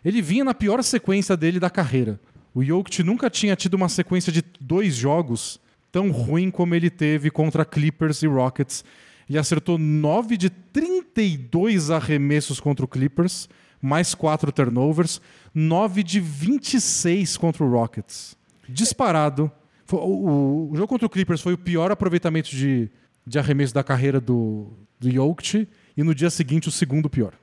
[0.04, 2.20] Ele vinha na pior sequência dele da carreira.
[2.58, 5.60] O Jokic nunca tinha tido uma sequência de dois jogos
[5.92, 8.84] tão ruim como ele teve contra Clippers e Rockets.
[9.30, 13.48] Ele acertou 9 de 32 arremessos contra o Clippers,
[13.80, 15.22] mais 4 turnovers,
[15.54, 18.36] 9 de 26 contra o Rockets.
[18.68, 19.52] Disparado.
[19.92, 22.90] O jogo contra o Clippers foi o pior aproveitamento de,
[23.24, 27.36] de arremesso da carreira do, do Jokic e no dia seguinte o segundo pior.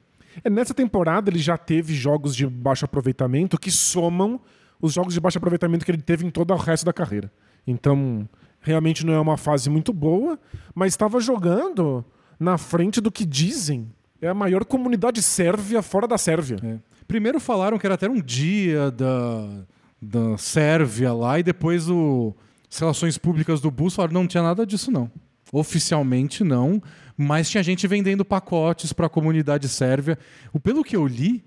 [0.42, 4.40] É, Nessa temporada ele já teve jogos de baixo aproveitamento que somam
[4.84, 7.32] os jogos de baixo aproveitamento que ele teve em todo o resto da carreira.
[7.66, 8.28] Então,
[8.60, 10.38] realmente não é uma fase muito boa,
[10.74, 12.04] mas estava jogando
[12.38, 13.90] na frente do que dizem
[14.20, 16.56] é a maior comunidade sérvia fora da Sérvia.
[16.62, 16.78] É.
[17.06, 19.64] Primeiro falaram que era até um dia da,
[20.00, 22.34] da Sérvia lá, e depois o,
[22.70, 25.10] as relações públicas do Bulls falaram não tinha nada disso não.
[25.52, 26.82] Oficialmente não,
[27.16, 30.18] mas tinha gente vendendo pacotes para a comunidade sérvia.
[30.52, 31.44] O, pelo que eu li,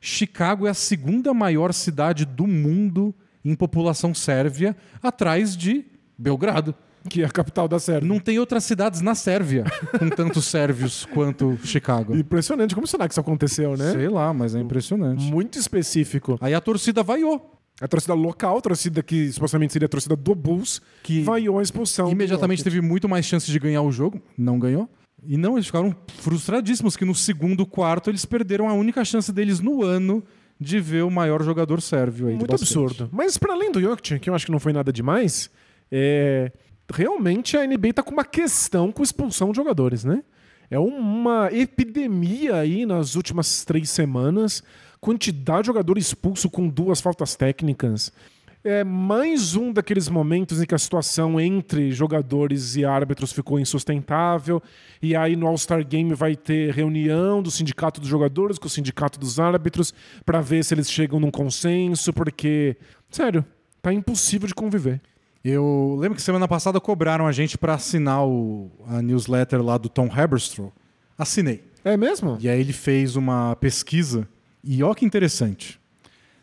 [0.00, 3.14] Chicago é a segunda maior cidade do mundo
[3.44, 5.84] em população sérvia, atrás de
[6.18, 6.74] Belgrado.
[7.08, 8.06] Que é a capital da Sérvia.
[8.06, 9.64] Não tem outras cidades na Sérvia
[9.98, 12.14] com tantos sérvios quanto Chicago.
[12.14, 12.74] Impressionante.
[12.74, 13.92] Como será que isso aconteceu, né?
[13.92, 15.24] Sei lá, mas é impressionante.
[15.24, 16.36] Muito específico.
[16.42, 17.58] Aí a torcida vaiou.
[17.80, 21.62] A torcida local, a torcida que supostamente seria a torcida do Bulls, Que vaiou a
[21.62, 22.10] expulsão.
[22.10, 24.20] imediatamente teve muito mais chances de ganhar o jogo.
[24.36, 24.86] Não ganhou.
[25.26, 29.60] E não, eles ficaram frustradíssimos que no segundo quarto eles perderam a única chance deles
[29.60, 30.22] no ano
[30.58, 33.08] de ver o maior jogador sérvio aí Muito absurdo.
[33.10, 35.50] Mas para além do Jokic, que eu acho que não foi nada demais,
[35.90, 36.52] é...
[36.92, 40.22] realmente a NBA tá com uma questão com expulsão de jogadores, né?
[40.70, 44.62] É uma epidemia aí nas últimas três semanas.
[45.00, 48.12] Quantidade de jogador expulso com duas faltas técnicas.
[48.62, 54.62] É mais um daqueles momentos em que a situação entre jogadores e árbitros ficou insustentável.
[55.00, 59.18] E aí no All-Star Game vai ter reunião do sindicato dos jogadores com o sindicato
[59.18, 59.94] dos árbitros
[60.26, 62.76] para ver se eles chegam num consenso, porque,
[63.10, 63.42] sério,
[63.80, 65.00] tá impossível de conviver.
[65.42, 69.88] Eu lembro que semana passada cobraram a gente para assinar o- a newsletter lá do
[69.88, 70.70] Tom Haberstroh.
[71.16, 71.64] Assinei.
[71.82, 72.36] É mesmo?
[72.38, 74.28] E aí ele fez uma pesquisa.
[74.62, 75.79] E ó que interessante.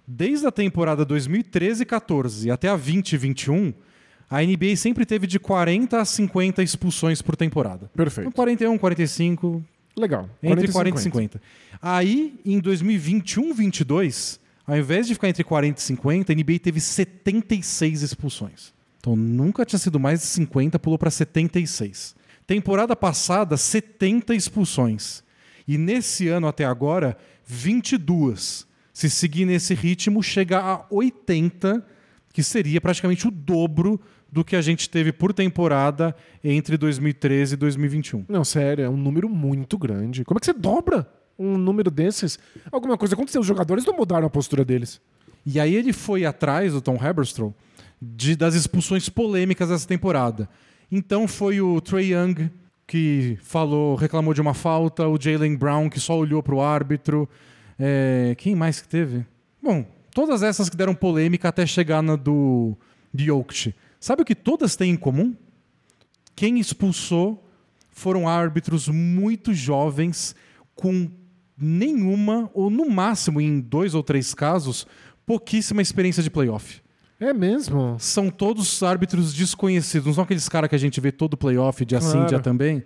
[0.08, 3.74] Desde a temporada 2013-14 até a 2021,
[4.30, 7.92] a NBA sempre teve de 40 a 50 expulsões por temporada.
[7.94, 8.28] Perfeito.
[8.28, 9.66] Então, 41, 45,
[9.98, 10.30] Legal.
[10.42, 11.42] entre 40 e 50.
[11.82, 18.02] Aí, em 2021-22, ao invés de ficar entre 40 e 50, a NBA teve 76
[18.02, 18.74] expulsões.
[19.00, 22.16] Então nunca tinha sido mais de 50, pulou para 76.
[22.46, 25.24] Temporada passada, 70 expulsões.
[25.66, 28.67] E nesse ano até agora, 22.
[28.98, 31.86] Se seguir nesse ritmo, chega a 80,
[32.34, 34.02] que seria praticamente o dobro
[34.32, 38.26] do que a gente teve por temporada entre 2013 e 2021.
[38.28, 40.26] Não, sério, é um número muito grande.
[40.26, 41.08] Como é que você dobra
[41.38, 42.40] um número desses?
[42.72, 45.00] Alguma coisa aconteceu, os jogadores não mudaram a postura deles.
[45.46, 47.54] E aí ele foi atrás, do Tom Haberstroh,
[48.02, 50.50] de, das expulsões polêmicas dessa temporada.
[50.92, 52.50] Então foi o Trey Young
[52.88, 57.30] que falou, reclamou de uma falta, o Jalen Brown que só olhou para o árbitro.
[57.80, 59.26] É, quem mais que teve?
[59.62, 62.76] Bom, todas essas que deram polêmica até chegar na do
[63.14, 63.74] de Jokic.
[64.00, 65.36] Sabe o que todas têm em comum?
[66.36, 67.44] Quem expulsou
[67.90, 70.36] foram árbitros muito jovens
[70.76, 71.10] com
[71.58, 74.86] nenhuma, ou no máximo, em dois ou três casos,
[75.26, 76.82] pouquíssima experiência de playoff.
[77.20, 77.96] É mesmo?
[78.00, 80.06] São todos árbitros desconhecidos.
[80.06, 82.28] Não são aqueles caras que a gente vê todo playoff, dia sim, Claro.
[82.28, 82.84] dia também.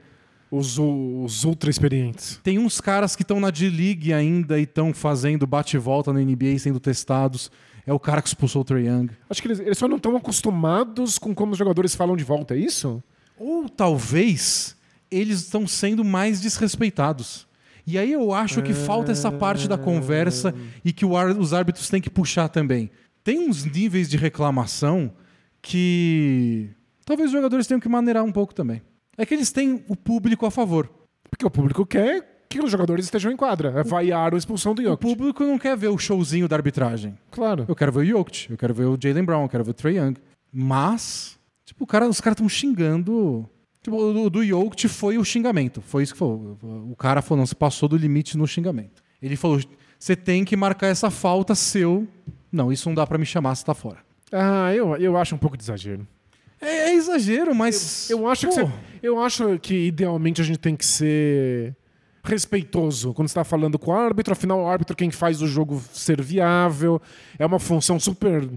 [0.52, 2.38] Os, os ultra experientes.
[2.44, 6.19] Tem uns caras que estão na D-League ainda e estão fazendo bate e volta na
[6.19, 7.49] NBA sendo testados.
[7.88, 9.11] é o cara que expulsou o Trae Young.
[9.30, 12.53] Acho que eles, eles só não estão acostumados com como os jogadores falam de volta,
[12.53, 13.02] é isso?
[13.40, 14.76] Ou talvez
[15.10, 17.48] eles estão sendo mais desrespeitados.
[17.86, 20.53] E aí eu acho que falta essa parte da conversa
[20.84, 22.91] e que os árbitros têm que puxar também.
[23.23, 25.14] Tem uns níveis de reclamação
[25.61, 26.69] que
[27.06, 28.82] talvez os jogadores tenham que maneirar um pouco também.
[29.17, 30.89] É que eles têm o público a favor.
[31.29, 33.73] Porque o público quer que os jogadores estejam em quadra.
[33.77, 35.01] É vaiar a expulsão do O Jokic.
[35.15, 37.17] público não quer ver o showzinho da arbitragem.
[37.29, 37.65] Claro.
[37.67, 39.73] Eu quero ver o Jokic, eu quero ver o Jalen Brown, eu quero ver o
[39.73, 40.15] Trae Young.
[40.51, 43.47] Mas, tipo, o cara, os caras estão xingando.
[43.81, 45.81] Tipo, o do, do Jokic foi o xingamento.
[45.81, 46.57] Foi isso que falou.
[46.89, 49.01] O cara falou, não, você passou do limite no xingamento.
[49.21, 49.59] Ele falou,
[49.97, 52.07] você tem que marcar essa falta seu.
[52.51, 53.99] Não, isso não dá pra me chamar, você tá fora.
[54.31, 56.05] Ah, eu, eu acho um pouco de exagero.
[56.59, 58.09] É, é exagero, mas.
[58.09, 58.71] Eu acho, que Pô, você-
[59.02, 61.76] eu acho que idealmente a gente tem que ser
[62.23, 64.34] respeitoso quando está falando com o árbitro.
[64.34, 67.02] Afinal, o árbitro é quem faz o jogo ser viável.
[67.40, 68.48] É uma função super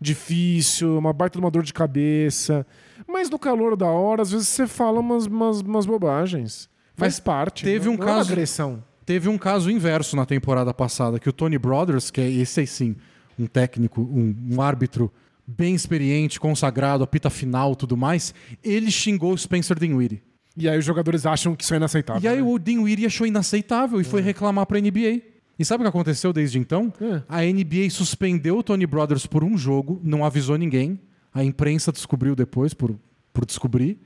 [0.00, 2.66] difícil, uma baita de uma dor de cabeça.
[3.06, 6.68] Mas no calor da hora, às vezes você fala umas, umas, umas bobagens.
[6.96, 7.64] Faz Mas parte.
[7.64, 8.84] teve não- um não é uma caso- agressão.
[9.04, 12.66] Teve um caso inverso na temporada passada, que o Tony Brothers, que é esse aí
[12.66, 12.94] sim,
[13.38, 15.12] um técnico, um, um árbitro
[15.46, 20.22] bem experiente, consagrado, apita final tudo mais, ele xingou o Spencer Dinwiddie.
[20.56, 22.22] E aí os jogadores acham que isso é inaceitável.
[22.22, 22.42] E aí né?
[22.42, 25.22] o Dinwiddie achou inaceitável e foi reclamar pra NBA.
[25.58, 26.92] E sabe o que aconteceu desde então?
[27.00, 27.22] É.
[27.28, 30.98] A NBA suspendeu o Tony Brothers por um jogo, não avisou ninguém.
[31.32, 32.98] A imprensa descobriu depois, por,
[33.32, 33.98] por descobrir.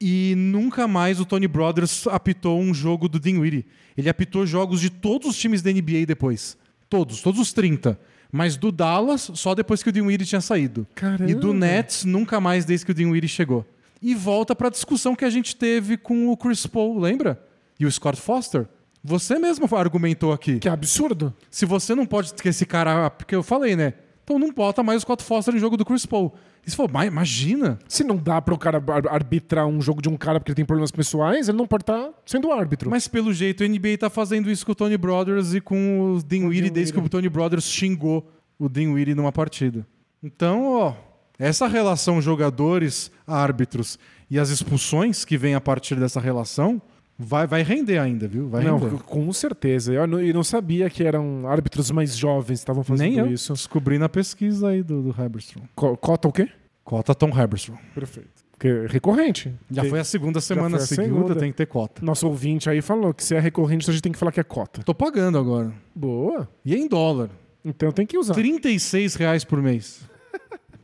[0.00, 3.66] E nunca mais o Tony Brothers apitou um jogo do Dinwiddie.
[3.96, 6.56] Ele apitou jogos de todos os times da NBA depois.
[6.88, 8.00] Todos, todos os 30.
[8.32, 10.86] Mas do Dallas, só depois que o Dinwiddie tinha saído.
[10.94, 11.30] Caramba.
[11.30, 13.66] E do Nets, nunca mais desde que o Dinwiddie chegou.
[14.00, 17.42] E volta pra discussão que a gente teve com o Chris Paul, lembra?
[17.78, 18.66] E o Scott Foster.
[19.02, 20.58] Você mesmo argumentou aqui.
[20.58, 21.34] Que absurdo.
[21.50, 23.10] Se você não pode ter esse cara.
[23.10, 23.94] Porque eu falei, né?
[24.24, 26.32] Então não bota mais o Scott Foster em jogo do Chris Paul.
[26.66, 27.78] E falou, mas imagina.
[27.88, 30.56] Se não dá para o cara ar- arbitrar um jogo de um cara porque ele
[30.56, 32.90] tem problemas pessoais, ele não pode estar sendo árbitro.
[32.90, 36.22] Mas pelo jeito, a NBA tá fazendo isso com o Tony Brothers e com o
[36.22, 39.86] Dinwiddie desde que o Tony Brothers xingou o Dinwiddie numa partida.
[40.22, 40.94] Então, ó,
[41.38, 43.98] essa relação jogadores-árbitros
[44.30, 46.80] e as expulsões que vem a partir dessa relação
[47.20, 48.48] vai, vai render ainda, viu?
[48.48, 49.02] Vai não, render.
[49.04, 49.92] com certeza.
[49.92, 53.26] Eu não, eu não sabia que eram árbitros mais jovens que estavam fazendo Nem eu
[53.26, 53.52] isso.
[53.52, 55.62] descobri na pesquisa aí do, do Haberstrom.
[55.74, 56.48] Co- Cota o quê?
[56.84, 57.76] Cota Tom Haberstrom.
[57.94, 58.28] Perfeito.
[58.52, 59.54] Porque é recorrente.
[59.70, 61.34] Já Tem- foi a segunda semana a seguida, segunda.
[61.36, 62.04] tem que ter cota.
[62.04, 64.44] Nosso ouvinte aí falou que se é recorrente, a gente tem que falar que é
[64.44, 64.82] cota.
[64.82, 65.72] Tô pagando agora.
[65.94, 66.46] Boa.
[66.64, 67.30] E é em dólar.
[67.64, 68.34] Então tem que usar.
[68.34, 70.02] 36 reais por mês.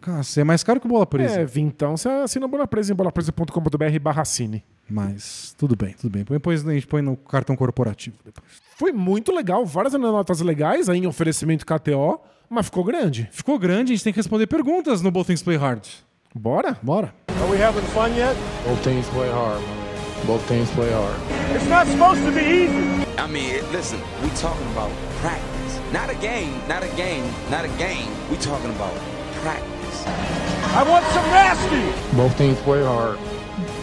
[0.01, 1.41] Cara, você é mais caro que o bola presa.
[1.41, 4.63] É, vintão, você assina Bola Presa em bolapresa.com.br barra cine.
[4.89, 6.25] Mas tudo bem, tudo bem.
[6.29, 8.17] Depois a gente põe no cartão corporativo.
[8.25, 8.47] Depois.
[8.77, 13.29] Foi muito legal, várias notas legais aí em oferecimento KTO, mas ficou grande.
[13.33, 15.87] Ficou grande, a gente tem que responder perguntas no Both Things Play Hard.
[16.35, 16.77] Bora?
[16.83, 17.15] Bora.
[17.41, 18.37] Are we having fun yet?
[18.67, 19.63] Both teams play hard.
[20.27, 21.17] Both teams play hard.
[21.55, 23.07] It's not supposed to be easy.
[23.17, 24.91] I mean, listen, we talking about
[25.21, 25.81] practice.
[25.93, 28.11] Not a game, not a game, not a game.
[28.31, 28.93] We talking about
[29.41, 30.05] practice.
[30.07, 32.17] I want some nasty.
[32.17, 33.19] Both teams play hard.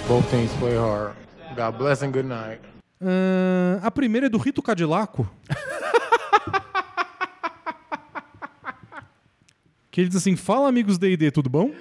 [0.07, 1.15] Both teams play hard.
[1.55, 2.59] God bless and good night.
[3.01, 5.29] Ahn, a primeira é do Rito Cadillaco.
[9.91, 11.71] que ele diz assim: Fala, amigos D&D, tudo bom?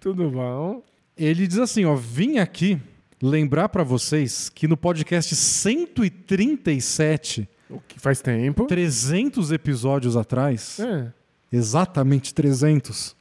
[0.00, 0.82] Tudo bom?
[1.16, 2.80] Ele diz assim, ó, vim aqui
[3.20, 8.66] lembrar pra vocês que no podcast 137, O que faz tempo.
[8.66, 11.12] 300 episódios atrás, É.
[11.52, 13.16] exatamente 300,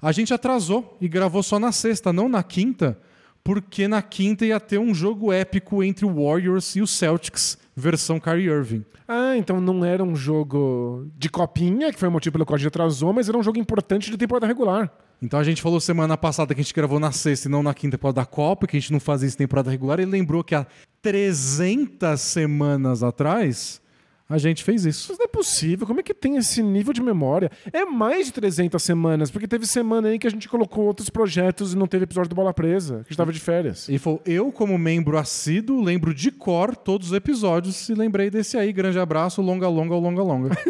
[0.00, 2.96] a gente atrasou e gravou só na sexta, não na quinta,
[3.42, 8.20] porque na quinta ia ter um jogo épico entre o Warriors e o Celtics, versão
[8.20, 8.84] Kyrie Irving.
[9.08, 12.58] Ah, então não era um jogo de copinha, que foi o motivo pelo qual a
[12.58, 14.92] gente atrasou, mas era um jogo importante de temporada regular.
[15.22, 17.74] Então a gente falou semana passada que a gente gravou na sexta e não na
[17.74, 19.98] quinta por causa da Copa, que a gente não fazia isso em temporada regular.
[19.98, 20.66] Ele lembrou que há
[21.02, 23.82] 300 semanas atrás
[24.30, 25.08] a gente fez isso.
[25.10, 27.50] Mas não é possível, como é que tem esse nível de memória?
[27.72, 31.72] É mais de 300 semanas, porque teve semana aí que a gente colocou outros projetos
[31.72, 33.88] e não teve episódio do Bola Presa, que a gente tava de férias.
[33.88, 38.56] Ele falou: Eu, como membro assíduo, lembro de cor todos os episódios e lembrei desse
[38.56, 38.72] aí.
[38.72, 40.50] Grande abraço, longa, longa, longa, longa.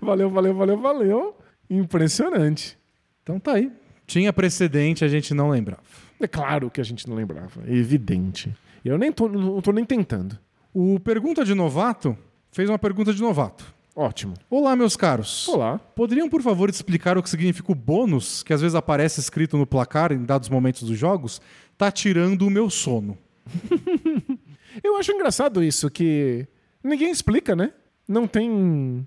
[0.00, 1.36] Valeu, valeu, valeu, valeu.
[1.68, 2.78] Impressionante.
[3.22, 3.70] então tá aí.
[4.06, 5.82] Tinha precedente, a gente não lembrava.
[6.20, 8.54] É claro que a gente não lembrava, é evidente.
[8.84, 10.38] Eu nem tô, não tô nem tentando.
[10.72, 12.16] O Pergunta de Novato
[12.50, 13.74] fez uma pergunta de novato.
[13.96, 14.34] Ótimo.
[14.48, 15.48] Olá, meus caros.
[15.48, 15.78] Olá.
[15.78, 19.66] Poderiam, por favor, explicar o que significa o bônus, que às vezes aparece escrito no
[19.66, 21.40] placar em dados momentos dos jogos?
[21.76, 23.18] Tá tirando o meu sono.
[24.84, 26.46] Eu acho engraçado isso, que
[26.84, 27.72] ninguém explica, né?
[28.06, 29.06] Não tem.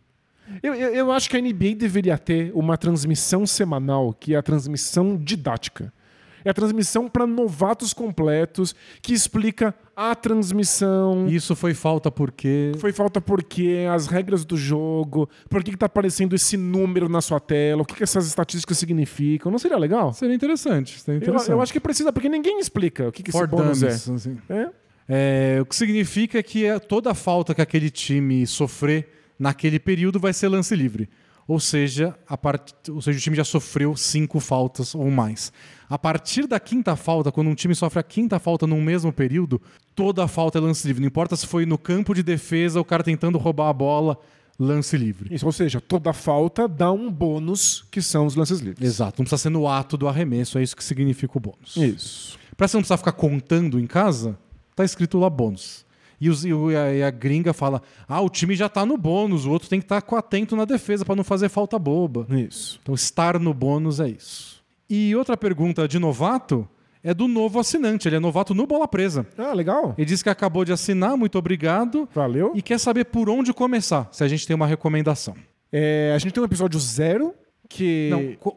[0.61, 4.43] Eu, eu, eu acho que a NBA deveria ter uma transmissão semanal, que é a
[4.43, 5.93] transmissão didática.
[6.43, 11.27] É a transmissão para novatos completos, que explica a transmissão.
[11.27, 12.71] Isso foi falta porque.
[12.77, 17.21] Foi falta porque as regras do jogo, por que, que tá aparecendo esse número na
[17.21, 19.51] sua tela, o que, que essas estatísticas significam.
[19.51, 20.13] Não seria legal?
[20.13, 20.99] Seria interessante.
[20.99, 21.51] Seria Eu, interessante.
[21.51, 24.13] eu acho que precisa, porque ninguém explica o que, que esse For bônus dummies, é.
[24.13, 24.37] assim.
[24.49, 24.69] é.
[25.13, 30.19] É, o que significa que é toda a falta que aquele time sofrer naquele período
[30.19, 31.09] vai ser lance livre.
[31.51, 32.73] Ou seja, a part...
[32.89, 35.51] ou seja, o time já sofreu cinco faltas ou mais.
[35.89, 39.61] A partir da quinta falta, quando um time sofre a quinta falta num mesmo período,
[39.93, 41.01] toda a falta é lance livre.
[41.01, 44.17] Não importa se foi no campo de defesa, o cara tentando roubar a bola,
[44.57, 45.35] lance livre.
[45.35, 48.87] Isso, ou seja, toda falta dá um bônus, que são os lances livres.
[48.87, 51.75] Exato, não precisa ser no ato do arremesso, é isso que significa o bônus.
[51.75, 52.39] Isso.
[52.55, 54.39] Pra você não precisar ficar contando em casa,
[54.73, 55.85] tá escrito lá bônus.
[56.21, 59.45] E, os- e a, e a gringa fala: ah, o time já tá no bônus,
[59.45, 62.27] o outro tem que estar atento na defesa pra não fazer falta boba.
[62.29, 62.79] Isso.
[62.83, 64.61] Então, estar no bônus é isso.
[64.87, 66.67] E outra pergunta de novato
[67.03, 68.07] é do novo assinante.
[68.07, 69.25] Ele é novato no Bola Presa.
[69.37, 69.95] Ah, legal.
[69.97, 72.07] Ele disse que acabou de assinar, muito obrigado.
[72.13, 72.51] Valeu.
[72.53, 75.33] E quer saber por onde começar, se a gente tem uma recomendação.
[75.71, 77.33] É, a gente tem um episódio zero
[77.67, 78.09] que.
[78.11, 78.53] Não,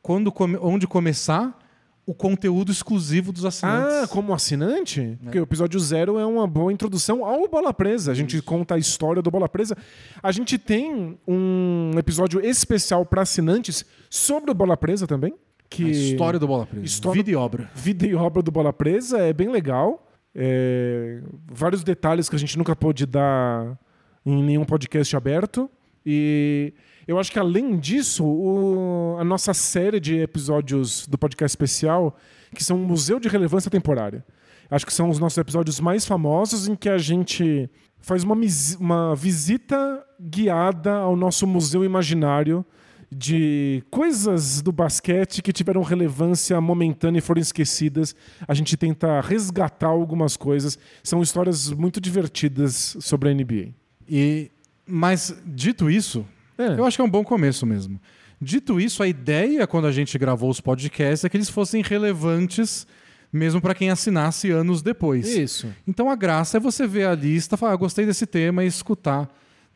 [0.00, 0.32] quando
[0.62, 1.58] onde começar
[2.12, 3.94] o conteúdo exclusivo dos assinantes.
[4.04, 5.18] Ah, como assinante?
[5.22, 8.12] Porque o episódio zero é uma boa introdução ao Bola Presa.
[8.12, 9.76] A gente conta a história do Bola Presa.
[10.22, 15.34] A gente tem um episódio especial para assinantes sobre o Bola Presa também.
[15.70, 16.84] Que A história do Bola Presa.
[16.84, 17.70] História- Vida e obra.
[17.74, 20.06] Vida e obra do Bola Presa é bem legal.
[20.34, 21.20] É,
[21.50, 23.78] Vários detalhes que a gente nunca pôde dar
[24.24, 25.70] em nenhum podcast aberto.
[26.04, 26.74] E
[27.06, 32.16] eu acho que além disso, o- a nossa série de episódios do podcast especial,
[32.54, 34.24] que são um Museu de Relevância Temporária.
[34.70, 37.68] Acho que são os nossos episódios mais famosos em que a gente
[38.00, 38.34] faz uma,
[38.80, 42.64] uma visita guiada ao nosso museu imaginário
[43.14, 48.14] de coisas do basquete que tiveram relevância momentânea e foram esquecidas.
[48.48, 50.78] A gente tenta resgatar algumas coisas.
[51.02, 53.74] São histórias muito divertidas sobre a NBA.
[54.08, 54.50] E,
[54.86, 56.24] mas, dito isso,
[56.58, 56.78] É.
[56.78, 58.00] eu acho que é um bom começo mesmo.
[58.40, 62.86] Dito isso, a ideia quando a gente gravou os podcasts é que eles fossem relevantes
[63.32, 65.28] mesmo para quem assinasse anos depois.
[65.28, 65.72] Isso.
[65.86, 69.28] Então a graça é você ver a lista, falar, ah, gostei desse tema e escutar.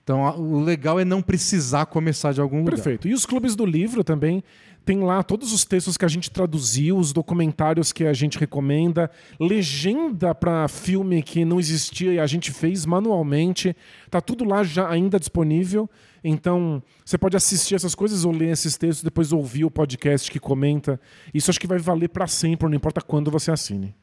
[0.02, 2.74] Então o legal é não precisar começar de algum lugar.
[2.74, 3.08] Perfeito.
[3.08, 4.42] E os clubes do livro também
[4.84, 9.10] tem lá todos os textos que a gente traduziu, os documentários que a gente recomenda,
[9.40, 13.74] legenda para filme que não existia e a gente fez manualmente.
[14.08, 15.90] Tá tudo lá já ainda disponível.
[16.28, 20.40] Então, você pode assistir essas coisas ou ler esses textos, depois ouvir o podcast que
[20.40, 21.00] comenta.
[21.32, 23.94] Isso acho que vai valer para sempre, não importa quando você assine.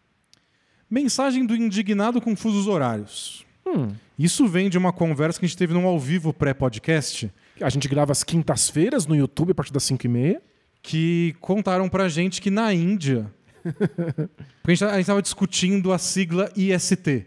[0.90, 3.46] Mensagem do indignado com fusos horários.
[3.66, 3.90] Hum.
[4.18, 7.32] Isso vem de uma conversa que a gente teve num ao vivo pré-podcast.
[7.60, 10.40] A gente grava às quintas-feiras no YouTube a partir das 5h30.
[10.82, 13.32] que contaram pra gente que na Índia.
[14.66, 17.26] A gente estava discutindo a sigla IST,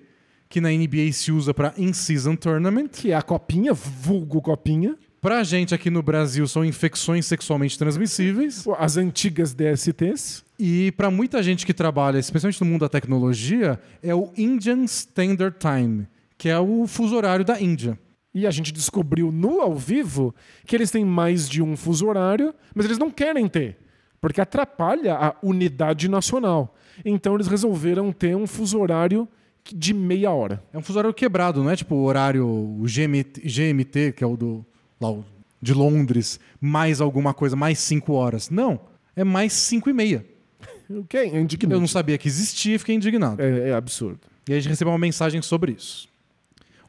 [0.56, 2.88] que na NBA se usa para In-Season Tournament.
[2.88, 4.96] Que é a copinha, vulgo copinha.
[5.20, 8.64] Pra gente aqui no Brasil são infecções sexualmente transmissíveis.
[8.78, 10.42] As antigas DSTs.
[10.58, 15.58] E pra muita gente que trabalha, especialmente no mundo da tecnologia, é o Indian Standard
[15.58, 16.08] Time,
[16.38, 17.98] que é o fuso horário da Índia.
[18.32, 20.34] E a gente descobriu no ao vivo
[20.64, 23.76] que eles têm mais de um fuso horário, mas eles não querem ter,
[24.22, 26.74] porque atrapalha a unidade nacional.
[27.04, 29.28] Então eles resolveram ter um fuso horário
[29.74, 30.62] de meia hora.
[30.72, 34.26] É um fuso horário quebrado, não é tipo o horário o GMT, GMT, que é
[34.26, 34.66] o do
[35.00, 35.24] lá, o
[35.60, 38.50] de Londres, mais alguma coisa, mais cinco horas.
[38.50, 38.80] Não,
[39.14, 40.24] é mais cinco e meia.
[40.88, 41.74] O que é indignante.
[41.74, 43.42] Eu não sabia que existia e fiquei indignado.
[43.42, 44.20] É, é absurdo.
[44.48, 46.08] E aí a gente recebeu uma mensagem sobre isso.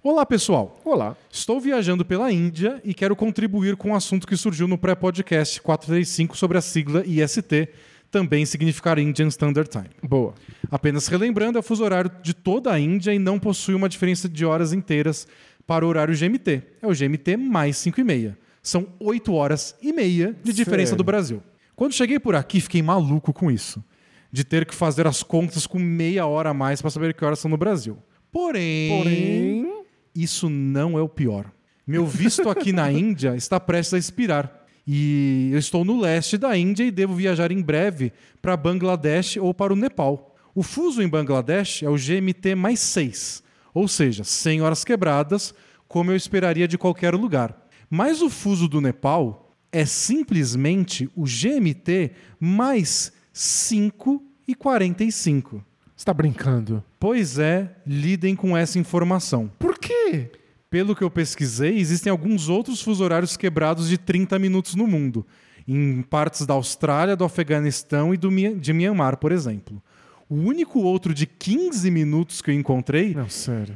[0.04, 0.80] Olá, pessoal.
[0.86, 1.18] Olá.
[1.32, 6.38] Estou viajando pela Índia e quero contribuir com um assunto que surgiu no pré-podcast 435
[6.38, 7.68] sobre a sigla IST,
[8.12, 9.90] também significar Indian Standard Time.
[10.02, 10.34] Boa.
[10.72, 14.28] Apenas relembrando, é o fuso horário de toda a Índia e não possui uma diferença
[14.30, 15.28] de horas inteiras
[15.66, 16.64] para o horário GMT.
[16.82, 18.38] É o GMT mais 5 e meia.
[18.64, 20.98] São 8 horas e meia de diferença Sério?
[20.98, 21.44] do Brasil.
[21.76, 23.84] Quando cheguei por aqui, fiquei maluco com isso.
[24.32, 27.40] De ter que fazer as contas com meia hora a mais para saber que horas
[27.40, 27.98] são no Brasil.
[28.32, 29.84] Porém, Porém,
[30.16, 31.52] isso não é o pior.
[31.86, 34.57] Meu visto aqui na Índia está prestes a expirar.
[34.88, 39.54] E eu estou no leste da Índia e devo viajar em breve para Bangladesh ou
[39.54, 40.34] para o Nepal.
[40.56, 43.44] O fuso em Bangladesh é o GMT mais 6,
[43.74, 45.54] ou seja, 100 horas quebradas,
[45.88, 47.68] como eu esperaria de qualquer lugar.
[47.90, 55.64] Mas o fuso do Nepal é simplesmente o GMT mais 5 e 45.
[55.96, 56.84] você tá brincando.
[57.00, 59.52] Pois é, lidem com essa informação.
[59.60, 60.32] Por quê?
[60.70, 65.26] Pelo que eu pesquisei, existem alguns outros fuso horários quebrados de 30 minutos no mundo,
[65.66, 68.30] em partes da Austrália, do Afeganistão e do,
[68.60, 69.82] de Myanmar, por exemplo.
[70.30, 73.28] O único outro de 15 minutos que eu encontrei Não,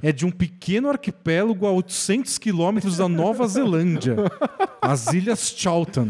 [0.04, 4.18] é de um pequeno arquipélago a 800 quilômetros da Nova Zelândia,
[4.82, 6.10] as Ilhas Charlton.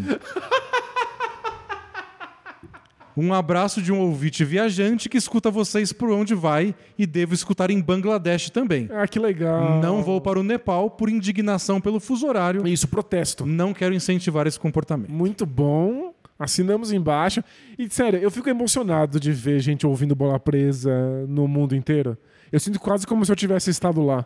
[3.15, 7.69] Um abraço de um ouvinte viajante que escuta vocês por onde vai e devo escutar
[7.69, 8.88] em Bangladesh também.
[8.91, 9.79] Ah, que legal.
[9.81, 12.65] Não vou para o Nepal por indignação pelo fuso horário.
[12.67, 13.45] Isso, protesto.
[13.45, 15.11] Não quero incentivar esse comportamento.
[15.11, 16.13] Muito bom.
[16.39, 17.43] Assinamos embaixo.
[17.77, 20.91] E, sério, eu fico emocionado de ver gente ouvindo Bola Presa
[21.27, 22.17] no mundo inteiro.
[22.51, 24.25] Eu sinto quase como se eu tivesse estado lá.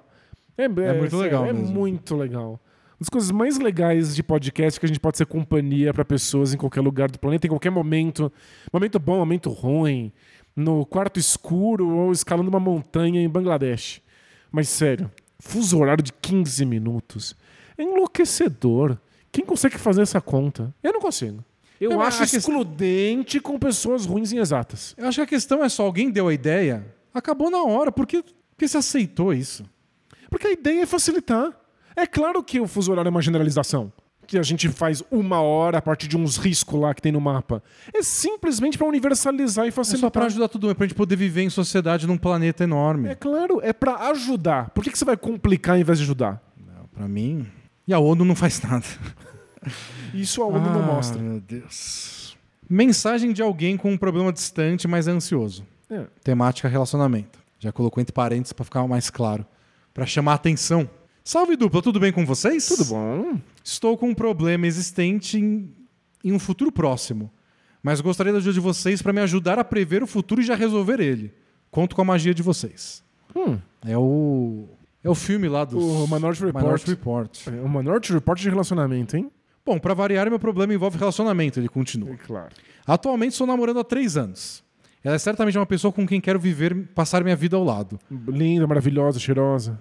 [0.57, 1.67] É, muito legal É mesmo.
[1.73, 2.59] muito legal.
[2.95, 6.05] Uma das coisas mais legais de podcast é que a gente pode ser companhia para
[6.05, 8.31] pessoas em qualquer lugar do planeta, em qualquer momento.
[8.71, 10.13] Momento bom, momento ruim.
[10.55, 14.01] No quarto escuro ou escalando uma montanha em Bangladesh.
[14.49, 17.35] Mas, sério, fuso horário de 15 minutos.
[17.77, 18.97] É enlouquecedor.
[19.29, 20.73] Quem consegue fazer essa conta?
[20.81, 21.43] Eu não consigo.
[21.81, 24.95] Eu Não, acho excludente com pessoas ruins em exatas.
[24.97, 28.23] Eu acho que a questão é só alguém deu a ideia, acabou na hora, porque,
[28.51, 29.65] porque você aceitou isso.
[30.29, 31.51] Porque a ideia é facilitar.
[31.95, 33.91] É claro que o fuso horário é uma generalização.
[34.27, 37.21] Que a gente faz uma hora a partir de uns riscos lá que tem no
[37.21, 37.61] mapa.
[37.93, 40.09] É simplesmente para universalizar e É só facilitar.
[40.11, 43.09] pra ajudar todo mundo, pra gente poder viver em sociedade num planeta enorme.
[43.09, 44.71] É claro, é para ajudar.
[44.71, 46.41] Por que, que você vai complicar ao invés de ajudar?
[46.57, 47.45] Não, Pra mim.
[47.87, 48.83] E a ONU não faz nada.
[50.13, 51.21] Isso a ONU não Ah, mostra.
[51.21, 52.35] Meu Deus.
[52.67, 55.63] Mensagem de alguém com um problema distante, mas é ansioso.
[55.89, 56.05] É.
[56.23, 57.37] Temática relacionamento.
[57.59, 59.45] Já colocou entre parênteses pra ficar mais claro.
[59.93, 60.89] Pra chamar a atenção.
[61.27, 62.67] Salve dupla, tudo bem com vocês?
[62.67, 63.39] Tudo bom?
[63.63, 65.73] Estou com um problema existente em,
[66.23, 67.31] em um futuro próximo.
[67.81, 70.53] Mas gostaria da ajuda de vocês para me ajudar a prever o futuro e já
[70.53, 71.33] resolver ele.
[71.71, 73.03] Conto com a magia de vocês.
[73.35, 73.57] Hum.
[73.83, 74.67] É o.
[75.03, 75.79] É o filme lá do.
[75.79, 76.87] O Minority Report.
[76.87, 77.47] Report.
[77.47, 79.31] É uma Norte Report de relacionamento, hein?
[79.65, 82.11] Bom, para variar, meu problema envolve relacionamento, ele continua.
[82.13, 82.53] É claro.
[82.85, 84.63] Atualmente estou namorando há três anos.
[85.03, 87.99] Ela é certamente uma pessoa com quem quero viver, passar minha vida ao lado.
[88.11, 89.79] Linda, maravilhosa, cheirosa.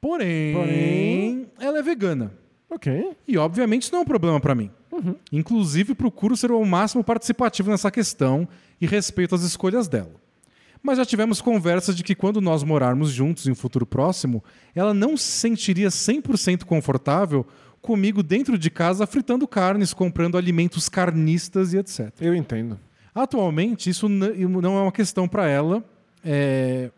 [0.00, 2.32] Porém, Porém- ela é vegana.
[2.70, 3.12] Ok.
[3.26, 4.70] E obviamente isso não é um problema para mim.
[5.32, 8.48] Inclusive, procuro ser o máximo participativo nessa questão
[8.80, 10.10] e respeito as escolhas dela.
[10.82, 14.42] Mas já tivemos conversas de que quando nós morarmos juntos em um futuro próximo,
[14.74, 17.46] ela não se sentiria 100% confortável
[17.80, 22.12] comigo dentro de casa fritando carnes, comprando alimentos carnistas e etc.
[22.20, 22.78] Eu entendo.
[23.14, 25.82] Atualmente, isso não é uma questão para ela,
[26.24, 26.90] é,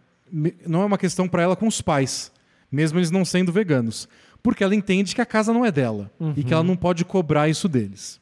[0.66, 2.30] não é uma questão para ela com os pais,
[2.70, 4.08] mesmo eles não sendo veganos,
[4.42, 7.48] porque ela entende que a casa não é dela e que ela não pode cobrar
[7.48, 8.20] isso deles.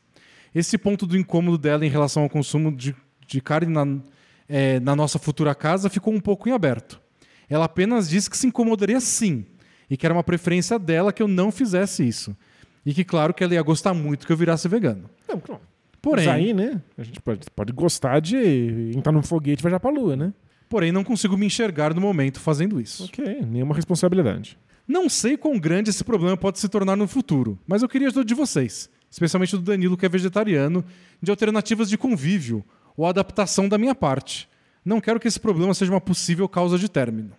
[0.54, 2.94] Esse ponto do incômodo dela em relação ao consumo de,
[3.26, 4.00] de carne na,
[4.48, 7.00] é, na nossa futura casa ficou um pouco em aberto.
[7.48, 9.44] Ela apenas disse que se incomodaria sim
[9.88, 12.36] e que era uma preferência dela que eu não fizesse isso.
[12.84, 15.10] E que, claro, que ela ia gostar muito que eu virasse vegano.
[15.28, 15.60] Não, claro.
[16.00, 16.80] Porém, Mas aí, né?
[16.96, 20.32] A gente pode, pode gostar de entrar num foguete e viajar pra lua, né?
[20.68, 23.04] Porém não consigo me enxergar no momento fazendo isso.
[23.04, 24.58] Ok, nenhuma responsabilidade.
[24.86, 28.24] Não sei quão grande esse problema pode se tornar no futuro, mas eu queria ajuda
[28.24, 30.84] de vocês, especialmente do Danilo, que é vegetariano,
[31.22, 32.64] de alternativas de convívio
[32.96, 34.48] ou adaptação da minha parte.
[34.84, 37.32] Não quero que esse problema seja uma possível causa de término.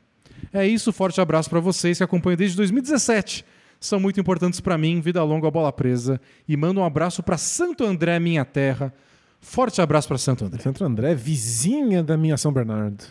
[0.53, 3.43] É isso, forte abraço para vocês que acompanham desde 2017.
[3.79, 6.19] São muito importantes para mim, vida longa a bola presa.
[6.47, 8.93] E mando um abraço para Santo André, minha terra.
[9.39, 10.61] Forte abraço para Santo André.
[10.61, 13.03] Santo André, vizinha da minha São Bernardo.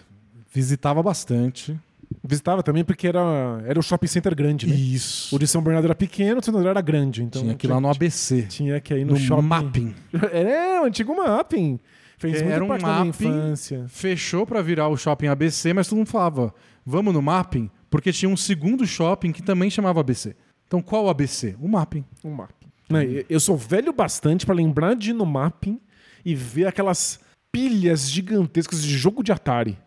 [0.58, 1.78] Visitava bastante.
[2.24, 4.74] Visitava também porque era, era o shopping center grande, né?
[4.74, 5.34] Isso.
[5.36, 7.22] O de São Bernardo era pequeno, o de Santo André era grande.
[7.22, 8.42] Então Tinha que ir lá no ABC.
[8.48, 9.42] Tinha que ir no, No shopping.
[9.46, 9.94] mapping.
[10.32, 11.78] É, o antigo mapping.
[12.16, 13.26] Fez muito Era um parte da minha mapping.
[13.28, 13.84] infância.
[13.88, 16.52] Fechou para virar o shopping ABC, mas todo mundo falava,
[16.84, 20.34] vamos no mapping, porque tinha um segundo shopping que também chamava ABC.
[20.66, 21.54] Então qual o ABC?
[21.60, 22.04] O mapping.
[22.24, 22.66] Um mapping.
[22.90, 25.78] Né, eu- Eu sou velho bastante pra lembrar de ir no mapping
[26.24, 27.20] e ver aquelas
[27.52, 29.78] pilhas gigantescas de jogo de Atari.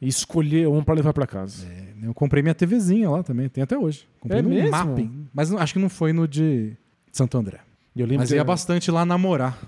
[0.00, 1.66] E escolher um pra levar pra casa.
[2.02, 4.06] Eu comprei minha TVzinha lá também, tem até hoje.
[4.20, 4.70] Comprei É no mesmo?
[4.70, 6.76] mapping, mas não- acho que não foi no de
[7.10, 7.58] Santo André.
[7.96, 9.58] Eu lembro Mas ia bastante lá namorar.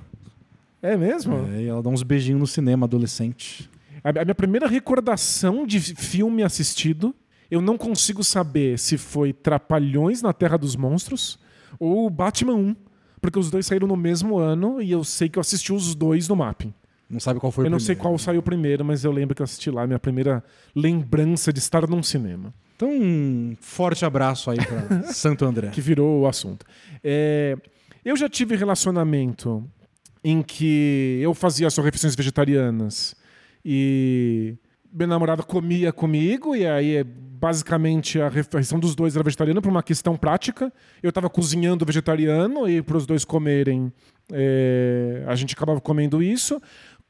[0.81, 1.35] É mesmo?
[1.53, 3.69] É, e ela dá uns beijinhos no cinema adolescente.
[4.05, 7.15] A a minha primeira recordação de filme assistido,
[7.51, 11.39] eu não consigo saber se foi Trapalhões na Terra dos Monstros
[11.79, 12.77] ou Batman 1.
[13.21, 16.29] Porque os dois saíram no mesmo ano e eu sei que eu assisti os dois
[16.29, 16.73] no mapping.
[17.11, 18.03] Não sabe qual foi eu o não sei primeiro.
[18.03, 20.45] qual saiu primeiro, mas eu lembro que eu assisti lá, minha primeira
[20.77, 22.55] lembrança de estar num cinema.
[22.77, 25.69] Então, um forte abraço aí pra Santo André.
[25.71, 26.65] que virou o assunto.
[27.03, 27.57] É,
[28.05, 29.69] eu já tive relacionamento
[30.23, 33.15] em que eu fazia só refeições vegetarianas
[33.65, 34.55] e
[34.93, 39.83] minha namorada comia comigo e aí basicamente a refeição dos dois era vegetariana por uma
[39.83, 40.71] questão prática.
[41.03, 43.91] Eu estava cozinhando vegetariano e para os dois comerem,
[44.31, 46.61] é, a gente acabava comendo isso.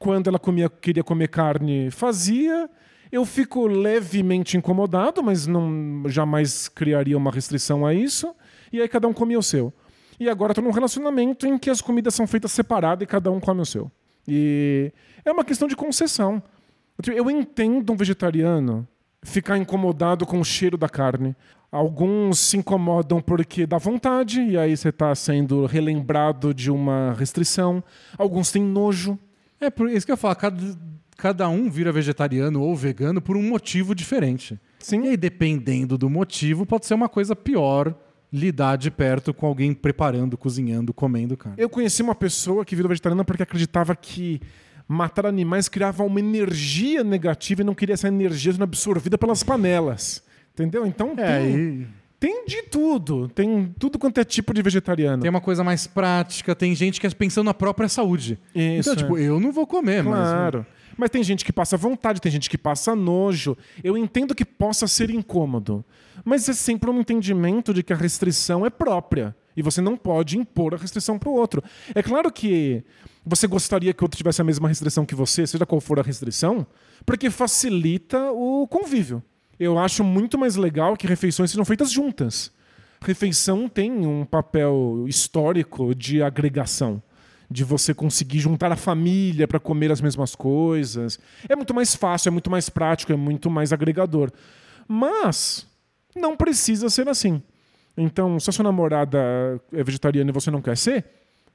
[0.01, 2.67] Quando ela comia, queria comer carne, fazia.
[3.11, 8.33] Eu fico levemente incomodado, mas não jamais criaria uma restrição a isso.
[8.73, 9.71] E aí cada um comia o seu.
[10.19, 13.39] E agora estou num relacionamento em que as comidas são feitas separadas e cada um
[13.39, 13.91] come o seu.
[14.27, 14.91] E
[15.23, 16.41] é uma questão de concessão.
[17.05, 18.87] Eu entendo um vegetariano
[19.21, 21.35] ficar incomodado com o cheiro da carne.
[21.71, 27.83] Alguns se incomodam porque dá vontade, e aí você está sendo relembrado de uma restrição.
[28.17, 29.19] Alguns têm nojo.
[29.61, 30.57] É por isso que eu falo, cada,
[31.15, 34.59] cada um vira vegetariano ou vegano por um motivo diferente.
[34.79, 35.03] Sim.
[35.05, 37.95] E aí, dependendo do motivo, pode ser uma coisa pior
[38.33, 41.57] lidar de perto com alguém preparando, cozinhando, comendo carne.
[41.61, 44.41] Eu conheci uma pessoa que virou vegetariana porque acreditava que
[44.87, 50.23] matar animais criava uma energia negativa e não queria essa energia sendo absorvida pelas panelas.
[50.53, 50.85] Entendeu?
[50.85, 51.87] Então É, tem, aí
[52.21, 53.27] tem de tudo.
[53.29, 55.23] Tem tudo quanto é tipo de vegetariano.
[55.23, 58.37] tem uma coisa mais prática, tem gente que é pensando na própria saúde.
[58.53, 60.29] Isso, então, tipo, eu não vou comer, mas.
[60.29, 60.65] Claro.
[60.95, 63.57] Mas tem gente que passa vontade, tem gente que passa nojo.
[63.83, 65.83] Eu entendo que possa ser incômodo.
[66.23, 69.35] Mas é sempre um entendimento de que a restrição é própria.
[69.57, 71.63] E você não pode impor a restrição para o outro.
[71.95, 72.83] É claro que
[73.25, 76.03] você gostaria que o outro tivesse a mesma restrição que você, seja qual for a
[76.03, 76.67] restrição,
[77.03, 79.23] porque facilita o convívio.
[79.63, 82.51] Eu acho muito mais legal que refeições sejam feitas juntas.
[82.99, 86.99] Refeição tem um papel histórico de agregação
[87.47, 91.19] de você conseguir juntar a família para comer as mesmas coisas.
[91.47, 94.31] É muito mais fácil, é muito mais prático, é muito mais agregador.
[94.87, 95.67] Mas
[96.15, 97.39] não precisa ser assim.
[97.95, 99.19] Então, se a sua namorada
[99.71, 101.05] é vegetariana e você não quer ser,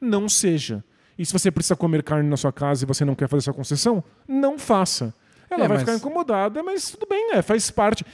[0.00, 0.84] não seja.
[1.18, 3.52] E se você precisa comer carne na sua casa e você não quer fazer essa
[3.52, 5.12] concessão, não faça.
[5.50, 8.04] Ela É, vai mas- ficar incomodada, mas tudo bem, é, faz parte.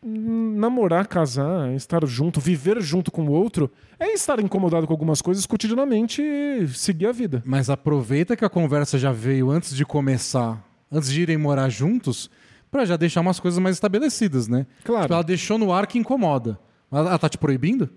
[0.00, 3.68] Namorar, casar, estar junto, viver junto com o outro,
[3.98, 7.42] é estar incomodado com algumas coisas cotidianamente e seguir a vida.
[7.44, 12.30] Mas aproveita que a conversa já veio antes de começar, antes de irem morar juntos,
[12.70, 14.66] pra já deixar umas coisas mais estabelecidas, né?
[14.84, 15.02] Claro.
[15.02, 16.58] Tipo, ela deixou no ar que incomoda.
[16.92, 17.90] Ela, ela tá te proibindo?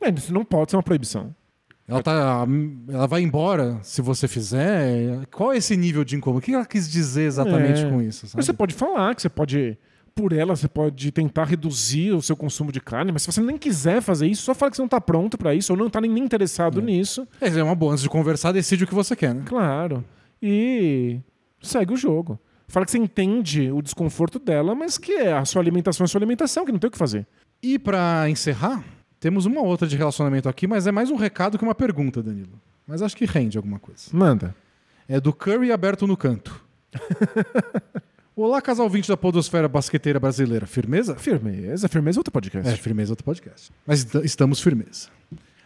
[0.00, 1.34] É, isso não pode ser uma proibição.
[1.88, 2.46] Ela, tá,
[2.88, 5.24] ela vai embora se você fizer?
[5.32, 6.40] Qual é esse nível de incômodo?
[6.40, 7.88] O que ela quis dizer exatamente É.
[7.90, 8.26] com isso?
[8.26, 8.34] sabe?
[8.36, 9.78] Mas Você pode falar que você pode,
[10.14, 13.56] por ela, você pode tentar reduzir o seu consumo de carne, mas se você nem
[13.56, 15.98] quiser fazer isso, só fala que você não está pronto para isso ou não está
[15.98, 17.26] nem interessado nisso.
[17.40, 17.92] É, é uma boa.
[17.92, 19.42] Antes de conversar, decide o que você quer, né?
[19.46, 20.04] Claro.
[20.42, 21.20] E
[21.62, 22.38] segue o jogo.
[22.68, 26.18] Fala que você entende o desconforto dela, mas que a sua alimentação é a sua
[26.18, 27.26] alimentação, que não tem o que fazer.
[27.62, 28.84] E pra encerrar,
[29.20, 32.60] temos uma outra de relacionamento aqui, mas é mais um recado que uma pergunta, Danilo.
[32.86, 34.02] Mas acho que rende alguma coisa.
[34.12, 34.54] Manda.
[35.08, 36.60] É do Curry aberto no canto.
[38.36, 40.66] Olá, casal 20 da Podosfera Basqueteira Brasileira.
[40.66, 41.16] Firmeza?
[41.16, 42.72] Firmeza, firmeza é outro podcast.
[42.72, 43.72] É, firmeza outro podcast.
[43.84, 45.08] Mas est- estamos firmeza.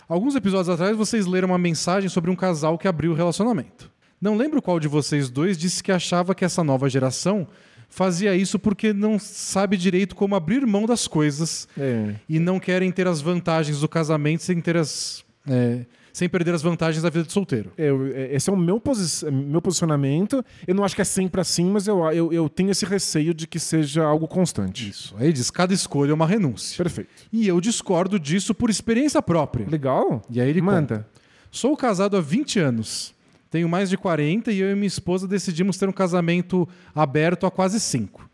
[0.09, 3.91] Alguns episódios atrás vocês leram uma mensagem sobre um casal que abriu o relacionamento.
[4.20, 7.47] Não lembro qual de vocês dois disse que achava que essa nova geração
[7.94, 12.14] fazia isso porque não sabe direito como abrir mão das coisas É.
[12.28, 15.23] e não querem ter as vantagens do casamento sem ter as.
[15.47, 17.73] é, sem perder as vantagens da vida de solteiro.
[17.77, 20.44] Eu- é- esse é o meu, posi- meu posicionamento.
[20.66, 23.47] Eu não acho que é sempre assim, mas eu, eu, eu tenho esse receio de
[23.47, 24.90] que seja algo constante.
[24.90, 25.14] Isso.
[25.19, 26.77] Aí diz: cada escolha é uma renúncia.
[26.77, 27.09] Perfeito.
[27.32, 29.66] E eu discordo disso por experiência própria.
[29.69, 30.20] Legal?
[30.31, 30.81] E aí ele Manda.
[30.98, 31.09] conta.
[31.51, 33.14] Sou casado há 20 anos.
[33.53, 37.51] Tenho mais de 40 e eu e minha esposa decidimos ter um casamento aberto há
[37.51, 38.27] quase 5.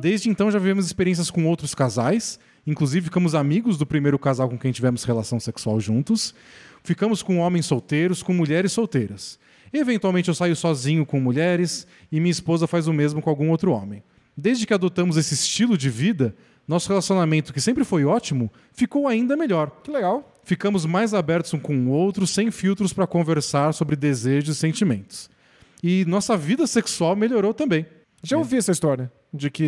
[0.00, 4.58] Desde então já vivemos experiências com outros casais, inclusive ficamos amigos do primeiro casal com
[4.58, 6.34] quem tivemos relação sexual juntos.
[6.82, 9.38] Ficamos com homens solteiros, com mulheres solteiras.
[9.72, 13.70] Eventualmente eu saio sozinho com mulheres e minha esposa faz o mesmo com algum outro
[13.70, 14.02] homem.
[14.36, 16.34] Desde que adotamos esse estilo de vida,
[16.68, 19.70] nosso relacionamento, que sempre foi ótimo, ficou ainda melhor.
[19.82, 20.30] Que legal.
[20.44, 25.30] Ficamos mais abertos um com o outro, sem filtros para conversar sobre desejos e sentimentos.
[25.82, 27.86] E nossa vida sexual melhorou também.
[28.22, 29.64] Já ouvi essa história de que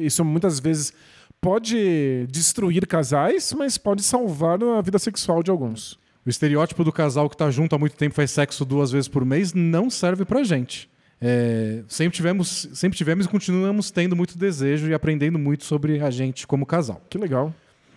[0.00, 0.92] isso muitas vezes
[1.40, 5.98] pode destruir casais, mas pode salvar a vida sexual de alguns.
[6.24, 9.24] O estereótipo do casal que está junto há muito tempo faz sexo duas vezes por
[9.24, 10.88] mês não serve pra gente.
[11.24, 16.10] É, sempre, tivemos, sempre tivemos e continuamos tendo muito desejo e aprendendo muito sobre a
[16.10, 17.00] gente como casal.
[17.08, 17.54] Que legal.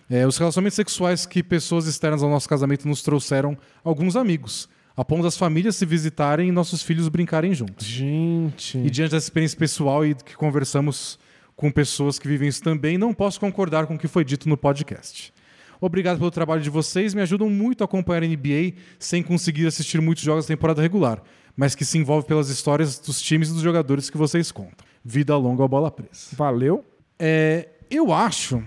[0.08, 5.04] É, os relacionamentos sexuais que pessoas externas ao nosso casamento nos trouxeram alguns amigos, a
[5.04, 7.84] ponto das famílias se visitarem e nossos filhos brincarem juntos.
[7.84, 8.78] Gente.
[8.78, 11.18] E diante dessa experiência pessoal e que conversamos
[11.56, 14.56] com pessoas que vivem isso também, não posso concordar com o que foi dito no
[14.56, 15.34] podcast.
[15.80, 20.00] Obrigado pelo trabalho de vocês, me ajudam muito a acompanhar a NBA sem conseguir assistir
[20.00, 21.22] muitos jogos da temporada regular,
[21.56, 24.86] mas que se envolve pelas histórias dos times e dos jogadores que vocês contam.
[25.04, 26.28] Vida longa ao bola presa.
[26.32, 26.84] Valeu.
[27.18, 28.62] É, eu acho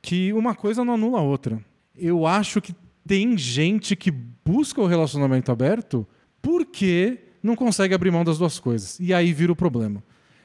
[0.00, 1.62] que uma coisa não anula a outra.
[1.94, 2.74] Eu acho que
[3.06, 6.06] tem gente que busca o relacionamento aberto
[6.40, 8.98] porque não consegue abrir mão das duas coisas.
[9.00, 10.02] E aí vira o problema.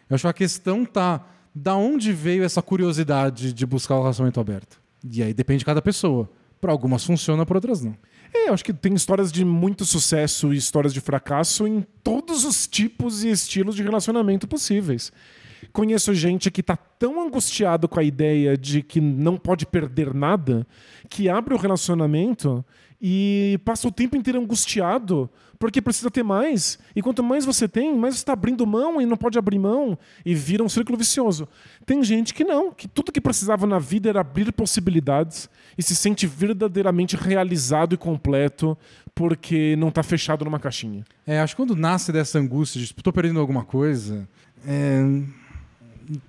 [0.10, 1.26] Eu acho que a questão tá
[1.56, 4.82] da onde veio essa curiosidade de buscar o relacionamento aberto.
[5.04, 6.30] E aí depende de cada pessoa.
[6.60, 7.96] Para algumas funciona, para outras não.
[8.34, 12.44] É, eu acho que tem histórias de muito sucesso e histórias de fracasso em todos
[12.44, 15.12] os tipos e estilos de relacionamento possíveis.
[15.74, 20.68] Conheço gente que tá tão angustiado com a ideia de que não pode perder nada,
[21.10, 22.64] que abre o relacionamento
[23.02, 25.30] e passa o tempo inteiro angustiado
[25.60, 26.78] porque precisa ter mais.
[26.96, 29.98] E quanto mais você tem, mais você está abrindo mão e não pode abrir mão
[30.26, 31.48] e vira um círculo vicioso.
[31.86, 35.96] Tem gente que não, que tudo que precisava na vida era abrir possibilidades e se
[35.96, 38.78] sente verdadeiramente realizado e completo
[39.16, 41.04] porque não está fechado numa caixinha.
[41.26, 44.28] É, acho que quando nasce dessa angústia de estou perdendo alguma coisa,
[44.66, 45.02] é,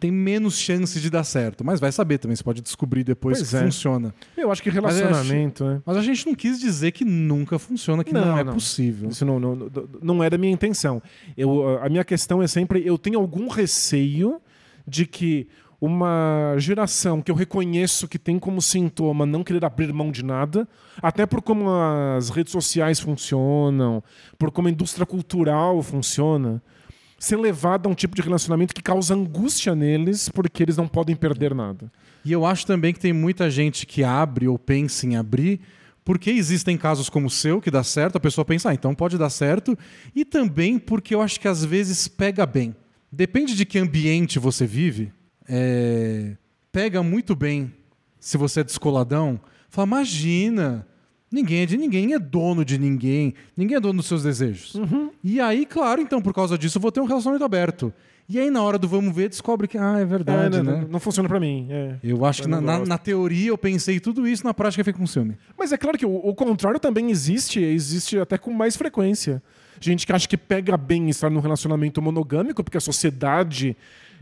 [0.01, 1.65] tem menos chance de dar certo.
[1.65, 3.61] Mas vai saber também, você pode descobrir depois Pois que é.
[3.63, 4.15] funciona.
[4.37, 5.83] Eu acho que eu acho- relacionamento, né?
[5.85, 8.55] Mas a gente não quis dizer que nunca funciona, que não, Não, é não.
[8.55, 9.09] possível.
[9.11, 9.71] Isso não, não, não-
[10.03, 11.03] não é da minha intenção.
[11.37, 14.41] Eu, a minha questão é sempre: eu tenho algum receio
[14.87, 15.47] de que
[15.81, 20.67] uma geração que eu reconheço que tem como sintoma não querer abrir mão de nada,
[21.03, 21.69] até por como
[22.17, 24.03] as redes sociais funcionam,
[24.39, 26.63] por como a indústria cultural funciona,
[27.25, 31.17] ser levada a um tipo de relacionamento que causa angústia neles porque eles não podem
[31.17, 31.91] perder nada.
[32.25, 35.61] E eu acho também que tem muita gente que abre ou pensa em abrir,
[36.05, 39.17] porque existem casos como o seu que dá certo, a pessoa pensa, ah, então pode
[39.17, 39.77] dar certo,
[40.15, 42.75] e também porque eu acho que às vezes pega bem.
[43.11, 45.13] Depende de que ambiente você vive,
[45.49, 46.37] é,
[46.73, 47.73] pega muito bem
[48.19, 49.41] se você é descoladão.
[49.69, 50.87] Fala, imagina,
[51.35, 54.75] ninguém é de ninguém, é dono de ninguém, ninguém é dono dos seus desejos.
[55.23, 57.93] E aí, claro, então, por causa disso, eu vou ter um relacionamento aberto.
[58.27, 60.81] E aí, na hora do vamos ver, descobre que, ah, é verdade, É, né?
[60.81, 61.67] não, não funciona pra mim.
[61.71, 61.97] é.
[62.03, 62.89] Eu acho que Eu na, não na- gosto.
[62.89, 65.37] na teoria eu pensei tudo isso, na prática fica com ciúme.
[65.59, 69.43] Mas é claro que o, o contrário também existe, existe até com mais frequência.
[69.79, 73.77] Gente que acha que pega bem estar num relacionamento monogâmico, porque a sociedade.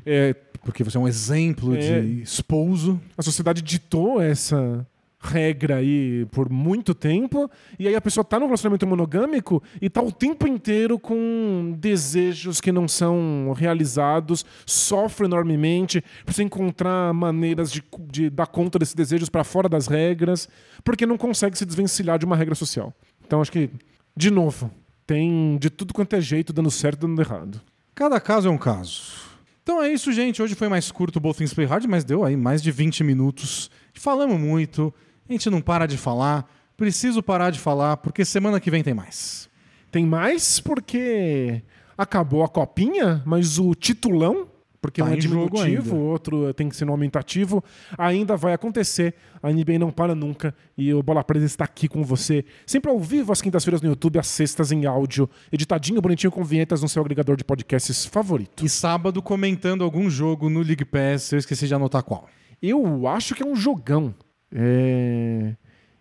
[0.04, 0.34] é,
[0.64, 2.00] Porque você é um exemplo É.
[2.00, 3.00] de esposo.
[3.16, 4.84] a sociedade ditou essa
[5.22, 10.02] regra aí por muito tempo, e aí a pessoa tá num relacionamento monogâmico e tá
[10.02, 17.82] o tempo inteiro com desejos que não são realizados, sofre enormemente, precisa encontrar maneiras de,
[18.10, 20.48] de dar conta desses desejos para fora das regras,
[20.82, 22.92] porque não consegue se desvencilhar de uma regra social.
[23.24, 23.70] Então acho que,
[24.16, 24.70] de novo,
[25.06, 27.60] tem de tudo quanto é jeito dando certo dando errado.
[27.94, 29.30] Cada caso é um caso.
[29.62, 30.42] Então é isso, gente.
[30.42, 33.04] Hoje foi mais curto o Both Things Play Hard, mas deu aí mais de 20
[33.04, 33.70] minutos.
[33.94, 34.92] Falamos muito,
[35.28, 36.50] a gente não para de falar.
[36.76, 39.48] Preciso parar de falar, porque semana que vem tem mais.
[39.90, 41.62] Tem mais porque
[41.96, 44.48] acabou a copinha, mas o titulão,
[44.80, 47.62] porque Tá um é diminutivo, o outro tem que ser no aumentativo,
[47.96, 49.14] ainda vai acontecer.
[49.40, 52.98] A NBA não para nunca e o Bola Presa está aqui com você, sempre ao
[52.98, 57.00] vivo às quintas-feiras no YouTube, às sextas em áudio, editadinho, bonitinho com vinhetas no seu
[57.00, 58.64] agregador de podcasts favorito.
[58.64, 62.28] E sábado comentando algum jogo no League Pass, eu esqueci de anotar qual.
[62.60, 64.14] Eu acho que é um jogão.
[64.52, 65.54] É...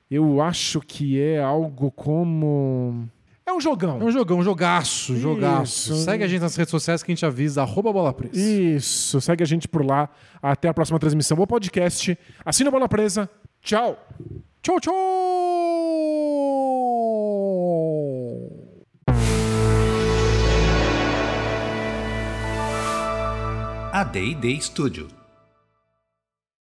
[0.09, 3.07] Eu acho que é algo como.
[3.45, 4.01] É um jogão.
[4.01, 5.93] É um jogão, um jogaço, jogaço.
[5.93, 6.03] Isso.
[6.03, 8.35] Segue a gente nas redes sociais que a gente avisa, arroba bola presa.
[8.35, 10.09] Isso, segue a gente por lá.
[10.41, 11.37] Até a próxima transmissão.
[11.37, 12.17] Bom podcast.
[12.45, 13.29] Assina a Bola Presa.
[13.61, 13.97] Tchau.
[14.61, 14.91] Tchau, tchau!
[23.93, 25.20] A D&D Studio.